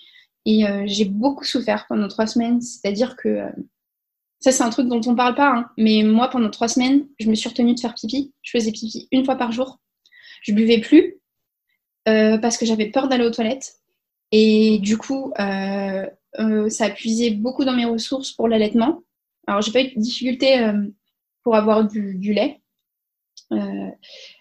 et 0.45 0.63
j'ai 0.85 1.05
beaucoup 1.05 1.43
souffert 1.43 1.85
pendant 1.87 2.07
trois 2.07 2.27
semaines, 2.27 2.61
c'est-à-dire 2.61 3.15
que 3.15 3.43
ça, 4.41 4.51
c'est 4.51 4.63
un 4.63 4.71
truc 4.71 4.87
dont 4.87 5.01
on 5.05 5.15
parle 5.15 5.35
pas. 5.35 5.55
Hein. 5.55 5.69
Mais 5.77 6.01
moi, 6.03 6.27
pendant 6.27 6.49
trois 6.49 6.67
semaines, 6.67 7.07
je 7.19 7.29
me 7.29 7.35
suis 7.35 7.47
retenue 7.47 7.75
de 7.75 7.79
faire 7.79 7.93
pipi. 7.93 8.33
Je 8.41 8.51
faisais 8.51 8.71
pipi 8.71 9.07
une 9.11 9.23
fois 9.23 9.35
par 9.35 9.51
jour. 9.51 9.79
Je 10.41 10.51
buvais 10.51 10.79
plus 10.79 11.19
euh, 12.09 12.39
parce 12.39 12.57
que 12.57 12.65
j'avais 12.65 12.87
peur 12.87 13.07
d'aller 13.07 13.23
aux 13.23 13.31
toilettes. 13.31 13.75
Et 14.31 14.79
du 14.79 14.97
coup, 14.97 15.31
euh, 15.39 16.07
euh, 16.39 16.69
ça 16.69 16.89
puisé 16.89 17.29
beaucoup 17.29 17.65
dans 17.65 17.75
mes 17.75 17.85
ressources 17.85 18.31
pour 18.31 18.47
l'allaitement. 18.47 19.03
Alors, 19.45 19.61
j'ai 19.61 19.71
pas 19.71 19.81
eu 19.81 19.93
de 19.93 19.99
difficulté 19.99 20.71
pour 21.43 21.55
avoir 21.55 21.85
du, 21.87 22.33
lait. 22.33 22.61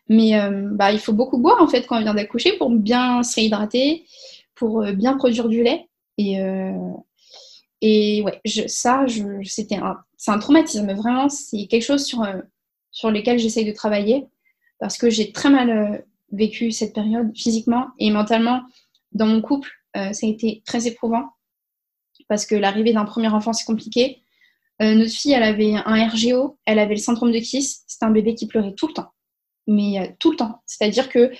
mais 0.09 0.33
bah, 0.73 0.93
il 0.93 0.99
faut 0.99 1.13
beaucoup 1.13 1.39
boire 1.39 1.61
en 1.61 1.67
fait 1.67 1.87
quand 1.87 1.99
on 1.99 2.03
vient 2.03 2.15
d'accoucher 2.15 2.57
pour 2.57 2.71
bien 2.71 3.23
se 3.23 3.35
réhydrater, 3.35 4.07
pour 4.55 4.83
bien 4.93 5.17
produire 5.17 5.49
du 5.49 5.63
lait. 5.63 5.90
Et, 6.21 6.39
et 7.81 8.23
ouais, 8.23 8.41
ça, 8.67 9.07
c'était 9.45 9.79
c'est 10.17 10.31
un 10.31 10.39
traumatisme. 10.39 10.93
Vraiment, 10.93 11.29
c'est 11.29 11.67
quelque 11.67 11.85
chose 11.85 12.05
sur, 12.05 12.23
euh, 12.23 12.41
sur 12.91 13.11
lequel 13.11 13.39
j'essaye 13.39 13.65
de 13.65 13.73
travailler 13.73 14.27
parce 14.79 14.99
que 14.99 15.09
j'ai 15.09 15.33
très 15.33 15.51
mal 15.51 15.71
euh, 15.71 15.99
vécu 16.33 16.73
cette 16.73 16.95
période 16.95 17.31
physiquement 17.37 17.89
et 17.99 18.11
mentalement. 18.11 18.63
Dans 19.13 19.27
mon 19.27 19.41
couple, 19.41 19.71
euh, 19.97 20.13
ça 20.13 20.27
a 20.27 20.31
été 20.31 20.63
très 20.67 20.87
éprouvant 20.87 21.31
parce 22.29 22.47
que 22.47 22.55
l'arrivée 22.55 22.93
d'un 22.93 23.07
premier 23.07 23.29
enfant, 23.29 23.53
c'est 23.53 23.65
compliqué. 23.65 24.23
notre 24.79 25.11
fille, 25.11 25.33
elle 25.33 25.43
avait 25.43 25.75
un 25.75 26.09
RGO, 26.09 26.59
elle 26.65 26.79
avait 26.79 26.95
le 26.95 27.01
syndrome 27.01 27.33
de 27.33 27.39
Kiss. 27.39 27.83
C'était 27.89 28.05
un 28.05 28.11
bébé 28.11 28.35
qui 28.35 28.47
pleurait 28.47 28.75
tout 28.75 28.87
le 28.87 28.93
temps. 28.93 29.13
Mais 29.67 30.17
tout 30.21 30.31
le 30.31 30.37
temps. 30.37 30.63
C'est-à-dire 30.65 31.09
que 31.09 31.33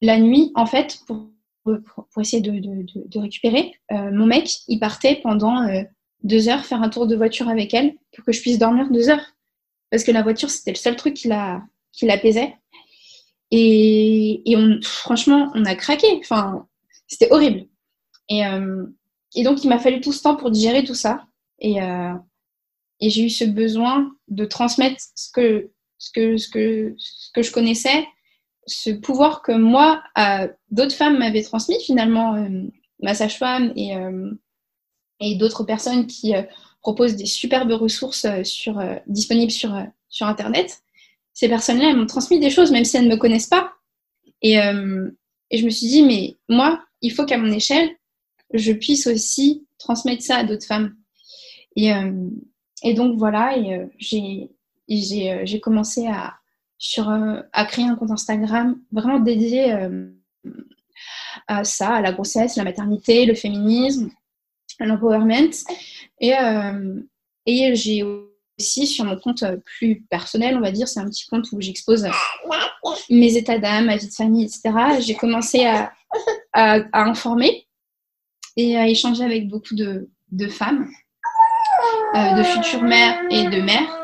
la 0.00 0.18
nuit, 0.18 0.52
en 0.54 0.64
fait, 0.64 1.00
pour 1.06 1.31
pour, 1.62 2.20
essayer 2.20 2.42
de, 2.42 3.20
récupérer. 3.20 3.72
Euh, 3.92 4.10
mon 4.12 4.26
mec, 4.26 4.50
il 4.68 4.78
partait 4.78 5.20
pendant 5.22 5.62
euh, 5.68 5.82
deux 6.22 6.48
heures 6.48 6.64
faire 6.64 6.82
un 6.82 6.88
tour 6.88 7.06
de 7.06 7.16
voiture 7.16 7.48
avec 7.48 7.74
elle 7.74 7.94
pour 8.14 8.24
que 8.24 8.32
je 8.32 8.40
puisse 8.40 8.58
dormir 8.58 8.90
deux 8.90 9.08
heures. 9.08 9.24
Parce 9.90 10.04
que 10.04 10.12
la 10.12 10.22
voiture, 10.22 10.50
c'était 10.50 10.72
le 10.72 10.76
seul 10.76 10.96
truc 10.96 11.14
qui, 11.14 11.28
la, 11.28 11.62
qui 11.92 12.06
l'apaisait. 12.06 12.54
Et, 13.50 14.50
et 14.50 14.56
on, 14.56 14.80
franchement, 14.82 15.50
on 15.54 15.64
a 15.64 15.74
craqué. 15.74 16.06
Enfin, 16.18 16.66
c'était 17.06 17.30
horrible. 17.30 17.66
Et, 18.28 18.46
euh, 18.46 18.86
et, 19.34 19.42
donc, 19.42 19.62
il 19.62 19.68
m'a 19.68 19.78
fallu 19.78 20.00
tout 20.00 20.12
ce 20.12 20.22
temps 20.22 20.36
pour 20.36 20.50
digérer 20.50 20.84
tout 20.84 20.94
ça. 20.94 21.26
Et, 21.58 21.76
et 23.00 23.10
j'ai 23.10 23.24
eu 23.24 23.30
ce 23.30 23.44
besoin 23.44 24.10
de 24.26 24.44
transmettre 24.44 25.00
ce 25.14 25.30
que, 25.30 25.70
ce 25.98 26.10
que, 26.10 26.36
ce 26.36 26.48
que, 26.48 26.94
ce 26.98 27.30
que 27.32 27.42
je 27.42 27.52
connaissais 27.52 28.04
ce 28.66 28.90
pouvoir 28.90 29.42
que 29.42 29.52
moi, 29.52 30.02
d'autres 30.70 30.94
femmes 30.94 31.18
m'avaient 31.18 31.42
transmis 31.42 31.82
finalement, 31.84 32.34
euh, 32.34 32.62
ma 33.00 33.14
sage-femme 33.14 33.72
et, 33.76 33.96
euh, 33.96 34.30
et 35.20 35.34
d'autres 35.34 35.64
personnes 35.64 36.06
qui 36.06 36.34
euh, 36.34 36.42
proposent 36.80 37.16
des 37.16 37.26
superbes 37.26 37.72
ressources 37.72 38.26
sur, 38.42 38.82
disponibles 39.06 39.52
sur, 39.52 39.74
sur 40.08 40.26
Internet. 40.26 40.82
Ces 41.32 41.48
personnes-là, 41.48 41.90
elles 41.90 41.96
m'ont 41.96 42.06
transmis 42.06 42.40
des 42.40 42.50
choses, 42.50 42.72
même 42.72 42.84
si 42.84 42.96
elles 42.96 43.06
ne 43.06 43.14
me 43.14 43.16
connaissent 43.16 43.46
pas. 43.46 43.72
Et, 44.42 44.54
et 44.54 45.58
je 45.58 45.64
me 45.64 45.70
suis 45.70 45.86
dit, 45.86 46.02
mais 46.02 46.38
moi, 46.48 46.82
il 47.00 47.12
faut 47.12 47.24
qu'à 47.24 47.38
mon 47.38 47.52
échelle, 47.52 47.88
je 48.52 48.72
puisse 48.72 49.06
aussi 49.06 49.64
transmettre 49.78 50.24
ça 50.24 50.38
à 50.38 50.44
d'autres 50.44 50.66
femmes. 50.66 50.96
Et, 51.76 51.92
et 52.82 52.94
donc 52.94 53.16
voilà, 53.16 53.56
et 53.56 53.88
j'ai 54.88 55.60
commencé 55.60 56.08
à, 56.08 56.34
euh, 56.98 57.42
à 57.52 57.64
créer 57.64 57.84
un 57.84 57.94
compte 57.94 58.10
Instagram 58.10 58.78
vraiment 58.90 59.20
dédié 59.20 59.72
euh, 59.72 60.10
à 61.46 61.64
ça, 61.64 61.90
à 61.94 62.00
la 62.00 62.12
grossesse, 62.12 62.56
la 62.56 62.64
maternité, 62.64 63.24
le 63.24 63.34
féminisme, 63.34 64.10
l'empowerment. 64.80 65.52
Et, 66.20 66.36
euh, 66.36 67.00
et 67.46 67.74
j'ai 67.74 68.02
Aussi 68.58 68.86
sur 68.86 69.04
mon 69.04 69.16
compte 69.16 69.44
plus 69.64 70.02
personnel, 70.10 70.56
on 70.56 70.60
va 70.60 70.72
dire, 70.72 70.88
c'est 70.88 71.00
un 71.00 71.08
petit 71.08 71.26
compte 71.26 71.50
où 71.52 71.60
j'expose 71.60 72.06
mes 73.08 73.36
états 73.36 73.58
d'âme, 73.58 73.86
ma 73.86 73.96
vie 73.96 74.08
de 74.08 74.12
famille, 74.12 74.44
etc. 74.44 75.00
J'ai 75.00 75.14
commencé 75.14 75.64
à, 75.64 75.92
informer 76.92 77.66
et 78.56 78.76
à 78.76 78.86
échanger 78.86 79.24
avec 79.24 79.48
beaucoup 79.48 79.74
de, 79.74 80.08
femmes, 80.48 80.90
de 82.14 82.42
futures 82.42 82.82
mères 82.82 83.22
et 83.30 83.44
de 83.44 83.62
mères. 83.62 84.01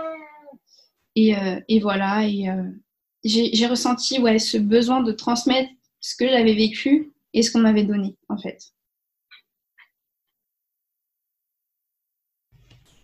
Et, 1.69 1.81
voilà, 1.81 2.27
et 2.27 2.47
j'ai 3.25 3.67
ressenti 3.67 4.21
ouais, 4.21 4.39
ce 4.39 4.57
besoin 4.57 5.03
de 5.03 5.13
transmettre 5.13 5.71
ce 6.01 6.15
que 6.17 6.29
j'avais 6.29 6.55
vécu 6.55 7.13
et 7.35 7.43
ce 7.43 7.51
qu'on 7.51 7.61
m'avait 7.61 7.85
donné, 7.85 8.17
en 8.29 8.39
fait. 8.39 8.59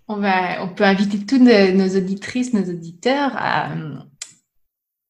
On, 0.07 0.17
va, 0.17 0.63
on 0.63 0.75
peut 0.75 0.85
inviter 0.85 1.19
toutes 1.25 1.41
nos 1.41 1.97
auditrices, 1.97 2.53
nos 2.53 2.69
auditeurs 2.69 3.33
à, 3.35 3.75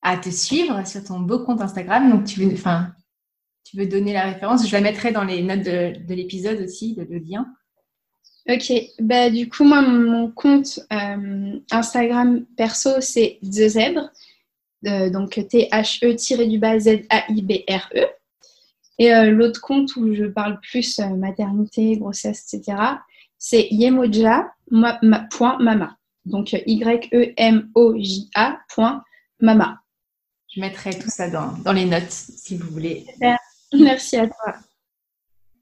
à 0.03 0.19
te 0.19 0.29
suivre 0.29 0.87
sur 0.87 1.03
ton 1.03 1.19
beau 1.19 1.41
compte 1.41 1.61
Instagram. 1.61 2.11
Donc, 2.11 2.27
tu 2.27 2.41
veux, 2.41 2.53
enfin, 2.53 2.93
tu 3.65 3.79
veux 3.79 3.87
donner 3.87 4.13
la 4.13 4.27
référence. 4.27 4.69
Je 4.69 4.73
la 4.73 4.83
mettrai 4.83 5.11
dans 5.11 5.25
les 5.25 5.43
notes 5.43 5.65
de, 5.65 6.15
l'épisode 6.15 6.61
aussi, 6.61 6.95
le, 6.97 7.19
lien. 7.19 7.47
Ok, 8.49 8.73
bah, 9.01 9.31
du 9.31 9.49
coup, 9.49 9.65
moi, 9.65 9.81
mon 9.81 10.31
compte 10.31 10.81
euh, 10.93 11.59
Instagram 11.71 12.45
perso, 12.57 13.01
c'est 13.01 13.39
The 13.43 13.69
Zèbre. 13.69 14.11
Euh, 14.87 15.09
donc 15.09 15.41
T-H-E-Z-A-I-B-R-E. 15.49 15.87
Et 18.99 19.15
euh, 19.15 19.31
l'autre 19.31 19.63
compte 19.63 19.97
où 19.97 20.15
je 20.15 20.25
parle 20.25 20.61
plus 20.61 20.99
maternité, 20.99 21.97
grossesse, 21.97 22.53
etc., 22.53 22.77
c'est 23.39 23.67
yemoja.mama. 23.71 25.97
Donc 26.27 26.53
Y-E-M-O-J-A 26.53 28.59
mama. 29.41 29.81
Je 30.55 30.61
mettrai 30.61 30.99
tout 30.99 31.11
ça 31.11 31.29
dans, 31.29 31.53
dans 31.65 31.73
les 31.73 31.87
notes 31.87 32.11
si 32.11 32.57
vous 32.57 32.71
voulez. 32.71 33.05
Merci 33.73 34.17
à 34.17 34.29
toi. 34.29 34.55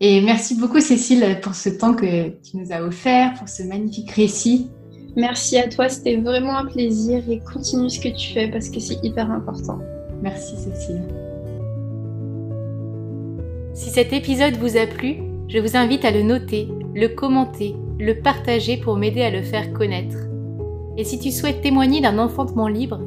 Et 0.05 0.21
merci 0.21 0.57
beaucoup 0.57 0.81
Cécile 0.81 1.39
pour 1.43 1.55
ce 1.55 1.69
temps 1.69 1.95
que 1.95 2.31
tu 2.31 2.57
nous 2.57 2.73
as 2.73 2.83
offert, 2.83 3.35
pour 3.35 3.49
ce 3.49 3.63
magnifique 3.63 4.11
récit. 4.11 4.69
Merci 5.15 5.57
à 5.59 5.69
toi, 5.69 5.89
c'était 5.89 6.17
vraiment 6.17 6.57
un 6.57 6.67
plaisir 6.67 7.23
et 7.31 7.39
continue 7.39 7.89
ce 7.89 8.01
que 8.01 8.09
tu 8.09 8.33
fais 8.33 8.49
parce 8.49 8.69
que 8.69 8.81
c'est 8.81 8.99
hyper 9.05 9.31
important. 9.31 9.79
Merci 10.21 10.57
Cécile. 10.57 11.03
Si 13.75 13.91
cet 13.91 14.13
épisode 14.13 14.57
vous 14.57 14.77
a 14.77 14.89
plu, 14.89 15.19
je 15.47 15.61
vous 15.61 15.77
invite 15.77 16.05
à 16.05 16.11
le 16.11 16.23
noter, 16.23 16.67
le 16.97 17.07
commenter, 17.07 17.77
le 18.01 18.15
partager 18.15 18.79
pour 18.79 18.97
m'aider 18.97 19.23
à 19.23 19.31
le 19.31 19.43
faire 19.43 19.73
connaître. 19.73 20.19
Et 20.97 21.05
si 21.05 21.21
tu 21.21 21.31
souhaites 21.31 21.63
témoigner 21.63 22.01
d'un 22.01 22.19
enfantement 22.19 22.67
libre, 22.67 22.99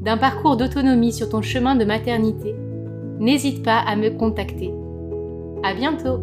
d'un 0.00 0.16
parcours 0.16 0.56
d'autonomie 0.56 1.12
sur 1.12 1.28
ton 1.28 1.42
chemin 1.42 1.74
de 1.74 1.84
maternité, 1.84 2.54
n'hésite 3.18 3.64
pas 3.64 3.78
à 3.80 3.96
me 3.96 4.10
contacter. 4.10 4.70
À 5.64 5.74
bientôt! 5.74 6.22